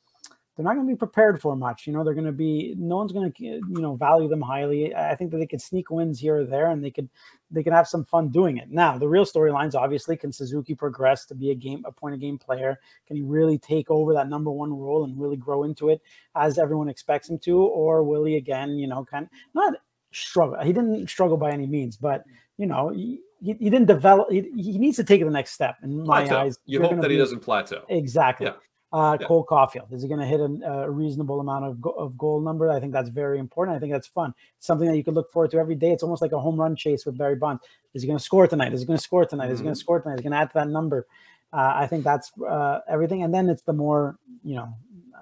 they're 0.56 0.64
not 0.64 0.76
going 0.76 0.86
to 0.88 0.94
be 0.94 0.98
prepared 0.98 1.42
for 1.42 1.56
much. 1.56 1.88
You 1.88 1.94
know, 1.94 2.04
they're 2.04 2.14
going 2.14 2.28
to 2.28 2.32
be. 2.32 2.76
No 2.78 2.98
one's 2.98 3.12
going 3.12 3.32
to, 3.32 3.44
you 3.44 3.62
know, 3.68 3.96
value 3.96 4.28
them 4.28 4.42
highly. 4.42 4.94
I 4.96 5.16
think 5.16 5.32
that 5.32 5.38
they 5.38 5.48
could 5.48 5.62
sneak 5.62 5.90
wins 5.90 6.20
here 6.20 6.38
or 6.42 6.46
there, 6.46 6.70
and 6.70 6.84
they 6.84 6.92
could 6.92 7.10
they 7.50 7.64
can 7.64 7.74
have 7.74 7.88
some 7.88 8.04
fun 8.06 8.30
doing 8.30 8.58
it. 8.58 8.70
Now, 8.70 8.98
the 8.98 9.08
real 9.08 9.26
storylines, 9.26 9.74
obviously, 9.74 10.16
can 10.16 10.32
Suzuki 10.32 10.76
progress 10.76 11.26
to 11.26 11.36
be 11.36 11.52
a 11.52 11.56
game 11.56 11.84
a 11.86 11.92
point 11.92 12.14
of 12.14 12.22
game 12.22 12.38
player? 12.38 12.80
Can 13.08 13.16
he 13.16 13.24
really 13.24 13.58
take 13.58 13.90
over 13.90 14.14
that 14.14 14.30
number 14.30 14.52
one 14.52 14.72
role 14.72 15.04
and 15.06 15.20
really 15.20 15.38
grow 15.38 15.64
into 15.64 15.90
it 15.90 16.02
as 16.36 16.60
everyone 16.60 16.90
expects 16.90 17.30
him 17.30 17.40
to, 17.40 17.58
or 17.60 18.04
will 18.04 18.24
he 18.26 18.36
again, 18.38 18.78
you 18.78 18.88
know, 18.88 19.04
kind 19.06 19.26
of 19.26 19.32
not 19.56 19.74
struggle? 20.12 20.60
He 20.64 20.72
didn't 20.72 21.10
struggle 21.10 21.38
by 21.38 21.52
any 21.52 21.66
means, 21.66 21.98
but 21.98 22.24
you 22.58 22.68
know, 22.68 22.90
he, 22.90 23.20
he 23.42 23.54
he 23.54 23.70
didn't 23.72 23.88
develop. 23.88 24.30
He, 24.30 24.42
he 24.56 24.78
needs 24.78 24.98
to 24.98 25.04
take 25.04 25.24
the 25.24 25.30
next 25.32 25.52
step. 25.54 25.78
In 25.82 26.06
my 26.06 26.28
eyes, 26.32 26.58
You 26.66 26.80
hope 26.82 27.02
that 27.02 27.10
he 27.10 27.18
be- 27.18 27.22
doesn't 27.22 27.40
plateau. 27.40 27.84
Exactly. 27.90 28.46
Yeah. 28.46 28.54
Uh, 28.94 29.18
Yeah. 29.20 29.28
Cole 29.28 29.44
Caufield 29.44 29.92
is 29.92 30.04
he 30.04 30.08
going 30.08 30.20
to 30.20 30.26
hit 30.26 30.40
a, 30.40 30.84
a 30.84 30.90
reasonable 30.90 31.40
amount 31.40 31.66
of, 31.66 31.82
go- 31.82 31.92
of 31.92 32.16
goal 32.16 32.40
number? 32.40 32.70
I 32.70 32.80
think 32.80 32.94
that's 32.94 33.10
very 33.10 33.40
important. 33.40 33.76
I 33.76 33.80
think 33.80 33.92
that's 33.92 34.08
fun. 34.08 34.34
Something 34.60 34.88
that 34.88 34.96
you 34.96 35.04
could 35.04 35.16
look 35.16 35.32
forward 35.32 35.50
to 35.52 35.58
every 35.58 35.76
day. 35.76 35.92
It's 35.92 36.04
almost 36.04 36.22
like 36.22 36.32
a 36.32 36.40
home 36.40 36.60
run 36.60 36.76
chase 36.76 37.04
with 37.06 37.18
Barry 37.18 37.36
Bonds. 37.36 37.64
Is 37.96 38.04
he 38.04 38.08
going 38.08 38.20
to 38.20 38.24
score 38.24 38.48
tonight? 38.48 38.72
Is 38.72 38.82
he 38.82 38.86
going 38.86 38.98
to 38.98 39.04
score 39.04 39.26
tonight? 39.26 39.50
Is 39.50 39.60
he 39.60 39.64
going 39.64 39.76
to 39.76 39.80
score 39.80 40.00
tonight? 40.00 40.16
Is 40.16 40.20
he 40.20 40.24
going 40.24 40.34
to 40.34 40.38
add 40.38 40.52
to 40.52 40.60
that 40.60 40.70
number? 40.70 41.08
Uh, 41.52 41.74
I 41.76 41.88
think 41.88 42.04
that's 42.04 42.32
uh, 42.48 42.80
everything. 42.88 43.24
And 43.24 43.34
then 43.34 43.50
it's 43.50 43.64
the 43.64 43.74
more, 43.74 44.18
you 44.44 44.56
know, 44.56 44.74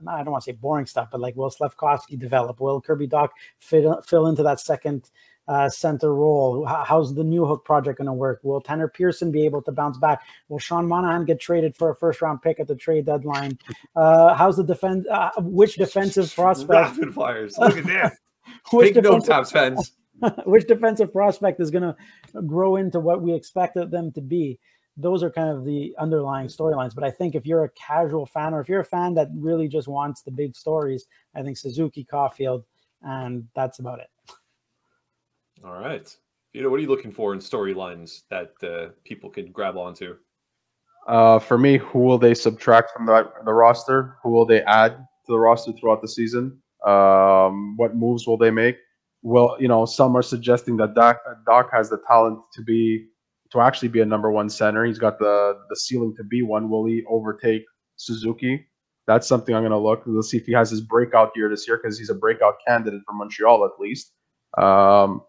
I 0.08 0.24
don't 0.24 0.32
want 0.32 0.44
to 0.44 0.52
say 0.52 0.56
boring 0.56 0.86
stuff, 0.86 1.10
but 1.12 1.22
like 1.22 1.36
will 1.36 1.52
Slafkovsky 1.52 2.18
develop? 2.18 2.60
Will 2.60 2.82
Kirby 2.82 3.08
Dach 3.08 3.30
fit, 3.60 3.86
fill 4.06 4.28
into 4.28 4.44
that 4.44 4.60
second 4.60 5.10
uh, 5.48 5.70
center 5.70 6.14
role? 6.14 6.66
How's 6.66 7.14
the 7.14 7.24
Newhook 7.24 7.64
project 7.66 7.98
going 7.98 8.08
to 8.08 8.14
work? 8.14 8.40
Will 8.44 8.62
Tanner 8.62 8.88
Pearson 8.88 9.32
be 9.32 9.46
able 9.46 9.62
to 9.64 9.72
bounce 9.72 9.98
back? 9.98 10.22
Will 10.50 10.60
Sean 10.60 10.88
Monahan 10.88 11.26
get 11.26 11.40
traded 11.40 11.76
for 11.76 11.90
a 11.90 11.96
first 11.96 12.22
round 12.22 12.42
pick 12.42 12.60
at 12.60 12.68
the 12.68 12.76
trade 12.76 13.06
deadline? 13.06 13.58
Uh, 13.96 14.34
how's 14.34 14.58
the 14.58 14.64
defense? 14.64 15.06
Uh, 15.10 15.32
which 15.40 15.76
defensive 15.76 16.32
prospect? 16.36 16.70
Rapid 16.98 17.14
fires. 17.14 17.58
Look 17.58 17.78
at 17.78 17.86
this. 17.86 18.12
Which 18.72 18.96
notes, 18.96 19.28
defensive, 19.28 19.34
Habs 19.34 19.52
fans. 19.52 19.92
which 20.46 20.68
defensive 20.68 21.14
prospect 21.14 21.60
is 21.62 21.72
going 21.72 21.84
to 21.84 22.42
grow 22.42 22.76
into 22.76 23.00
what 23.00 23.22
we 23.22 23.34
expected 23.34 23.92
them 23.92 24.12
to 24.14 24.22
be? 24.22 24.60
Those 24.98 25.24
are 25.24 25.30
kind 25.30 25.50
of 25.50 25.64
the 25.64 25.96
underlying 25.98 26.48
storylines. 26.48 26.94
But 26.94 27.04
I 27.04 27.12
think 27.12 27.34
if 27.36 27.46
you're 27.46 27.64
a 27.64 27.70
casual 27.70 28.26
fan 28.26 28.54
or 28.54 28.60
if 28.60 28.68
you're 28.68 28.82
a 28.82 28.86
fan 28.86 29.14
that 29.14 29.30
really 29.36 29.68
just 29.68 29.88
wants 29.88 30.22
the 30.22 30.32
big 30.32 30.56
stories, 30.56 31.06
I 31.36 31.44
think 31.44 31.58
Suzuki, 31.58 32.04
Caufield, 32.04 32.64
and 33.04 33.48
that's 33.56 33.80
about 33.80 34.00
it. 34.00 34.08
All 35.64 35.74
right. 35.74 36.16
You 36.54 36.64
know, 36.64 36.70
what 36.70 36.78
are 36.80 36.84
you 36.84 36.90
looking 36.90 37.12
for 37.12 37.34
in 37.34 37.40
storylines 37.40 38.24
that 38.30 38.54
uh, 38.64 38.92
people 39.04 39.30
could 39.30 39.54
grab 39.54 39.78
onto? 39.78 40.16
Uh, 41.08 41.40
for 41.40 41.58
me, 41.58 41.78
who 41.78 42.00
will 42.00 42.18
they 42.18 42.34
subtract 42.34 42.92
from 42.92 43.06
the, 43.06 43.32
the 43.46 43.54
roster? 43.54 44.18
Who 44.24 44.32
will 44.32 44.46
they 44.46 44.62
add 44.64 44.92
to 44.92 45.32
the 45.32 45.40
roster 45.40 45.72
throughout 45.74 46.02
the 46.02 46.08
season? 46.08 46.62
Um, 46.86 47.78
what 47.78 47.96
moves 47.96 48.28
will 48.28 48.38
they 48.38 48.52
make? 48.52 48.78
Well, 49.24 49.56
you 49.60 49.68
know, 49.68 49.86
some 49.86 50.16
are 50.16 50.24
suggesting 50.24 50.78
that 50.78 50.96
Dach, 50.96 51.18
Dach 51.48 51.70
has 51.72 51.90
the 51.90 52.00
talent 52.08 52.40
to 52.54 52.64
be 52.64 53.08
to 53.52 53.60
actually 53.60 53.90
be 53.90 54.02
a 54.02 54.06
number 54.06 54.32
one 54.32 54.50
center. 54.50 54.86
He's 54.86 54.98
got 54.98 55.20
the 55.20 55.60
the 55.70 55.76
ceiling 55.76 56.16
to 56.18 56.24
be 56.24 56.42
one. 56.42 56.70
Will 56.70 56.86
he 56.86 57.04
overtake 57.08 57.64
Suzuki? 57.98 58.66
That's 59.08 59.28
something 59.28 59.54
I'm 59.54 59.62
going 59.62 59.72
to 59.72 59.78
look. 59.78 60.04
We'll 60.06 60.24
see 60.24 60.38
if 60.38 60.46
he 60.46 60.54
has 60.54 60.70
his 60.72 60.82
breakout 60.82 61.32
year 61.36 61.50
this 61.50 61.68
year 61.68 61.80
because 61.82 62.00
he's 62.00 62.10
a 62.10 62.16
breakout 62.16 62.56
candidate 62.66 63.02
for 63.06 63.14
Montreal 63.14 63.66
at 63.66 63.80
least. 63.80 64.14
Um, 64.58 65.22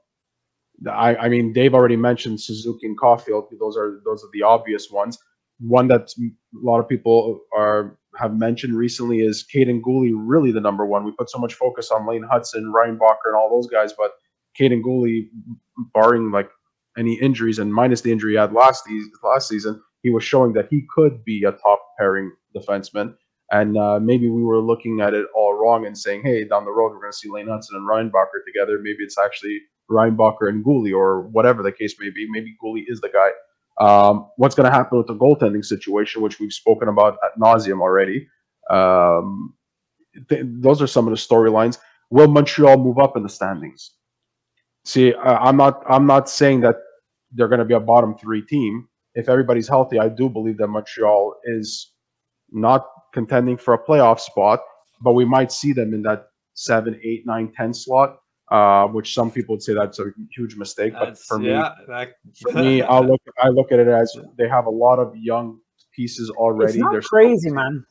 I, 0.90 1.16
I 1.16 1.28
mean, 1.28 1.52
Dave 1.52 1.74
already 1.74 1.96
mentioned 1.96 2.40
Suzuki 2.40 2.86
and 2.86 2.98
Caufield. 2.98 3.46
Those 3.58 3.76
are 3.76 4.00
those 4.04 4.24
are 4.24 4.30
the 4.32 4.42
obvious 4.42 4.90
ones. 4.90 5.18
One 5.60 5.88
that 5.88 6.10
a 6.18 6.30
lot 6.54 6.80
of 6.80 6.88
people 6.88 7.40
are 7.56 7.98
have 8.18 8.34
mentioned 8.36 8.74
recently 8.74 9.20
is 9.20 9.44
Kaiden 9.54 9.80
Guhle, 9.80 10.12
really 10.14 10.52
the 10.52 10.60
number 10.60 10.84
one. 10.84 11.04
We 11.04 11.12
put 11.12 11.30
so 11.30 11.38
much 11.38 11.54
focus 11.54 11.90
on 11.90 12.06
Lane 12.06 12.26
Hutson, 12.30 12.72
Ryan 12.72 12.98
Bacher, 12.98 13.26
and 13.26 13.36
all 13.36 13.48
those 13.48 13.68
guys, 13.68 13.92
but 13.96 14.12
Kaiden 14.58 14.82
Guhle, 14.82 15.28
barring 15.94 16.30
like 16.30 16.50
any 16.98 17.14
injuries 17.20 17.58
and 17.58 17.72
minus 17.72 18.02
the 18.02 18.12
injury 18.12 18.32
he 18.32 18.38
had 18.38 18.52
last 18.52 18.84
last 19.22 19.48
season, 19.48 19.80
he 20.02 20.10
was 20.10 20.24
showing 20.24 20.52
that 20.54 20.66
he 20.70 20.84
could 20.94 21.24
be 21.24 21.44
a 21.44 21.52
top 21.52 21.80
pairing 21.98 22.32
defenseman. 22.56 23.14
And 23.50 23.76
uh, 23.76 24.00
maybe 24.00 24.28
we 24.28 24.42
were 24.42 24.60
looking 24.60 25.00
at 25.00 25.14
it 25.14 25.26
all 25.34 25.54
wrong 25.54 25.86
and 25.86 25.96
saying, 25.96 26.22
hey, 26.24 26.44
down 26.44 26.64
the 26.64 26.70
road 26.70 26.92
we're 26.92 27.00
going 27.00 27.12
to 27.12 27.16
see 27.16 27.30
Lane 27.30 27.48
Hutson 27.48 27.74
and 27.74 27.88
Reinbacher 27.88 28.44
together. 28.46 28.78
Maybe 28.82 28.98
it's 29.00 29.18
actually 29.18 29.58
Reinbacher 29.92 30.48
and 30.48 30.64
Guhle 30.64 30.94
or 30.94 31.22
whatever 31.28 31.62
the 31.62 31.72
case 31.72 31.94
may 32.00 32.10
be. 32.10 32.26
Maybe 32.30 32.56
Guhle 32.62 32.84
is 32.86 33.00
the 33.00 33.10
guy. 33.10 33.30
Um, 33.80 34.30
what's 34.36 34.54
going 34.54 34.70
to 34.70 34.76
happen 34.76 34.98
with 34.98 35.06
the 35.06 35.14
goaltending 35.14 35.64
situation, 35.64 36.22
which 36.22 36.38
we've 36.40 36.52
spoken 36.52 36.88
about 36.88 37.18
at 37.24 37.38
nauseum 37.40 37.80
already? 37.80 38.28
Um, 38.70 39.54
th- 40.28 40.44
those 40.46 40.82
are 40.82 40.86
some 40.86 41.06
of 41.06 41.12
the 41.12 41.16
storylines. 41.16 41.78
Will 42.10 42.28
Montreal 42.28 42.76
move 42.78 42.98
up 42.98 43.16
in 43.16 43.22
the 43.22 43.28
standings? 43.28 43.92
See, 44.84 45.14
uh, 45.14 45.38
I'm 45.38 45.56
not. 45.56 45.82
I'm 45.88 46.06
not 46.06 46.28
saying 46.28 46.60
that 46.62 46.76
they're 47.32 47.48
going 47.48 47.60
to 47.60 47.64
be 47.64 47.74
a 47.74 47.80
bottom 47.80 48.16
three 48.18 48.42
team. 48.42 48.88
If 49.14 49.28
everybody's 49.28 49.68
healthy, 49.68 49.98
I 49.98 50.08
do 50.08 50.28
believe 50.28 50.58
that 50.58 50.68
Montreal 50.68 51.34
is 51.44 51.92
not 52.50 52.86
contending 53.14 53.56
for 53.56 53.74
a 53.74 53.78
playoff 53.82 54.20
spot, 54.20 54.60
but 55.02 55.12
we 55.12 55.24
might 55.24 55.52
see 55.52 55.72
them 55.72 55.94
in 55.94 56.02
that 56.02 56.26
seven, 56.54 57.00
eight, 57.04 57.24
nine, 57.26 57.52
ten 57.56 57.72
slot. 57.72 58.16
Uh, 58.52 58.86
which 58.88 59.14
some 59.14 59.30
people 59.30 59.54
would 59.54 59.62
say 59.62 59.72
that's 59.72 59.98
a 59.98 60.12
huge 60.30 60.56
mistake, 60.56 60.92
but 60.92 61.06
That's, 61.06 61.24
for 61.24 61.38
me, 61.38 61.48
that- 61.48 62.12
for 62.42 62.52
me, 62.52 62.82
I 62.82 62.98
look 63.00 63.22
I 63.42 63.48
look 63.48 63.72
at 63.72 63.78
it 63.78 63.88
as 63.88 64.14
they 64.36 64.46
have 64.46 64.66
a 64.66 64.70
lot 64.70 64.98
of 64.98 65.16
young 65.16 65.58
pieces 65.90 66.28
already. 66.28 66.72
It's 66.74 66.78
not 66.78 66.92
They're 66.92 67.00
crazy, 67.00 67.48
man. 67.50 67.86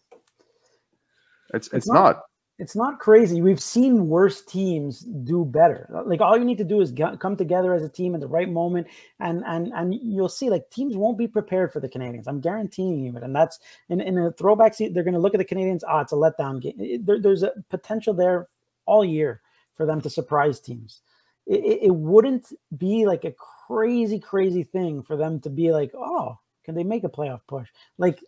It's 1.55 1.65
it's, 1.67 1.73
It's 1.73 1.87
not. 1.87 1.93
not. 1.93 2.21
It's 2.59 2.75
not 2.75 2.99
crazy. 2.99 3.41
We've 3.41 3.59
seen 3.59 4.07
worse 4.07 4.43
teams 4.43 4.99
do 4.99 5.43
better. 5.45 5.89
Like 6.05 6.21
all 6.21 6.37
you 6.37 6.45
need 6.45 6.59
to 6.59 6.63
do 6.63 6.79
is 6.79 6.91
get, 6.91 7.19
come 7.19 7.35
together 7.35 7.73
as 7.73 7.81
a 7.81 7.89
team 7.89 8.13
at 8.13 8.21
the 8.21 8.27
right 8.27 8.47
moment, 8.47 8.85
and 9.19 9.43
and 9.47 9.73
and 9.73 9.95
you'll 9.95 10.29
see 10.29 10.51
like 10.51 10.69
teams 10.69 10.95
won't 10.95 11.17
be 11.17 11.27
prepared 11.27 11.73
for 11.73 11.79
the 11.79 11.89
Canadiens. 11.89 12.27
I'm 12.27 12.39
guaranteeing 12.39 12.99
you 12.99 13.17
it. 13.17 13.23
And 13.23 13.35
that's 13.35 13.57
in, 13.89 13.99
in 13.99 14.15
a 14.19 14.31
throwback 14.33 14.75
seat. 14.75 14.93
They're 14.93 15.01
going 15.03 15.15
to 15.15 15.19
look 15.19 15.33
at 15.33 15.39
the 15.39 15.55
Canadiens. 15.55 15.81
Ah, 15.87 16.01
it's 16.01 16.13
a 16.13 16.15
letdown 16.15 16.61
game. 16.61 16.75
It- 16.77 17.03
there- 17.03 17.19
there's 17.19 17.41
a 17.41 17.51
potential 17.71 18.13
there 18.13 18.47
all 18.85 19.03
year 19.03 19.41
for 19.81 19.87
them 19.87 19.99
to 19.99 20.11
surprise 20.11 20.59
teams. 20.59 21.01
It, 21.47 21.63
it, 21.65 21.79
it 21.85 21.95
wouldn't 21.95 22.53
be 22.77 23.07
like 23.07 23.25
a 23.25 23.33
crazy, 23.67 24.19
crazy 24.19 24.61
thing 24.61 25.01
for 25.01 25.17
them 25.17 25.39
to 25.39 25.49
be 25.49 25.71
like, 25.71 25.91
oh, 25.95 26.37
can 26.63 26.75
they 26.75 26.83
make 26.83 27.03
a 27.03 27.09
playoff 27.09 27.41
push? 27.47 27.67
Like, 27.97 28.23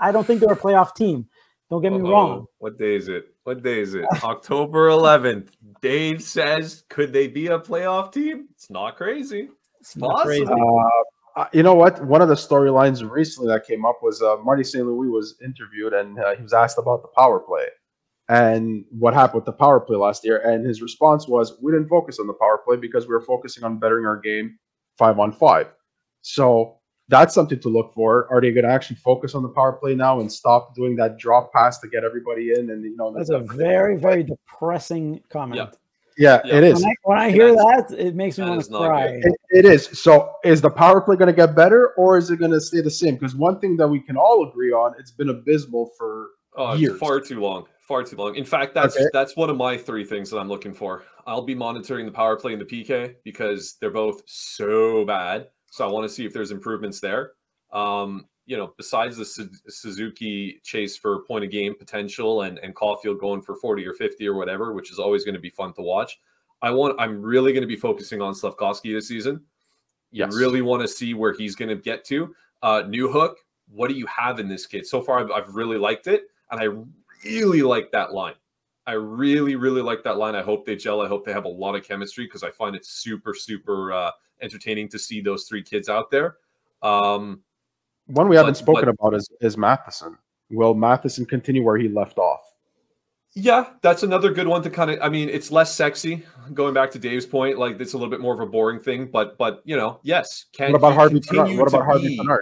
I 0.00 0.12
don't 0.12 0.26
think 0.26 0.40
they're 0.40 0.54
a 0.54 0.56
playoff 0.56 0.94
team. 0.94 1.28
Don't 1.68 1.82
get 1.82 1.92
me 1.92 1.98
Uh-oh. 1.98 2.10
wrong. 2.10 2.46
What 2.56 2.78
day 2.78 2.96
is 2.96 3.08
it? 3.08 3.34
What 3.44 3.62
day 3.62 3.80
is 3.80 3.94
it? 3.94 4.06
October 4.24 4.88
11th. 4.88 5.48
Dave 5.82 6.22
says, 6.22 6.84
could 6.88 7.12
they 7.12 7.28
be 7.28 7.48
a 7.48 7.58
playoff 7.58 8.10
team? 8.10 8.48
It's 8.54 8.70
not 8.70 8.96
crazy. 8.96 9.50
It's 9.80 9.94
not 9.94 10.24
crazy. 10.24 10.46
Uh, 11.36 11.44
you 11.52 11.62
know 11.62 11.74
what? 11.74 12.02
One 12.02 12.22
of 12.22 12.28
the 12.28 12.34
storylines 12.34 13.06
recently 13.08 13.48
that 13.48 13.66
came 13.66 13.84
up 13.84 13.98
was 14.00 14.22
uh, 14.22 14.36
Marty 14.38 14.64
St. 14.64 14.86
Louis 14.86 15.08
was 15.08 15.34
interviewed 15.44 15.92
and 15.92 16.18
uh, 16.18 16.34
he 16.34 16.42
was 16.42 16.54
asked 16.54 16.78
about 16.78 17.02
the 17.02 17.08
power 17.08 17.40
play 17.40 17.66
and 18.28 18.84
what 18.90 19.14
happened 19.14 19.36
with 19.36 19.44
the 19.46 19.52
power 19.52 19.80
play 19.80 19.96
last 19.96 20.24
year. 20.24 20.38
And 20.38 20.64
his 20.66 20.82
response 20.82 21.26
was, 21.28 21.56
"We 21.62 21.72
didn't 21.72 21.88
focus 21.88 22.18
on 22.18 22.26
the 22.26 22.34
power 22.34 22.58
play 22.64 22.76
because 22.76 23.06
we 23.06 23.14
were 23.14 23.20
focusing 23.22 23.64
on 23.64 23.78
bettering 23.78 24.04
our 24.06 24.16
game 24.20 24.58
five 24.98 25.18
on 25.18 25.32
five. 25.32 25.68
So 26.22 26.76
that's 27.08 27.32
something 27.34 27.58
to 27.60 27.68
look 27.68 27.94
for. 27.94 28.26
Are 28.30 28.40
they 28.40 28.50
going 28.52 28.64
to 28.66 28.70
actually 28.70 28.96
focus 28.96 29.34
on 29.34 29.42
the 29.42 29.48
power 29.48 29.72
play 29.72 29.94
now 29.94 30.20
and 30.20 30.30
stop 30.30 30.74
doing 30.74 30.94
that 30.96 31.18
drop 31.18 31.52
pass 31.54 31.78
to 31.80 31.88
get 31.88 32.04
everybody 32.04 32.50
in? 32.52 32.68
And 32.70 32.84
you 32.84 32.96
know, 32.96 33.14
That's 33.16 33.30
a 33.30 33.38
very, 33.38 33.96
very 33.96 34.24
depressing 34.24 35.22
comment. 35.30 35.56
Yeah. 36.18 36.42
yeah, 36.44 36.50
Yeah. 36.50 36.58
it 36.58 36.64
is. 36.64 36.82
When 36.82 36.90
I, 36.90 36.94
when 37.04 37.18
I 37.18 37.30
hear 37.30 37.54
that's- 37.54 37.90
that, 37.90 37.98
it 37.98 38.14
makes 38.14 38.36
me 38.38 38.44
want 38.44 38.62
to 38.62 38.70
cry. 38.70 39.06
It, 39.06 39.34
it 39.50 39.64
is. 39.64 39.86
So 39.98 40.32
is 40.44 40.60
the 40.60 40.68
power 40.70 41.00
play 41.00 41.16
going 41.16 41.28
to 41.28 41.32
get 41.32 41.54
better 41.56 41.94
or 41.96 42.18
is 42.18 42.30
it 42.30 42.36
going 42.38 42.50
to 42.50 42.60
stay 42.60 42.82
the 42.82 42.90
same? 42.90 43.14
Because 43.14 43.34
one 43.34 43.58
thing 43.60 43.76
that 43.78 43.88
we 43.88 44.00
can 44.00 44.16
all 44.18 44.46
agree 44.46 44.72
on, 44.72 44.94
it's 44.98 45.12
been 45.12 45.30
abysmal 45.30 45.92
for 45.96 46.26
Oh, 46.56 46.74
years. 46.74 46.98
far 46.98 47.20
too 47.20 47.40
long. 47.40 47.66
Far 47.88 48.02
too 48.02 48.16
long. 48.16 48.34
In 48.36 48.44
fact, 48.44 48.74
that's 48.74 48.94
Okay. 48.96 49.06
that's 49.14 49.34
one 49.34 49.48
of 49.48 49.56
my 49.56 49.78
three 49.78 50.04
things 50.04 50.28
that 50.30 50.36
I'm 50.38 50.48
looking 50.48 50.74
for. 50.74 51.04
I'll 51.26 51.40
be 51.40 51.54
monitoring 51.54 52.04
the 52.04 52.12
power 52.12 52.36
play 52.36 52.52
and 52.52 52.60
the 52.60 52.66
PK 52.66 53.14
because 53.24 53.76
they're 53.80 53.90
both 53.90 54.22
so 54.26 55.06
bad. 55.06 55.48
So 55.70 55.88
I 55.88 55.90
want 55.90 56.04
to 56.04 56.08
see 56.14 56.26
if 56.26 56.34
there's 56.34 56.50
improvements 56.50 57.00
there. 57.00 57.32
Um, 57.72 58.26
you 58.44 58.58
know, 58.58 58.74
besides 58.76 59.16
the 59.16 59.24
Su- 59.24 59.50
Suzuki 59.68 60.60
chase 60.64 60.96
for 60.98 61.22
point 61.24 61.44
of 61.46 61.50
game 61.50 61.74
potential 61.74 62.42
and 62.42 62.58
and 62.58 62.74
Caufield 62.74 63.18
going 63.20 63.40
for 63.40 63.54
40 63.56 63.86
or 63.86 63.94
50 63.94 64.26
or 64.28 64.34
whatever, 64.34 64.74
which 64.74 64.90
is 64.92 64.98
always 64.98 65.24
going 65.24 65.34
to 65.34 65.40
be 65.40 65.50
fun 65.50 65.72
to 65.74 65.82
watch. 65.82 66.20
I 66.60 66.70
want. 66.70 66.94
I'm 67.00 67.22
really 67.22 67.52
going 67.54 67.62
to 67.62 67.66
be 67.68 67.76
focusing 67.76 68.20
on 68.20 68.34
Slafkovsky 68.34 68.92
this 68.92 69.08
season. 69.08 69.42
You 70.10 70.24
Yes. 70.26 70.34
really 70.34 70.60
want 70.60 70.82
to 70.82 70.88
see 70.88 71.14
where 71.14 71.32
he's 71.32 71.56
going 71.56 71.70
to 71.70 71.76
get 71.76 72.04
to. 72.06 72.34
Uh, 72.62 72.82
Newhook, 72.82 73.34
what 73.70 73.88
do 73.88 73.94
you 73.94 74.06
have 74.06 74.40
in 74.40 74.48
this 74.48 74.66
kid? 74.66 74.86
So 74.86 75.00
far, 75.00 75.20
I've, 75.20 75.30
I've 75.30 75.54
really 75.54 75.78
liked 75.78 76.06
it, 76.06 76.24
and 76.50 76.60
I 76.60 76.66
really 77.24 77.62
like 77.62 77.90
that 77.92 78.12
line. 78.12 78.34
I 78.86 78.92
really, 78.92 79.54
really 79.56 79.82
like 79.82 80.02
that 80.04 80.16
line. 80.16 80.34
I 80.34 80.42
hope 80.42 80.64
they 80.64 80.74
gel. 80.76 81.02
I 81.02 81.08
hope 81.08 81.24
they 81.26 81.32
have 81.32 81.44
a 81.44 81.48
lot 81.48 81.74
of 81.74 81.84
chemistry 81.84 82.24
because 82.24 82.42
I 82.42 82.50
find 82.50 82.74
it 82.74 82.86
super, 82.86 83.34
super 83.34 83.92
uh, 83.92 84.10
entertaining 84.40 84.88
to 84.90 84.98
see 84.98 85.20
those 85.20 85.44
three 85.44 85.62
kids 85.62 85.88
out 85.90 86.10
there. 86.10 86.36
Um, 86.82 87.42
One 88.06 88.28
we 88.28 88.36
haven't 88.36 88.54
spoken 88.56 88.86
but- 88.86 88.94
about 88.98 89.14
is, 89.14 89.28
is 89.40 89.56
Matheson. 89.58 90.16
Will 90.50 90.72
Matheson 90.72 91.26
continue 91.26 91.62
where 91.62 91.76
he 91.76 91.88
left 91.88 92.16
off? 92.18 92.40
yeah, 93.34 93.74
that's 93.82 94.02
another 94.02 94.32
good 94.32 94.48
one 94.48 94.62
to 94.62 94.70
kind 94.70 94.90
of. 94.90 94.98
I 95.02 95.10
mean, 95.10 95.28
it's 95.28 95.52
less 95.52 95.74
sexy. 95.74 96.24
Going 96.54 96.72
back 96.72 96.90
to 96.92 96.98
Dave's 96.98 97.26
point, 97.26 97.58
like 97.58 97.78
it's 97.78 97.92
a 97.92 97.98
little 97.98 98.10
bit 98.10 98.20
more 98.20 98.32
of 98.32 98.40
a 98.40 98.46
boring 98.46 98.80
thing. 98.80 99.06
But, 99.06 99.36
but 99.36 99.60
you 99.66 99.76
know, 99.76 100.00
yes. 100.02 100.46
Can 100.52 100.72
What 100.72 100.78
about 100.78 100.92
he 100.92 100.96
Harvey 100.96 101.20
continue 101.20 101.58
What 101.58 101.68
about 101.68 101.84
Harvey 101.84 102.08
be- 102.08 102.18
Pinard? 102.18 102.40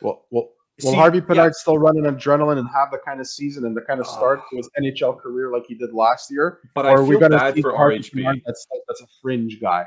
Well, 0.00 0.24
well, 0.30 0.50
will 0.82 0.90
See, 0.92 0.96
Harvey 0.96 1.22
yeah. 1.32 1.48
Still 1.52 1.78
run 1.78 1.96
an 1.96 2.04
adrenaline 2.04 2.58
and 2.58 2.68
have 2.74 2.90
the 2.90 2.98
kind 3.04 3.20
of 3.20 3.26
season 3.26 3.64
and 3.64 3.76
the 3.76 3.80
kind 3.82 4.00
of 4.00 4.06
start 4.06 4.40
Ah. 4.42 4.46
to 4.50 4.56
his 4.58 4.70
NHL 4.80 5.18
career 5.18 5.50
like 5.52 5.64
he 5.66 5.74
did 5.74 5.92
last 5.92 6.30
year? 6.30 6.60
But 6.74 6.84
or 6.86 6.88
I 6.88 6.92
are 6.94 7.02
we 7.02 7.10
feel 7.10 7.20
going 7.20 7.32
to 7.32 7.38
bad 7.38 7.54
see 7.54 7.62
for 7.62 7.74
Harvey 7.76 7.98
RHP. 7.98 8.12
Pinard 8.14 8.42
that's 8.44 8.66
that's 8.88 9.00
a 9.02 9.06
fringe 9.22 9.58
guy? 9.60 9.86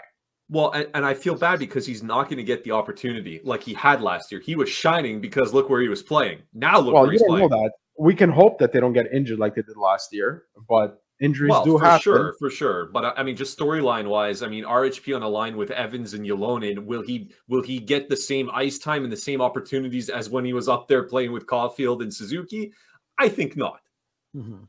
Well, 0.52 0.72
and, 0.72 0.88
and 0.96 1.06
I 1.06 1.14
feel 1.14 1.36
bad 1.36 1.60
because 1.60 1.86
he's 1.86 2.02
not 2.02 2.24
going 2.24 2.38
to 2.38 2.44
get 2.44 2.64
the 2.64 2.72
opportunity 2.72 3.40
like 3.44 3.62
he 3.62 3.74
had 3.76 4.02
last 4.02 4.32
year. 4.32 4.42
He 4.42 4.56
was 4.56 4.68
shining 4.68 5.22
because 5.22 5.54
look 5.54 5.70
where 5.70 5.80
he 5.82 5.90
was 5.90 6.02
playing. 6.02 6.40
Now 6.56 6.80
look 6.80 6.94
well, 6.96 7.04
where 7.04 7.12
you 7.12 7.20
he's 7.20 7.22
don't 7.22 7.30
playing. 7.38 7.50
know 7.50 7.62
that. 7.64 7.72
We 8.00 8.16
can 8.16 8.32
hope 8.32 8.58
that 8.60 8.72
they 8.72 8.80
don't 8.80 8.94
get 8.94 9.14
injured 9.14 9.38
like 9.38 9.54
they 9.56 9.62
did 9.62 9.78
last 9.78 10.12
year, 10.12 10.46
but 10.68 11.04
injuries 11.20 11.50
Well, 11.50 11.66
do 11.66 11.78
for 11.78 11.84
happen. 11.84 12.02
sure, 12.02 12.36
for 12.40 12.50
sure. 12.50 12.86
But 12.88 13.06
I- 13.06 13.14
I 13.18 13.24
mean, 13.24 13.36
just 13.36 13.58
storyline 13.58 14.08
wise, 14.08 14.42
I 14.42 14.48
mean, 14.48 14.64
RHP 14.64 15.14
on 15.16 15.22
a 15.24 15.28
line 15.30 15.58
with 15.58 15.70
Evans 15.72 16.14
and 16.14 16.26
Ylönen, 16.26 16.86
will 16.86 17.02
he 17.02 17.32
will 17.48 17.62
he 17.62 17.80
get 17.80 18.10
the 18.10 18.16
same 18.18 18.50
ice 18.54 18.78
time 18.80 19.04
and 19.04 19.12
the 19.12 19.18
same 19.18 19.42
opportunities 19.42 20.10
as 20.10 20.30
when 20.30 20.46
he 20.46 20.54
was 20.54 20.70
up 20.70 20.88
there 20.88 21.04
playing 21.04 21.32
with 21.32 21.46
Caufield 21.46 22.02
and 22.02 22.14
Suzuki? 22.14 22.72
I 23.18 23.28
think 23.30 23.58
not. 23.58 23.82
Mhm. 24.36 24.68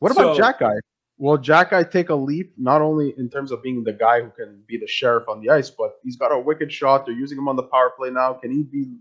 What 0.00 0.12
about 0.12 0.36
So- 0.36 0.42
Xhekaj? 0.42 0.78
Will 1.18 1.38
Xhekaj 1.38 1.90
take 1.90 2.08
a 2.08 2.14
leap, 2.14 2.52
not 2.58 2.82
only 2.82 3.14
in 3.16 3.30
terms 3.30 3.52
of 3.52 3.62
being 3.62 3.84
the 3.84 3.92
guy 3.92 4.20
who 4.22 4.30
can 4.30 4.62
be 4.66 4.76
the 4.76 4.86
sheriff 4.88 5.28
on 5.28 5.40
the 5.40 5.50
ice, 5.50 5.70
but 5.70 5.98
he's 6.02 6.16
got 6.16 6.32
a 6.32 6.38
wicked 6.38 6.72
shot. 6.72 7.06
They're 7.06 7.14
using 7.14 7.38
him 7.38 7.46
on 7.48 7.54
the 7.56 7.62
power 7.62 7.92
play 7.96 8.10
now. 8.10 8.32
Can 8.34 8.50
he 8.50 8.62
be 8.64 8.96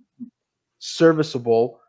serviceable 0.79 1.79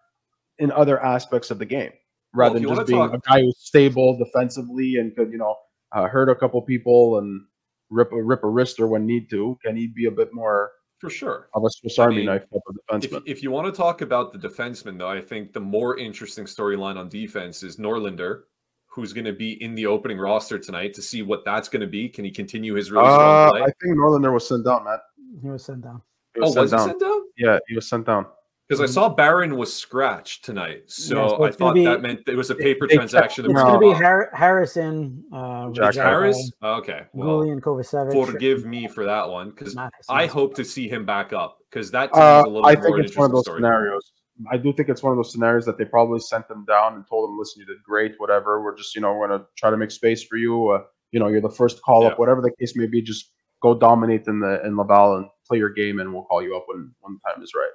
in 0.58 0.70
other 0.72 1.00
aspects 1.02 1.50
of 1.50 1.58
the 1.58 1.66
game 1.66 1.92
rather 2.34 2.54
Well, 2.60 2.62
than 2.68 2.76
just 2.76 2.88
being 2.88 2.98
talk- 3.10 3.14
a 3.14 3.28
guy 3.30 3.40
who's 3.42 3.58
stable 3.58 4.16
defensively 4.18 4.96
and 4.96 5.14
could, 5.14 5.30
you 5.32 5.38
know, 5.38 5.56
uh, 5.92 6.06
hurt 6.08 6.28
a 6.28 6.34
couple 6.34 6.60
people 6.62 7.18
and 7.18 7.44
rip 7.90 8.12
a 8.12 8.22
rip 8.22 8.42
a 8.42 8.46
wrister 8.46 8.88
when 8.88 9.04
need 9.06 9.28
to? 9.30 9.58
Can 9.64 9.76
he 9.76 9.86
be 9.88 10.06
a 10.06 10.10
bit 10.10 10.32
more 10.32 10.72
For 10.98 11.10
sure. 11.10 11.48
of 11.54 11.64
a 11.64 11.70
Swiss 11.70 11.98
Army 11.98 12.16
mean, 12.18 12.26
knife 12.26 12.42
type 12.50 12.62
of 12.66 12.76
If, 13.04 13.10
defenseman? 13.10 13.22
if 13.26 13.42
you 13.42 13.50
want 13.50 13.66
to 13.66 13.72
talk 13.72 14.00
about 14.00 14.32
the 14.32 14.38
defenseman, 14.38 14.98
though, 14.98 15.08
I 15.10 15.20
think 15.20 15.52
the 15.52 15.60
more 15.60 15.98
interesting 15.98 16.44
storyline 16.46 16.96
on 16.96 17.08
defense 17.10 17.62
is 17.62 17.76
Norlander, 17.76 18.42
who's 18.86 19.12
going 19.12 19.24
to 19.26 19.32
be 19.32 19.62
in 19.62 19.74
the 19.74 19.86
opening 19.86 20.18
roster 20.18 20.58
tonight 20.58 20.94
to 20.94 21.02
see 21.02 21.22
what 21.22 21.44
that's 21.44 21.68
going 21.68 21.80
to 21.80 21.86
be. 21.86 22.08
Can 22.08 22.24
he 22.24 22.30
continue 22.30 22.74
his 22.74 22.90
really 22.90 23.04
strong 23.06 23.48
Uh, 23.48 23.50
play? 23.50 23.60
I 23.62 23.64
think 23.82 23.96
Norlander 23.98 24.32
was 24.32 24.46
sent 24.48 24.64
down, 24.64 24.84
Matt. 24.84 25.00
He 25.42 25.48
was 25.48 25.64
sent 25.64 25.82
down. 25.82 26.00
He 26.34 26.40
oh, 26.40 26.44
was 26.44 26.52
sent 26.54 26.62
was 26.62 26.72
he 26.72 26.78
sent 26.88 27.00
down? 27.00 27.20
Yeah, 27.36 27.58
he 27.68 27.74
was 27.74 27.88
sent 27.88 28.06
down. 28.06 28.26
Because 28.72 28.88
I 28.88 28.90
Mhm. 28.90 28.94
saw 28.94 29.08
Barron 29.10 29.56
was 29.58 29.70
scratched 29.70 30.46
tonight, 30.46 30.84
so, 30.86 31.14
Yeah, 31.14 31.28
so 31.28 31.44
I 31.44 31.50
thought 31.50 31.74
be- 31.74 31.84
that 31.84 32.00
meant 32.00 32.20
it 32.26 32.36
was 32.36 32.48
a 32.48 32.54
paper 32.54 32.86
they- 32.88 32.94
transaction. 32.96 33.44
that 33.44 33.50
It's 33.50 33.60
going 33.62 33.74
to 33.74 33.78
be 33.80 33.86
on. 33.88 33.94
Har- 34.02 34.30
Harrison, 34.32 35.24
uh, 35.30 35.68
Jack 35.72 35.88
with, 35.88 35.98
uh, 35.98 36.02
Harris. 36.02 36.52
Okay, 36.62 37.02
well, 37.12 37.40
Guhle 37.40 37.52
and 37.52 37.62
Kovacevic. 37.62 38.26
forgive 38.32 38.64
me 38.64 38.88
for 38.88 39.04
that 39.04 39.28
one 39.28 39.50
because 39.50 39.76
I 40.08 40.24
hope 40.26 40.54
to 40.54 40.64
see 40.64 40.88
him 40.88 41.04
back 41.04 41.34
up 41.34 41.58
because 41.70 41.90
that 41.90 42.14
team 42.14 42.22
Uh, 42.22 42.44
a 42.46 42.48
little 42.48 42.64
I 42.64 42.74
bit 42.76 42.84
more 42.84 42.96
think 42.96 43.06
it's 43.08 43.16
one 43.16 43.26
of 43.26 43.30
interesting 43.30 43.32
those 43.34 43.42
story. 43.44 43.56
scenarios. 43.58 44.12
I 44.50 44.56
do 44.56 44.72
think 44.72 44.88
it's 44.88 45.02
one 45.02 45.12
of 45.12 45.18
those 45.18 45.30
scenarios 45.32 45.66
that 45.66 45.76
they 45.76 45.84
probably 45.84 46.20
sent 46.20 46.48
them 46.48 46.64
down 46.66 46.94
and 46.94 47.06
told 47.06 47.28
them, 47.28 47.38
"Listen, 47.38 47.60
you 47.60 47.66
did 47.66 47.82
great. 47.82 48.14
Whatever. 48.18 48.62
We're 48.62 48.74
just, 48.74 48.94
you 48.94 49.02
know, 49.02 49.12
we're 49.14 49.28
gonna 49.28 49.44
try 49.58 49.68
to 49.68 49.76
make 49.76 49.90
space 49.90 50.24
for 50.24 50.36
you. 50.38 50.70
Uh, 50.70 50.82
you 51.10 51.20
know, 51.20 51.28
you're 51.28 51.42
the 51.42 51.50
first 51.50 51.82
call 51.82 52.04
Yeah. 52.04 52.08
up. 52.08 52.18
Whatever 52.18 52.40
the 52.40 52.50
case 52.58 52.74
may 52.74 52.86
be, 52.86 53.02
just 53.02 53.32
go 53.60 53.74
dominate 53.74 54.26
in 54.28 54.40
the 54.40 54.64
in 54.66 54.76
Laval 54.78 55.16
and 55.18 55.26
play 55.46 55.58
your 55.58 55.68
game, 55.68 56.00
and 56.00 56.12
we'll 56.14 56.24
call 56.24 56.42
you 56.42 56.56
up 56.56 56.64
when 56.68 56.94
when 57.00 57.14
the 57.22 57.30
time 57.30 57.42
is 57.42 57.52
right." 57.54 57.68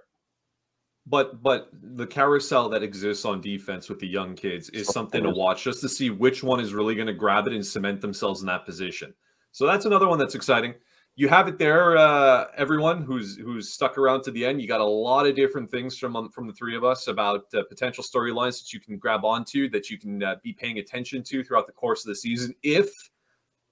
But 1.10 1.41
but 1.41 1.70
the 1.74 2.05
carousel 2.05 2.68
that 2.70 2.84
exists 2.84 3.24
on 3.24 3.39
defense 3.39 3.88
with 3.88 3.99
the 3.99 4.08
young 4.08 4.36
kids 4.36 4.70
is 4.70 4.88
something 4.88 5.24
to 5.24 5.30
watch 5.30 5.64
just 5.64 5.80
to 5.82 5.89
see 5.89 6.10
which 6.10 6.43
one 6.43 6.60
is 6.60 6.74
really 6.74 6.95
going 6.95 7.08
to 7.08 7.14
grab 7.14 7.47
it 7.47 7.53
and 7.53 7.66
cement 7.66 8.01
themselves 8.01 8.41
in 8.41 8.47
that 8.47 8.66
position. 8.66 9.14
So 9.53 9.66
that's 9.66 9.86
another 9.86 10.08
one 10.08 10.20
that's 10.20 10.36
exciting. 10.36 10.76
You 11.16 11.30
have 11.30 11.47
it 11.47 11.58
there, 11.58 11.97
uh, 11.97 12.45
everyone 12.58 13.01
who's 13.01 13.38
who's 13.38 13.74
stuck 13.74 13.97
around 13.97 14.22
to 14.24 14.32
the 14.32 14.45
end. 14.45 14.62
You 14.62 14.68
got 14.68 14.82
a 14.82 14.86
lot 14.86 15.26
of 15.26 15.36
different 15.36 15.72
things 15.72 15.97
from 15.97 16.16
um, 16.16 16.30
from 16.30 16.45
the 16.45 16.53
three 16.53 16.76
of 16.76 16.84
us 16.84 17.08
about 17.08 17.45
uh, 17.55 17.64
potential 17.70 18.03
storylines 18.03 18.60
that 18.60 18.74
you 18.74 18.80
can 18.80 18.97
grab 18.97 19.26
onto, 19.26 19.70
that 19.70 19.89
you 19.89 19.97
can 19.97 20.22
uh, 20.22 20.36
be 20.43 20.53
paying 20.53 20.78
attention 20.78 21.24
to 21.24 21.43
throughout 21.43 21.66
the 21.66 21.74
course 21.74 22.05
of 22.05 22.10
the 22.10 22.16
season. 22.16 22.53
If 22.62 22.91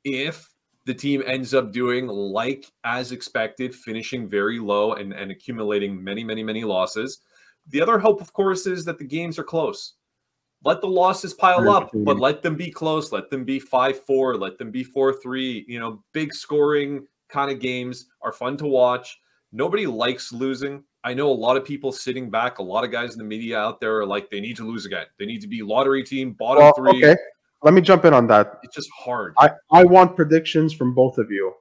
if 0.04 0.55
the 0.86 0.94
team 0.94 1.24
ends 1.26 1.54
up 1.54 1.72
doing 1.72 2.08
like 2.08 2.72
as 2.84 3.12
expected, 3.12 3.74
finishing 3.74 4.28
very 4.28 4.60
low 4.60 4.94
and, 4.94 5.14
and 5.14 5.32
accumulating 5.32 6.02
many, 6.04 6.24
many, 6.24 6.44
many 6.44 6.64
losses. 6.64 7.20
The 7.70 7.82
other 7.82 7.98
hope, 7.98 8.22
of 8.22 8.32
course, 8.34 8.68
is 8.68 8.86
that 8.86 9.00
the 9.00 9.06
games 9.06 9.40
are 9.40 9.44
close. 9.44 9.94
Let 10.64 10.82
the 10.82 10.88
losses 10.88 11.34
pile 11.34 11.70
up, 11.70 11.92
but 11.94 12.20
let 12.20 12.42
them 12.42 12.56
be 12.56 12.72
close. 12.72 13.12
Let 13.12 13.30
them 13.30 13.44
be 13.44 13.60
5 13.60 14.04
4, 14.06 14.38
let 14.38 14.58
them 14.58 14.72
be 14.72 14.84
4 14.84 15.14
3. 15.14 15.66
You 15.68 15.80
know, 15.80 16.04
big 16.12 16.34
scoring 16.34 17.06
kind 17.30 17.52
of 17.52 17.60
games 17.60 18.08
are 18.22 18.32
fun 18.32 18.58
to 18.58 18.66
watch. 18.66 19.20
Nobody 19.52 19.86
likes 19.86 20.34
losing. 20.34 20.84
I 21.04 21.14
know 21.14 21.30
a 21.30 21.34
lot 21.34 21.56
of 21.56 21.64
people 21.64 21.92
sitting 21.92 22.32
back, 22.32 22.58
a 22.58 22.64
lot 22.64 22.84
of 22.84 22.92
guys 22.92 23.14
in 23.14 23.20
the 23.20 23.26
media 23.26 23.60
out 23.60 23.80
there 23.80 24.00
are 24.00 24.06
like, 24.08 24.32
they 24.32 24.40
need 24.40 24.58
to 24.58 24.68
lose 24.68 24.86
again. 24.88 25.06
They 25.20 25.28
need 25.28 25.42
to 25.42 25.48
be 25.48 25.62
lottery 25.62 26.04
team, 26.04 26.34
bottom 26.34 26.64
Well, 26.64 26.74
three. 26.74 27.06
okay. 27.06 27.16
Let 27.66 27.74
me 27.74 27.82
jump 27.82 28.06
in 28.06 28.14
on 28.14 28.28
that. 28.28 28.60
It's 28.62 28.76
just 28.76 28.92
hard. 28.96 29.34
I, 29.40 29.50
I 29.72 29.84
want 29.86 30.16
predictions 30.16 30.72
from 30.72 30.94
both 30.94 31.18
of 31.18 31.32
you. 31.32 31.52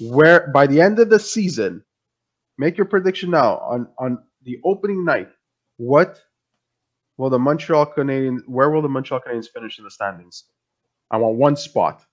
Where 0.00 0.48
by 0.48 0.66
the 0.66 0.80
end 0.80 0.98
of 0.98 1.08
the 1.08 1.20
season, 1.20 1.84
make 2.58 2.76
your 2.76 2.86
prediction 2.86 3.30
now 3.30 3.58
on 3.58 3.86
on 3.98 4.18
the 4.42 4.58
opening 4.64 5.04
night. 5.04 5.28
What 5.76 6.20
will 7.16 7.30
the 7.30 7.38
Montreal 7.38 7.86
Canadiens? 7.86 8.40
Where 8.48 8.70
will 8.70 8.82
the 8.82 8.88
Montreal 8.88 9.20
Canadiens 9.20 9.48
finish 9.54 9.78
in 9.78 9.84
the 9.84 9.90
standings? 9.90 10.44
I 11.12 11.18
want 11.18 11.36
one 11.36 11.54
spot. 11.54 12.04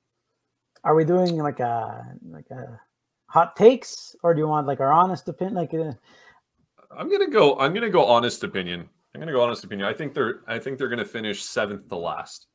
Are 0.83 0.93
we 0.93 1.03
doing 1.03 1.37
like 1.37 1.59
a 1.59 2.05
like 2.29 2.51
a 2.51 2.79
hot 3.25 3.55
takes, 3.55 4.15
or 4.21 4.35
do 4.35 4.41
you 4.41 4.47
want 4.47 4.67
like 4.67 4.79
our 4.79 4.91
honest 4.91 5.27
opinion? 5.27 5.55
Like, 5.55 5.73
uh, 5.73 5.93
I'm 6.95 7.09
gonna 7.09 7.29
go. 7.29 7.57
I'm 7.57 7.73
gonna 7.73 7.89
go 7.89 8.05
honest 8.05 8.43
opinion. 8.43 8.87
I'm 9.15 9.21
gonna 9.21 9.31
go 9.31 9.41
honest 9.41 9.63
opinion. 9.63 9.87
I 9.87 9.93
think 9.93 10.13
they're. 10.13 10.41
I 10.47 10.59
think 10.59 10.77
they're 10.77 10.89
gonna 10.89 11.03
finish 11.03 11.41
seventh 11.43 11.87
to 11.87 11.95
last. 11.95 12.45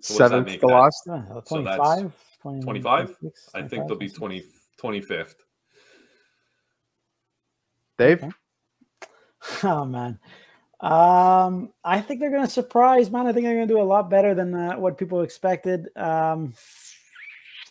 So 0.00 0.14
what 0.14 0.20
does 0.20 0.30
that 0.30 0.36
Seventh 0.36 0.46
make 0.46 0.60
to 0.60 0.66
that? 0.66 0.72
last. 0.72 1.08
uh, 1.08 1.40
25, 1.40 1.78
that's 1.78 2.14
20, 2.42 2.60
25? 2.62 3.16
I 3.54 3.62
think 3.62 3.88
they'll 3.88 3.96
be 3.96 4.08
25, 4.08 4.44
20, 4.76 5.00
25th. 5.00 5.34
Dave, 7.98 8.22
Okay. 8.22 8.32
Oh 9.62 9.84
man, 9.84 10.18
um, 10.80 11.72
I 11.84 12.00
think 12.00 12.20
they're 12.20 12.30
gonna 12.30 12.48
surprise, 12.48 13.10
man. 13.10 13.26
I 13.26 13.32
think 13.32 13.44
they're 13.46 13.54
gonna 13.54 13.66
do 13.66 13.80
a 13.80 13.82
lot 13.82 14.10
better 14.10 14.34
than 14.34 14.54
uh, 14.54 14.74
what 14.76 14.98
people 14.98 15.22
expected. 15.22 15.88
Um, 15.96 16.52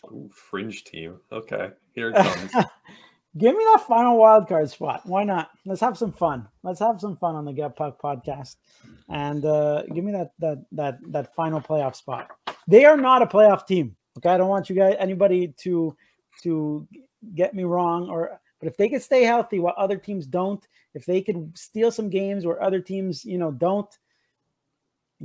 Ooh, 0.06 0.30
fringe 0.32 0.84
team. 0.84 1.20
Okay, 1.30 1.70
here 1.94 2.10
it 2.10 2.14
comes. 2.16 2.52
Give 3.36 3.54
me 3.54 3.64
that 3.72 3.86
final 3.86 4.16
wild 4.16 4.48
card 4.48 4.70
spot. 4.70 5.02
Why 5.04 5.24
not? 5.24 5.50
Let's 5.64 5.80
have 5.80 5.98
some 5.98 6.12
fun. 6.12 6.48
Let's 6.62 6.80
have 6.80 7.00
some 7.00 7.16
fun 7.16 7.34
on 7.34 7.44
the 7.44 7.52
Get 7.52 7.76
Pucked 7.76 8.00
podcast, 8.00 8.56
and 9.08 9.44
uh, 9.44 9.82
give 9.92 10.04
me 10.04 10.12
that 10.12 10.32
that 10.38 10.64
that 10.72 10.98
that 11.12 11.34
final 11.34 11.60
playoff 11.60 11.96
spot. 11.96 12.30
They 12.66 12.84
are 12.84 12.96
not 12.96 13.22
a 13.22 13.26
playoff 13.26 13.66
team. 13.66 13.96
Okay, 14.16 14.30
I 14.30 14.38
don't 14.38 14.48
want 14.48 14.70
you 14.70 14.76
guys 14.76 14.96
anybody 14.98 15.54
to 15.58 15.94
to 16.42 16.86
get 17.34 17.54
me 17.54 17.64
wrong 17.64 18.08
or 18.08 18.40
but 18.58 18.68
if 18.68 18.76
they 18.76 18.88
could 18.88 19.02
stay 19.02 19.22
healthy 19.22 19.58
while 19.58 19.74
other 19.76 19.96
teams 19.96 20.26
don't, 20.26 20.66
if 20.94 21.04
they 21.04 21.20
could 21.20 21.56
steal 21.56 21.90
some 21.90 22.08
games 22.08 22.46
where 22.46 22.62
other 22.62 22.80
teams, 22.80 23.24
you 23.24 23.38
know, 23.38 23.50
don't, 23.50 23.88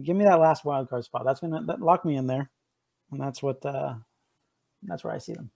give 0.04 0.18
me 0.18 0.26
that 0.26 0.40
last 0.40 0.66
wild 0.66 0.90
card 0.90 1.04
spot. 1.06 1.24
That's 1.26 1.40
gonna 1.40 1.64
that 1.64 1.82
lock 1.82 2.06
me 2.06 2.18
in 2.18 2.28
there, 2.28 2.50
and 3.12 3.20
that's 3.22 3.42
what 3.42 3.66
uh 3.66 3.96
that's 4.84 5.04
where 5.04 5.14
I 5.14 5.18
see 5.18 5.34
them. 5.34 5.52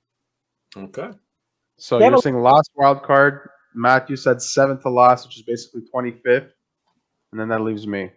okay. 0.78 1.12
So 1.78 2.00
They 2.00 2.06
you're 2.06 2.16
a- 2.16 2.22
saying 2.22 2.42
last 2.42 2.72
wild 2.76 3.04
card. 3.04 3.50
Matt, 3.74 4.10
you 4.10 4.16
said 4.16 4.42
seventh 4.42 4.82
to 4.84 4.90
last, 4.90 5.28
which 5.28 5.38
is 5.38 5.44
basically 5.44 5.82
twenty 5.92 6.12
fifth, 6.12 6.54
and 7.32 7.40
then 7.40 7.50
that 7.50 7.62
leaves 7.62 7.86
me. 7.86 8.12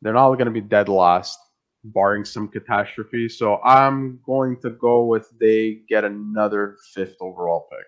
They're 0.00 0.14
not 0.14 0.32
going 0.34 0.46
to 0.46 0.50
be 0.50 0.60
dead 0.62 0.88
last, 0.88 1.38
barring 1.84 2.24
some 2.24 2.48
catastrophe. 2.48 3.28
So 3.28 3.60
I'm 3.62 4.20
going 4.24 4.58
to 4.62 4.70
go 4.70 5.04
with 5.04 5.28
they 5.38 5.82
get 5.88 6.04
another 6.04 6.78
fifth 6.94 7.16
overall 7.20 7.68
pick, 7.70 7.86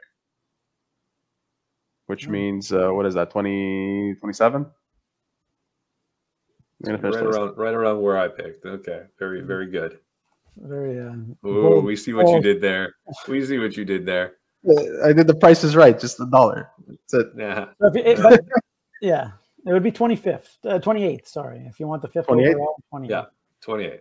which 2.06 2.26
Hmm. 2.26 2.32
means 2.32 2.72
uh, 2.72 2.90
what 2.90 3.06
is 3.06 3.14
that? 3.14 3.30
20, 3.30 4.14
27? 4.20 4.66
Right 6.86 7.00
finish 7.00 7.16
around, 7.16 7.56
right 7.56 7.72
around 7.74 8.02
where 8.02 8.18
I 8.18 8.28
picked. 8.28 8.66
Okay, 8.66 9.04
very, 9.18 9.40
very 9.40 9.70
good. 9.70 9.98
Very 10.56 11.00
uh, 11.00 11.48
Ooh, 11.48 11.80
we 11.80 11.96
see 11.96 12.12
what 12.12 12.28
you 12.28 12.40
did 12.42 12.60
there. 12.60 12.94
We 13.26 13.44
see 13.44 13.58
what 13.58 13.76
you 13.76 13.84
did 13.86 14.04
there. 14.04 14.34
I 15.04 15.12
did 15.12 15.26
the 15.26 15.34
price 15.34 15.64
is 15.64 15.76
right, 15.76 15.98
just 15.98 16.20
a 16.20 16.26
dollar. 16.26 16.70
That's 16.86 17.14
it. 17.14 17.26
Yeah. 17.36 17.66
So 17.80 17.90
it- 17.94 18.22
but- 18.22 18.40
yeah. 19.02 19.32
It 19.66 19.72
would 19.72 19.82
be 19.82 19.92
25th, 19.92 20.48
uh, 20.66 20.78
28th. 20.78 21.26
Sorry, 21.26 21.66
if 21.66 21.80
you 21.80 21.86
want 21.86 22.02
the 22.02 22.08
fifth 22.08 22.26
28th? 22.26 22.50
overall, 22.50 22.82
28th. 22.92 23.08
Yeah. 23.08 23.24
28. 23.62 24.00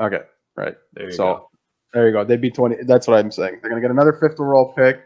Okay, 0.00 0.20
right. 0.56 0.74
There 0.94 1.06
you 1.06 1.12
so 1.12 1.24
go. 1.24 1.50
there 1.92 2.06
you 2.06 2.12
go. 2.12 2.24
They'd 2.24 2.40
be 2.40 2.50
20. 2.50 2.84
That's 2.86 3.06
what 3.06 3.18
I'm 3.18 3.30
saying. 3.30 3.58
They're 3.60 3.70
going 3.70 3.82
to 3.82 3.86
get 3.86 3.90
another 3.90 4.14
fifth 4.14 4.40
overall 4.40 4.72
pick. 4.74 5.02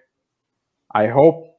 I 0.94 1.08
hope 1.08 1.58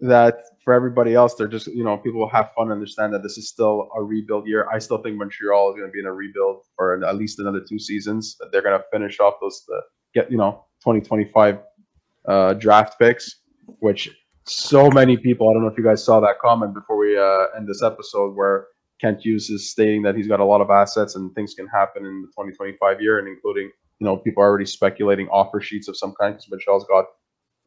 that 0.00 0.38
for 0.64 0.74
everybody 0.74 1.14
else, 1.14 1.34
they're 1.36 1.46
just, 1.46 1.68
you 1.68 1.84
know, 1.84 1.96
people 1.96 2.20
will 2.20 2.28
have 2.28 2.50
fun 2.56 2.64
and 2.64 2.72
understand 2.72 3.14
that 3.14 3.22
this 3.22 3.38
is 3.38 3.48
still 3.48 3.88
a 3.96 4.02
rebuild 4.02 4.48
year. 4.48 4.68
I 4.68 4.78
still 4.80 4.98
think 4.98 5.16
Montreal 5.16 5.70
is 5.70 5.76
going 5.76 5.88
to 5.88 5.92
be 5.92 6.00
in 6.00 6.06
a 6.06 6.12
rebuild 6.12 6.62
for 6.76 7.02
at 7.04 7.16
least 7.16 7.38
another 7.38 7.60
two 7.66 7.78
seasons. 7.78 8.36
They're 8.50 8.62
going 8.62 8.78
to 8.78 8.84
finish 8.92 9.20
off 9.20 9.34
those, 9.40 9.64
the, 9.68 9.80
get, 10.12 10.30
you 10.30 10.38
know, 10.38 10.64
2025 10.80 11.58
uh, 12.28 12.54
draft 12.54 12.98
picks, 12.98 13.40
which 13.80 14.10
so 14.44 14.90
many 14.90 15.16
people, 15.16 15.48
I 15.48 15.52
don't 15.52 15.62
know 15.62 15.68
if 15.68 15.78
you 15.78 15.84
guys 15.84 16.04
saw 16.04 16.20
that 16.20 16.38
comment 16.38 16.74
before 16.74 16.96
we 16.96 17.18
uh, 17.18 17.46
end 17.56 17.68
this 17.68 17.82
episode 17.82 18.34
where 18.34 18.66
Kent 19.00 19.20
Hughes 19.20 19.50
is 19.50 19.70
stating 19.70 20.02
that 20.02 20.14
he's 20.14 20.28
got 20.28 20.40
a 20.40 20.44
lot 20.44 20.60
of 20.60 20.70
assets 20.70 21.16
and 21.16 21.34
things 21.34 21.54
can 21.54 21.66
happen 21.66 22.06
in 22.06 22.22
the 22.22 22.28
2025 22.28 23.00
year, 23.00 23.18
and 23.18 23.28
including, 23.28 23.70
you 23.98 24.04
know, 24.04 24.16
people 24.16 24.42
are 24.42 24.46
already 24.46 24.66
speculating 24.66 25.28
offer 25.28 25.60
sheets 25.60 25.88
of 25.88 25.96
some 25.96 26.14
kind 26.20 26.34
because 26.34 26.48
Montreal's 26.50 26.86
got 26.86 27.06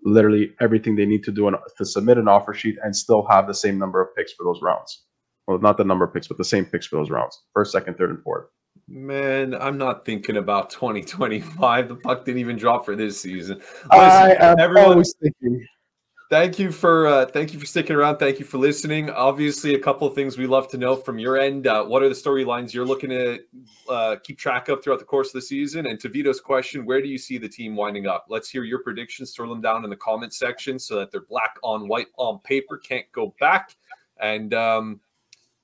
literally 0.03 0.53
everything 0.61 0.95
they 0.95 1.05
need 1.05 1.23
to 1.25 1.31
do 1.31 1.51
to 1.77 1.85
submit 1.85 2.17
an 2.17 2.27
offer 2.27 2.53
sheet 2.53 2.77
and 2.83 2.95
still 2.95 3.25
have 3.27 3.47
the 3.47 3.53
same 3.53 3.77
number 3.77 4.01
of 4.01 4.15
picks 4.15 4.33
for 4.33 4.43
those 4.45 4.61
rounds. 4.61 5.03
Well, 5.47 5.59
not 5.59 5.77
the 5.77 5.83
number 5.83 6.05
of 6.05 6.13
picks, 6.13 6.27
but 6.27 6.37
the 6.37 6.45
same 6.45 6.65
picks 6.65 6.85
for 6.85 6.95
those 6.95 7.09
rounds: 7.09 7.37
first, 7.53 7.71
second, 7.71 7.97
third, 7.97 8.11
and 8.11 8.23
fourth. 8.23 8.45
Man, 8.91 9.53
I'm 9.53 9.77
not 9.77 10.03
thinking 10.03 10.37
about 10.37 10.71
2025. 10.71 11.89
The 11.89 11.95
puck 11.95 12.25
didn't 12.25 12.39
even 12.39 12.57
drop 12.57 12.85
for 12.85 12.95
this 12.95 13.21
season. 13.21 13.61
I 13.91 14.33
am 14.35 14.59
everyone- 14.59 14.91
always 14.91 15.13
thinking. 15.21 15.65
Thank 16.29 16.59
you 16.59 16.71
for 16.71 17.07
uh, 17.07 17.25
thank 17.25 17.53
you 17.53 17.59
for 17.59 17.65
sticking 17.65 17.95
around. 17.95 18.17
Thank 18.17 18.37
you 18.37 18.45
for 18.45 18.59
listening. 18.59 19.09
Obviously, 19.09 19.73
a 19.73 19.79
couple 19.79 20.07
of 20.07 20.13
things 20.13 20.37
we 20.37 20.45
love 20.45 20.67
to 20.69 20.77
know 20.77 20.95
from 20.95 21.17
your 21.17 21.39
end. 21.39 21.65
Uh, 21.65 21.83
what 21.83 22.03
are 22.03 22.09
the 22.09 22.13
storylines 22.13 22.71
you're 22.71 22.85
looking 22.85 23.09
to 23.09 23.39
uh, 23.89 24.15
keep 24.23 24.37
track 24.37 24.69
of 24.69 24.83
throughout 24.83 24.99
the 24.99 25.05
course 25.05 25.29
of 25.29 25.33
the 25.33 25.41
season? 25.41 25.87
And 25.87 25.99
to 25.99 26.07
Vito's 26.07 26.39
question, 26.39 26.85
where 26.85 27.01
do 27.01 27.07
you 27.07 27.17
see 27.17 27.39
the 27.39 27.49
team 27.49 27.75
winding 27.75 28.05
up? 28.05 28.27
Let's 28.29 28.47
hear 28.47 28.63
your 28.63 28.83
predictions. 28.83 29.31
Throw 29.31 29.49
them 29.49 29.59
down 29.59 29.83
in 29.83 29.89
the 29.89 29.95
comment 29.95 30.35
section 30.35 30.77
so 30.77 30.99
that 30.99 31.11
they're 31.11 31.21
black 31.21 31.55
on 31.63 31.87
white 31.87 32.09
on 32.17 32.37
paper. 32.41 32.77
Can't 32.77 33.11
go 33.11 33.33
back. 33.39 33.75
And 34.21 34.53
um, 34.53 34.99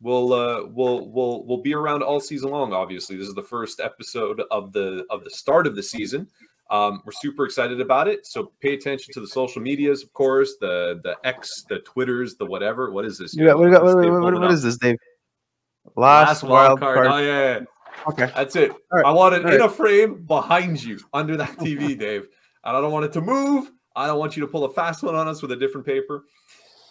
we'll 0.06 0.34
uh, 0.34 0.66
we'll 0.68 1.10
we'll 1.10 1.44
we'll 1.46 1.62
be 1.62 1.74
around 1.74 2.04
all 2.04 2.20
season 2.20 2.52
long. 2.52 2.72
Obviously, 2.72 3.18
this 3.18 3.28
is 3.28 3.34
the 3.34 3.44
first 3.44 3.80
episode 3.80 4.42
of 4.52 4.72
the 4.72 5.06
of 5.10 5.24
the 5.24 5.30
start 5.32 5.68
of 5.68 5.76
the 5.76 5.84
season. 5.84 6.28
Um, 6.72 7.02
we're 7.06 7.12
super 7.12 7.46
excited 7.46 7.82
about 7.82 8.08
it. 8.08 8.26
So 8.26 8.52
pay 8.62 8.74
attention 8.74 9.14
to 9.14 9.20
the 9.20 9.28
social 9.28 9.62
medias, 9.62 10.04
of 10.04 10.14
course, 10.14 10.56
the 10.62 11.02
the 11.04 11.18
X, 11.28 11.66
the 11.68 11.80
Twitters, 11.80 12.36
the 12.36 12.46
whatever. 12.46 12.92
What 12.92 13.06
is 13.06 13.18
this? 13.18 13.36
Got, 13.36 13.58
what, 13.58 13.72
what, 13.72 13.84
what, 13.84 14.02
Dave, 14.02 14.12
what, 14.14 14.34
what 14.34 14.44
up. 14.44 14.60
this, 14.62 14.78
Dave? 14.78 14.96
Last 15.96 16.44
wild 16.44 16.80
card. 16.80 17.08
Oh 17.08 17.18
yeah, 17.18 17.60
yeah. 17.60 17.60
Okay. 18.10 18.32
that's 18.36 18.56
it. 18.56 18.72
Right. 18.92 19.06
I 19.06 19.12
want 19.12 19.36
it 19.36 19.46
All 19.46 19.54
in 19.54 19.60
right. 19.60 19.70
a 19.70 19.74
frame 19.74 20.24
behind 20.26 20.84
you 20.84 21.00
under 21.14 21.36
that 21.38 21.58
TV, 21.58 21.98
Dave. 22.00 22.28
And 22.64 22.78
I 22.78 22.82
don't 22.82 22.92
want 22.92 23.06
it 23.06 23.14
to 23.14 23.22
move. 23.22 23.72
I 23.96 24.08
don't 24.08 24.20
want 24.20 24.36
you 24.36 24.42
to 24.42 24.48
pull 24.48 24.66
a 24.66 24.74
fast 24.74 25.04
one 25.04 25.16
on 25.16 25.28
us 25.28 25.42
with 25.42 25.52
a 25.52 25.56
different 25.56 25.86
paper. 25.86 26.26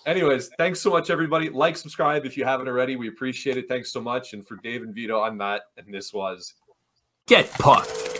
Anyways, 0.07 0.51
thanks 0.59 0.81
so 0.81 0.91
much, 0.91 1.09
everybody. 1.09 1.49
Like, 1.49 1.77
subscribe 1.77 2.27
if 2.27 2.37
you 2.37 2.45
haven't 2.45 2.69
already. 2.69 2.97
We 2.97 3.09
appreciate 3.09 3.57
it. 3.57 3.69
Thanks 3.69 3.91
so 3.91 4.01
much. 4.01 4.35
And 4.35 4.47
for 4.47 4.57
Dave 4.57 4.83
and 4.83 4.95
Vito, 4.95 5.23
I'm 5.23 5.39
Matt, 5.39 5.63
and 5.79 5.93
this 5.93 6.13
was 6.13 6.55
Get 7.27 7.51
Pucked. 7.53 8.14